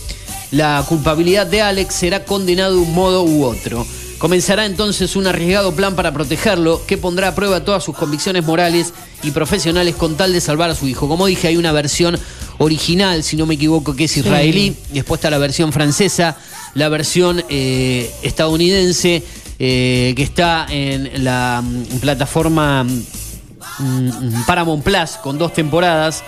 la 0.50 0.84
culpabilidad 0.88 1.46
de 1.46 1.60
Alex 1.60 1.94
será 1.94 2.24
condenado 2.24 2.76
de 2.76 2.80
un 2.80 2.94
modo 2.94 3.22
u 3.24 3.44
otro. 3.44 3.86
Comenzará 4.18 4.66
entonces 4.66 5.16
un 5.16 5.26
arriesgado 5.26 5.74
plan 5.74 5.96
para 5.96 6.12
protegerlo 6.12 6.80
que 6.86 6.96
pondrá 6.96 7.28
a 7.28 7.34
prueba 7.34 7.64
todas 7.64 7.82
sus 7.82 7.96
convicciones 7.96 8.44
morales 8.44 8.94
y 9.22 9.32
profesionales 9.32 9.96
con 9.96 10.16
tal 10.16 10.32
de 10.32 10.40
salvar 10.40 10.70
a 10.70 10.74
su 10.76 10.86
hijo. 10.86 11.08
Como 11.08 11.26
dije, 11.26 11.48
hay 11.48 11.56
una 11.56 11.72
versión 11.72 12.18
original, 12.58 13.24
si 13.24 13.36
no 13.36 13.46
me 13.46 13.54
equivoco, 13.54 13.96
que 13.96 14.04
es 14.04 14.16
israelí. 14.16 14.76
Después 14.92 15.18
está 15.18 15.28
la 15.28 15.38
versión 15.38 15.72
francesa, 15.72 16.36
la 16.74 16.88
versión 16.88 17.42
eh, 17.48 18.12
estadounidense, 18.22 19.24
eh, 19.64 20.12
que 20.16 20.24
está 20.24 20.66
en 20.68 21.22
la 21.22 21.62
mm, 21.64 22.00
plataforma 22.00 22.82
mm, 22.82 24.44
Paramount 24.44 24.82
Plus 24.82 25.10
con 25.22 25.38
dos 25.38 25.52
temporadas 25.52 26.24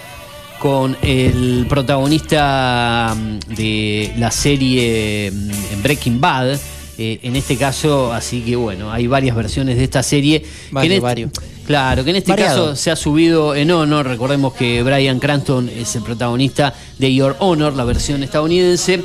con 0.61 0.97
el 1.03 1.67
protagonista 1.69 3.13
mm, 3.17 3.55
de 3.57 4.13
la 4.19 4.31
serie 4.31 5.33
mm, 5.33 5.83
Breaking 5.83 6.21
Bad. 6.21 6.59
eh, 6.97 7.19
en 7.25 7.35
este 7.35 7.57
caso, 7.57 8.13
así 8.13 8.41
que 8.43 8.55
bueno, 8.55 8.93
hay 8.93 9.09
varias 9.09 9.35
versiones 9.35 9.79
de 9.79 9.83
esta 9.85 10.05
serie. 10.05 10.41
que 10.41 10.83
este- 10.83 11.01
varios. 11.01 11.31
Claro, 11.67 12.05
que 12.05 12.11
en 12.11 12.17
este 12.17 12.31
Variado. 12.31 12.67
caso 12.67 12.77
se 12.77 12.91
ha 12.91 12.97
subido 12.97 13.55
en 13.55 13.71
honor. 13.71 14.07
Recordemos 14.07 14.53
que 14.53 14.83
Brian 14.83 15.19
Cranston 15.19 15.71
es 15.71 15.97
el 15.97 16.03
protagonista 16.03 16.75
de 16.99 17.13
Your 17.15 17.37
Honor, 17.41 17.73
la 17.75 17.85
versión 17.85 18.23
estadounidense. 18.23 19.03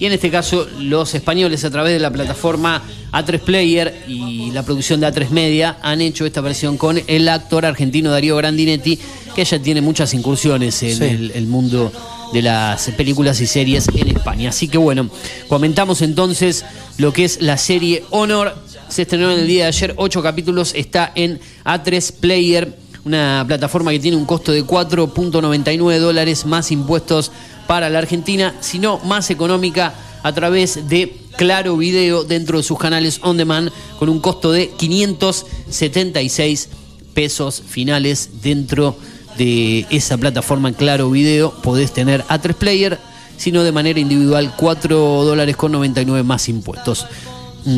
Y 0.00 0.06
en 0.06 0.12
este 0.12 0.30
caso, 0.30 0.66
los 0.78 1.14
españoles, 1.14 1.64
a 1.64 1.70
través 1.70 1.92
de 1.92 1.98
la 1.98 2.10
plataforma 2.10 2.82
A3 3.12 3.40
Player 3.40 4.04
y 4.06 4.50
la 4.52 4.62
producción 4.62 5.00
de 5.00 5.08
A3 5.08 5.30
Media, 5.30 5.76
han 5.82 6.00
hecho 6.00 6.24
esta 6.24 6.40
versión 6.40 6.76
con 6.76 7.00
el 7.06 7.28
actor 7.28 7.66
argentino 7.66 8.10
Darío 8.10 8.36
Grandinetti, 8.36 8.98
que 9.34 9.44
ya 9.44 9.58
tiene 9.58 9.80
muchas 9.80 10.14
incursiones 10.14 10.80
en 10.82 10.96
Sí. 10.96 11.04
el, 11.04 11.30
el 11.32 11.46
mundo 11.46 11.90
de 12.32 12.42
las 12.42 12.88
películas 12.90 13.40
y 13.40 13.46
series 13.46 13.88
en 13.94 14.08
España. 14.08 14.50
Así 14.50 14.68
que 14.68 14.78
bueno, 14.78 15.08
comentamos 15.48 16.02
entonces 16.02 16.64
lo 16.98 17.12
que 17.12 17.24
es 17.24 17.40
la 17.40 17.56
serie 17.56 18.04
Honor. 18.10 18.54
Se 18.88 19.02
estrenó 19.02 19.32
en 19.32 19.40
el 19.40 19.46
día 19.48 19.64
de 19.64 19.68
ayer, 19.68 19.94
ocho 19.96 20.22
capítulos, 20.22 20.72
está 20.76 21.10
en 21.14 21.40
A3 21.64 22.12
Player, 22.20 22.76
una 23.04 23.44
plataforma 23.46 23.90
que 23.92 23.98
tiene 24.00 24.16
un 24.16 24.26
costo 24.26 24.52
de 24.52 24.62
4.99 24.64 25.98
dólares 25.98 26.44
más 26.46 26.70
impuestos 26.70 27.32
para 27.68 27.90
la 27.90 27.98
Argentina, 27.98 28.54
sino 28.60 28.98
más 29.04 29.30
económica 29.30 29.94
a 30.24 30.32
través 30.32 30.88
de 30.88 31.14
Claro 31.36 31.76
Video 31.76 32.24
dentro 32.24 32.58
de 32.58 32.64
sus 32.64 32.78
canales 32.78 33.20
on 33.22 33.36
demand 33.36 33.70
con 33.98 34.08
un 34.08 34.18
costo 34.18 34.50
de 34.50 34.70
576 34.70 36.68
pesos 37.14 37.62
finales 37.64 38.42
dentro 38.42 38.96
de 39.36 39.86
esa 39.90 40.16
plataforma 40.16 40.72
Claro 40.72 41.10
Video. 41.10 41.52
Podés 41.62 41.92
tener 41.92 42.24
A3 42.24 42.54
Player, 42.54 42.98
sino 43.36 43.62
de 43.62 43.70
manera 43.70 44.00
individual 44.00 44.54
4 44.56 45.24
dólares 45.24 45.56
con 45.56 45.70
99 45.70 46.24
más 46.24 46.48
impuestos. 46.48 47.06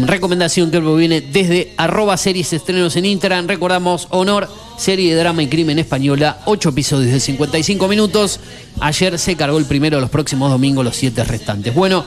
Recomendación 0.06 0.70
que 0.70 0.78
proviene 0.78 1.20
desde 1.20 1.72
arroba 1.76 2.16
series 2.16 2.52
estrenos 2.52 2.94
en 2.94 3.06
Instagram. 3.06 3.48
Recordamos 3.48 4.06
Honor, 4.10 4.48
serie 4.78 5.12
de 5.14 5.20
drama 5.20 5.42
y 5.42 5.48
crimen 5.48 5.80
española, 5.80 6.42
8 6.46 6.68
episodios 6.68 7.12
de 7.12 7.18
55 7.18 7.88
minutos. 7.88 8.38
Ayer 8.78 9.18
se 9.18 9.34
cargó 9.34 9.58
el 9.58 9.64
primero, 9.64 9.98
los 10.00 10.10
próximos 10.10 10.48
domingos 10.50 10.84
los 10.84 10.94
7 10.96 11.24
restantes. 11.24 11.74
Bueno, 11.74 12.04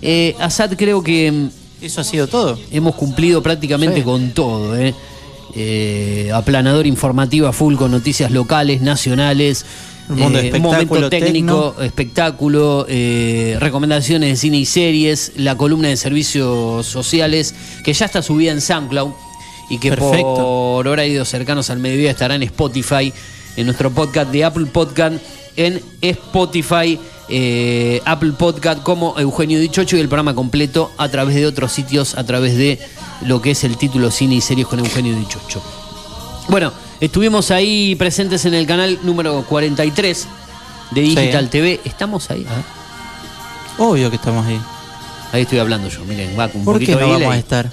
eh, 0.00 0.34
Asad 0.40 0.72
creo 0.78 1.02
que... 1.02 1.30
mm, 1.30 1.48
Eso 1.82 2.00
ha 2.00 2.04
sido 2.04 2.26
todo. 2.26 2.58
Hemos 2.70 2.94
cumplido 2.94 3.42
prácticamente 3.42 3.98
Sí. 3.98 4.02
con 4.02 4.30
todo. 4.30 4.74
¿eh? 4.76 4.94
Eh, 5.54 6.30
aplanador 6.32 6.86
informativa 6.86 7.52
full 7.52 7.76
con 7.76 7.90
noticias 7.90 8.30
locales, 8.30 8.80
nacionales. 8.80 9.66
Un 10.08 10.36
eh, 10.36 10.58
momento 10.60 11.08
técnico, 11.08 11.70
tecno. 11.70 11.82
espectáculo, 11.82 12.86
eh, 12.88 13.56
recomendaciones 13.58 14.30
de 14.30 14.36
cine 14.36 14.58
y 14.58 14.66
series, 14.66 15.32
la 15.36 15.56
columna 15.56 15.88
de 15.88 15.96
servicios 15.96 16.86
sociales, 16.86 17.54
que 17.84 17.92
ya 17.92 18.06
está 18.06 18.22
subida 18.22 18.52
en 18.52 18.60
SoundCloud 18.60 19.12
y 19.68 19.78
que 19.78 19.90
Perfecto. 19.90 20.34
por 20.34 20.88
horarios 20.88 21.28
cercanos 21.28 21.70
al 21.70 21.80
mediodía 21.80 22.12
estará 22.12 22.36
en 22.36 22.44
Spotify, 22.44 23.12
en 23.56 23.66
nuestro 23.66 23.90
podcast 23.90 24.30
de 24.30 24.44
Apple 24.44 24.66
Podcast, 24.66 25.16
en 25.56 25.82
Spotify, 26.00 26.98
eh, 27.28 28.00
Apple 28.04 28.32
Podcast 28.38 28.82
como 28.82 29.18
Eugenio 29.18 29.58
Dichocho 29.58 29.96
y 29.96 30.00
el 30.00 30.08
programa 30.08 30.34
completo 30.34 30.92
a 30.98 31.08
través 31.08 31.34
de 31.34 31.46
otros 31.46 31.72
sitios, 31.72 32.14
a 32.14 32.24
través 32.24 32.56
de 32.56 32.78
lo 33.22 33.42
que 33.42 33.52
es 33.52 33.64
el 33.64 33.76
título 33.76 34.12
Cine 34.12 34.36
y 34.36 34.40
Series 34.40 34.68
con 34.68 34.78
Eugenio 34.78 35.16
Dichocho. 35.16 35.60
Bueno, 36.48 36.72
estuvimos 37.00 37.50
ahí 37.50 37.94
presentes 37.96 38.44
en 38.44 38.54
el 38.54 38.66
canal 38.66 38.98
número 39.02 39.44
43 39.48 40.26
de 40.92 41.00
Digital 41.00 41.44
Sí. 41.44 41.50
TV. 41.50 41.80
¿Estamos 41.84 42.30
ahí? 42.30 42.46
Obvio 43.78 44.10
que 44.10 44.16
estamos 44.16 44.46
ahí. 44.46 44.60
Ahí 45.32 45.42
estoy 45.42 45.58
hablando 45.58 45.88
yo, 45.88 46.04
miren, 46.04 46.38
va 46.38 46.48
con 46.48 46.60
un 46.60 46.64
¿Por 46.64 46.78
qué 46.78 46.86
poquito 46.92 47.00
no 47.00 47.06
de 47.06 47.12
vamos 47.24 47.34
a 47.34 47.38
estar? 47.38 47.70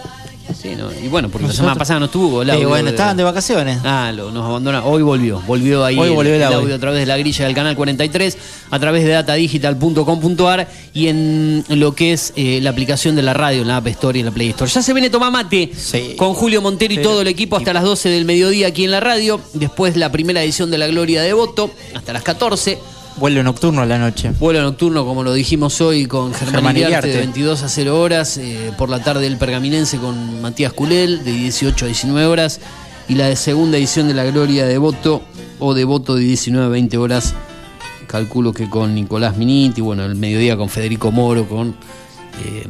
Sí, 0.61 0.75
no, 0.77 0.89
y 0.93 1.07
bueno, 1.07 1.29
porque 1.29 1.47
la 1.47 1.53
semana 1.53 1.75
pasada 1.75 1.99
no 1.99 2.05
estuvo 2.07 2.41
el 2.41 2.49
Eh, 2.49 2.65
bueno, 2.65 2.89
estaban 2.89 3.15
de 3.17 3.23
vacaciones. 3.23 3.79
Ah, 3.83 4.11
lo, 4.13 4.31
nos 4.31 4.45
abandona. 4.45 4.83
Hoy 4.83 5.01
volvió. 5.01 5.39
Volvió 5.41 5.83
ahí 5.85 5.97
Hoy 5.97 6.09
volvió 6.09 6.35
el 6.35 6.43
audio. 6.43 6.75
a 6.75 6.79
través 6.79 6.99
de 6.99 7.05
la 7.05 7.17
grilla 7.17 7.45
del 7.45 7.55
canal 7.55 7.75
43, 7.75 8.37
a 8.69 8.79
través 8.79 9.03
de 9.03 9.11
datadigital.com.ar 9.11 10.67
y 10.93 11.07
en 11.07 11.63
lo 11.69 11.95
que 11.95 12.13
es 12.13 12.33
eh, 12.35 12.59
la 12.61 12.69
aplicación 12.71 13.15
de 13.15 13.21
la 13.21 13.33
radio, 13.33 13.61
en 13.61 13.67
la 13.67 13.77
App 13.77 13.87
Store 13.87 14.17
y 14.17 14.21
en 14.21 14.25
la 14.27 14.31
Play 14.31 14.49
Store. 14.49 14.69
Ya 14.69 14.81
se 14.81 14.93
viene 14.93 15.09
Tomamate 15.09 15.71
con 16.17 16.33
Julio 16.33 16.61
Montero 16.61 16.93
y 16.93 16.97
Pero- 16.97 17.09
todo 17.09 17.21
el 17.21 17.27
equipo 17.27 17.55
hasta 17.57 17.73
las 17.73 17.83
12 17.83 18.09
del 18.09 18.25
mediodía 18.25 18.67
aquí 18.67 18.83
en 18.85 18.91
la 18.91 18.99
radio. 18.99 19.39
Después 19.53 19.95
la 19.97 20.11
primera 20.11 20.43
edición 20.43 20.69
de 20.71 20.77
La 20.77 20.87
Gloria 20.87 21.21
de 21.21 21.33
Voto 21.33 21.71
hasta 21.95 22.13
las 22.13 22.23
14. 22.23 22.77
Vuelo 23.17 23.43
nocturno 23.43 23.81
a 23.81 23.85
la 23.85 23.99
noche. 23.99 24.31
Vuelo 24.39 24.61
nocturno, 24.61 25.05
como 25.05 25.23
lo 25.23 25.33
dijimos 25.33 25.79
hoy, 25.81 26.07
con 26.07 26.33
Germán 26.33 26.75
Germán 26.75 27.01
de 27.01 27.17
22 27.17 27.63
a 27.63 27.69
0 27.69 27.99
horas. 27.99 28.37
eh, 28.37 28.71
por 28.77 28.89
la 28.89 29.03
tarde 29.03 29.27
el 29.27 29.37
Pergaminense 29.37 29.97
con 29.97 30.41
Matías 30.41 30.73
Culel, 30.73 31.23
de 31.23 31.31
18 31.31 31.85
a 31.85 31.87
19 31.87 32.27
horas. 32.27 32.59
Y 33.07 33.15
la 33.15 33.27
de 33.27 33.35
segunda 33.35 33.77
edición 33.77 34.07
de 34.07 34.13
La 34.13 34.23
Gloria 34.23 34.65
de 34.65 34.77
Voto, 34.77 35.21
o 35.59 35.73
de 35.73 35.83
Voto 35.83 36.15
de 36.15 36.21
19 36.21 36.65
a 36.65 36.69
20 36.69 36.97
horas. 36.97 37.35
Calculo 38.07 38.51
que 38.53 38.69
con 38.69 38.95
Nicolás 38.95 39.37
Miniti, 39.37 39.81
bueno, 39.81 40.05
el 40.05 40.15
mediodía 40.15 40.57
con 40.57 40.69
Federico 40.69 41.11
Moro, 41.11 41.47
con 41.47 41.75
eh, 42.43 42.67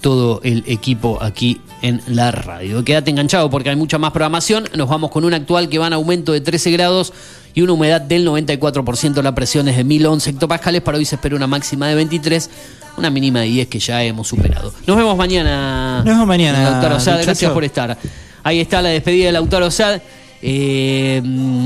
todo 0.00 0.40
el 0.44 0.64
equipo 0.66 1.18
aquí 1.22 1.60
en 1.82 2.02
la 2.06 2.30
radio. 2.30 2.84
Quédate 2.84 3.10
enganchado 3.10 3.50
porque 3.50 3.70
hay 3.70 3.76
mucha 3.76 3.98
más 3.98 4.12
programación. 4.12 4.68
Nos 4.76 4.88
vamos 4.88 5.10
con 5.10 5.24
un 5.24 5.34
actual 5.34 5.68
que 5.68 5.78
va 5.78 5.86
en 5.88 5.92
aumento 5.94 6.32
de 6.32 6.40
13 6.40 6.70
grados 6.72 7.12
y 7.54 7.62
una 7.62 7.72
humedad 7.72 8.00
del 8.00 8.26
94%. 8.26 9.22
La 9.22 9.34
presión 9.34 9.68
es 9.68 9.76
de 9.76 9.84
1011 9.84 10.30
hectopascales. 10.30 10.82
Para 10.82 10.98
hoy 10.98 11.04
se 11.04 11.16
espera 11.16 11.36
una 11.36 11.46
máxima 11.46 11.88
de 11.88 11.94
23, 11.94 12.50
una 12.96 13.10
mínima 13.10 13.40
de 13.40 13.46
10 13.46 13.68
que 13.68 13.78
ya 13.78 14.02
hemos 14.02 14.28
superado. 14.28 14.72
Nos 14.86 14.96
vemos 14.96 15.16
mañana. 15.16 15.98
Nos 15.98 16.06
vemos 16.06 16.26
mañana, 16.26 16.62
Lautaro 16.62 17.00
Sad, 17.00 17.22
gracias 17.22 17.52
por 17.52 17.64
estar. 17.64 17.96
Ahí 18.42 18.60
está 18.60 18.82
la 18.82 18.90
despedida 18.90 19.26
de 19.26 19.32
Lautaro 19.32 19.70
Sad. 19.70 20.00
Eh, 20.44 21.22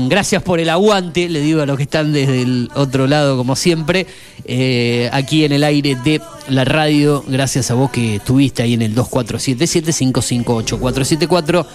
gracias 0.07 0.43
por 0.43 0.59
el 0.59 0.69
aguante, 0.69 1.27
le 1.29 1.41
digo 1.41 1.63
a 1.63 1.65
los 1.65 1.77
que 1.77 1.83
están 1.83 2.13
desde 2.13 2.43
el 2.43 2.69
otro 2.75 3.07
lado, 3.07 3.35
como 3.35 3.55
siempre, 3.55 4.05
eh, 4.45 5.09
aquí 5.11 5.45
en 5.45 5.51
el 5.51 5.63
aire 5.63 5.95
de 5.95 6.21
la 6.49 6.63
radio. 6.63 7.23
Gracias 7.27 7.71
a 7.71 7.73
vos 7.73 7.89
que 7.89 8.17
estuviste 8.17 8.61
ahí 8.61 8.75
en 8.75 8.83
el 8.83 8.93
2477-558-474, 8.95 11.65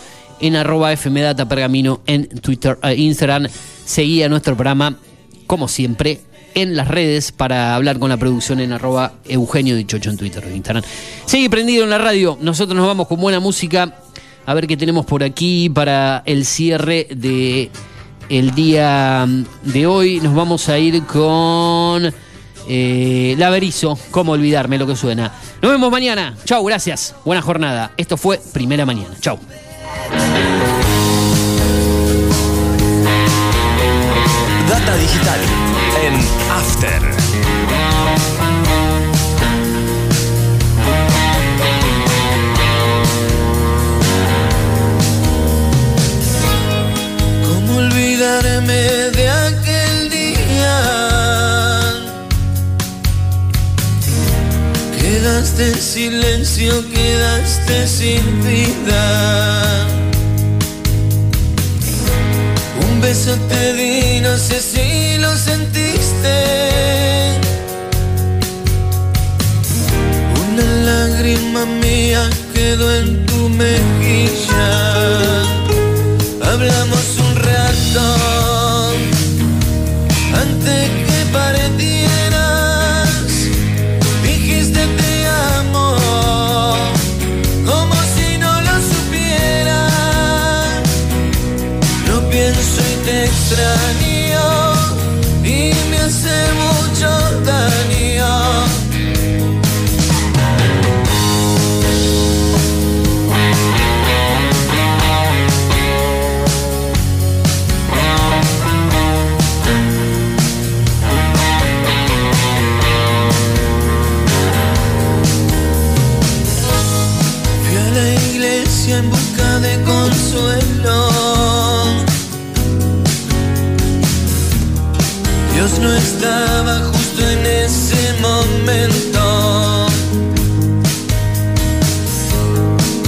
en 0.43 0.57
arroba 0.57 0.95
FMData 0.95 1.49
Pergamino, 1.49 2.03
en 2.07 2.29
Twitter 2.29 2.79
e 2.83 2.95
Instagram. 2.97 3.47
Seguí 3.85 4.23
a 4.23 4.29
nuestro 4.29 4.55
programa, 4.55 4.99
como 5.47 5.69
siempre, 5.69 6.21
en 6.55 6.77
las 6.77 6.89
redes 6.89 7.33
para 7.33 7.75
hablar 7.75 7.99
con 7.99 8.11
la 8.11 8.17
producción 8.17 8.61
en 8.61 8.73
arroba 8.73 9.15
Eugenio 9.27 9.77
Dichocho 9.77 10.11
en 10.11 10.19
Twitter 10.19 10.45
e 10.45 10.55
Instagram. 10.55 10.85
Seguí 11.25 11.49
prendido 11.49 11.85
en 11.85 11.91
la 11.91 11.99
radio. 11.99 12.37
Nosotros 12.41 12.77
nos 12.77 12.87
vamos 12.87 13.07
con 13.07 13.21
buena 13.21 13.41
música. 13.41 13.97
A 14.45 14.55
ver 14.55 14.67
qué 14.67 14.77
tenemos 14.77 15.07
por 15.07 15.23
aquí 15.23 15.71
para 15.71 16.23
el 16.27 16.45
cierre 16.45 17.07
de 17.11 17.71
el 18.29 18.53
día 18.55 19.27
de 19.63 19.87
hoy. 19.87 20.21
Nos 20.21 20.35
vamos 20.35 20.69
a 20.69 20.77
ir 20.77 21.05
con 21.05 22.13
eh, 22.69 23.35
Laverizo. 23.39 23.97
¿Cómo 24.11 24.33
olvidarme 24.33 24.77
lo 24.77 24.89
que 24.89 24.97
suena? 24.97 25.33
Nos 25.63 25.71
vemos 25.71 25.93
mañana. 25.93 26.35
Chau, 26.45 26.65
gracias. 26.65 27.15
Buena 27.25 27.43
jornada. 27.43 27.93
Esto 27.97 28.17
fue 28.17 28.41
Primera 28.53 28.85
Mañana. 28.85 29.15
Chau. 29.21 29.39
Data 34.69 34.97
digital 34.97 35.41
en 36.05 36.15
After. 36.51 37.03
¿Cómo 47.47 47.77
olvidarme 47.77 48.81
de 49.17 49.31
aquel 49.31 49.72
Quedaste 55.23 55.69
en 55.69 55.81
silencio, 55.81 56.73
quedaste 56.91 57.87
sin 57.87 58.43
vida. 58.43 59.87
Un 62.85 63.01
beso 63.01 63.37
te 63.49 63.73
di, 63.75 64.21
no 64.21 64.37
sé 64.37 64.59
si 64.61 65.19
lo 65.19 65.31
sentiste. 65.37 66.35
Una 70.45 70.65
lágrima 70.91 71.67
mía 71.67 72.29
quedó 72.53 72.93
en 72.93 73.25
tu 73.27 73.49
mejilla. 73.49 75.45
Hablamos 76.51 77.07
un 77.21 77.37
rato 77.37 78.42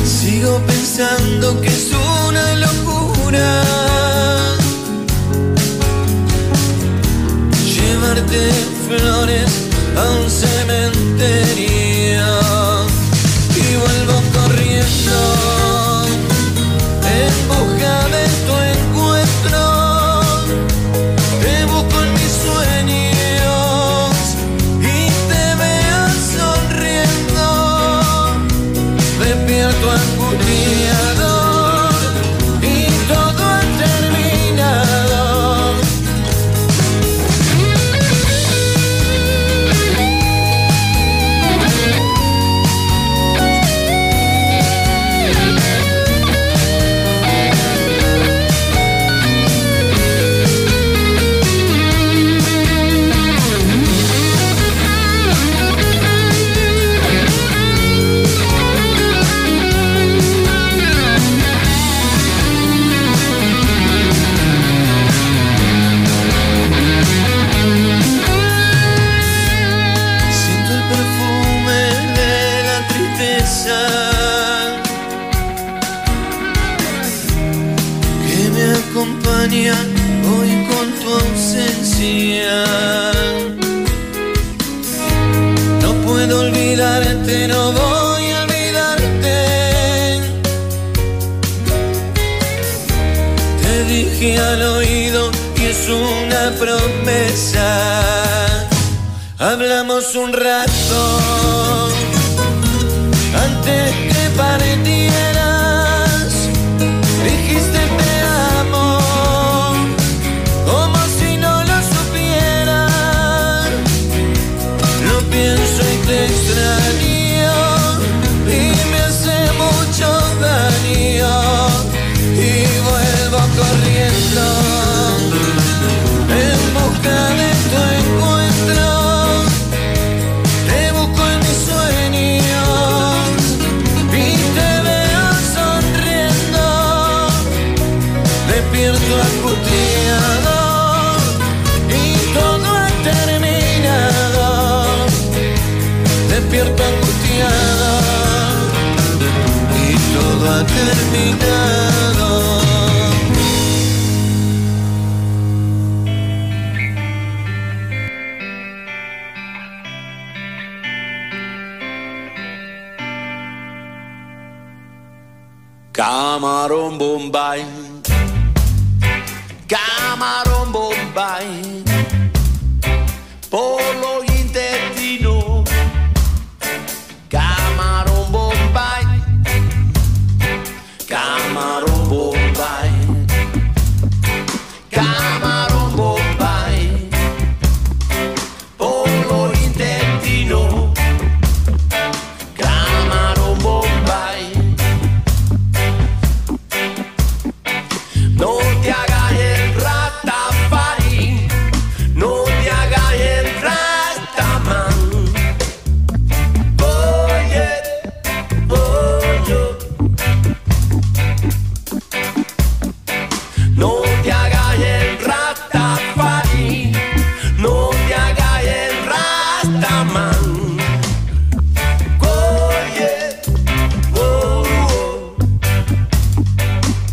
Sigo 0.04 0.60
pensando 0.66 1.60
que 1.60 1.63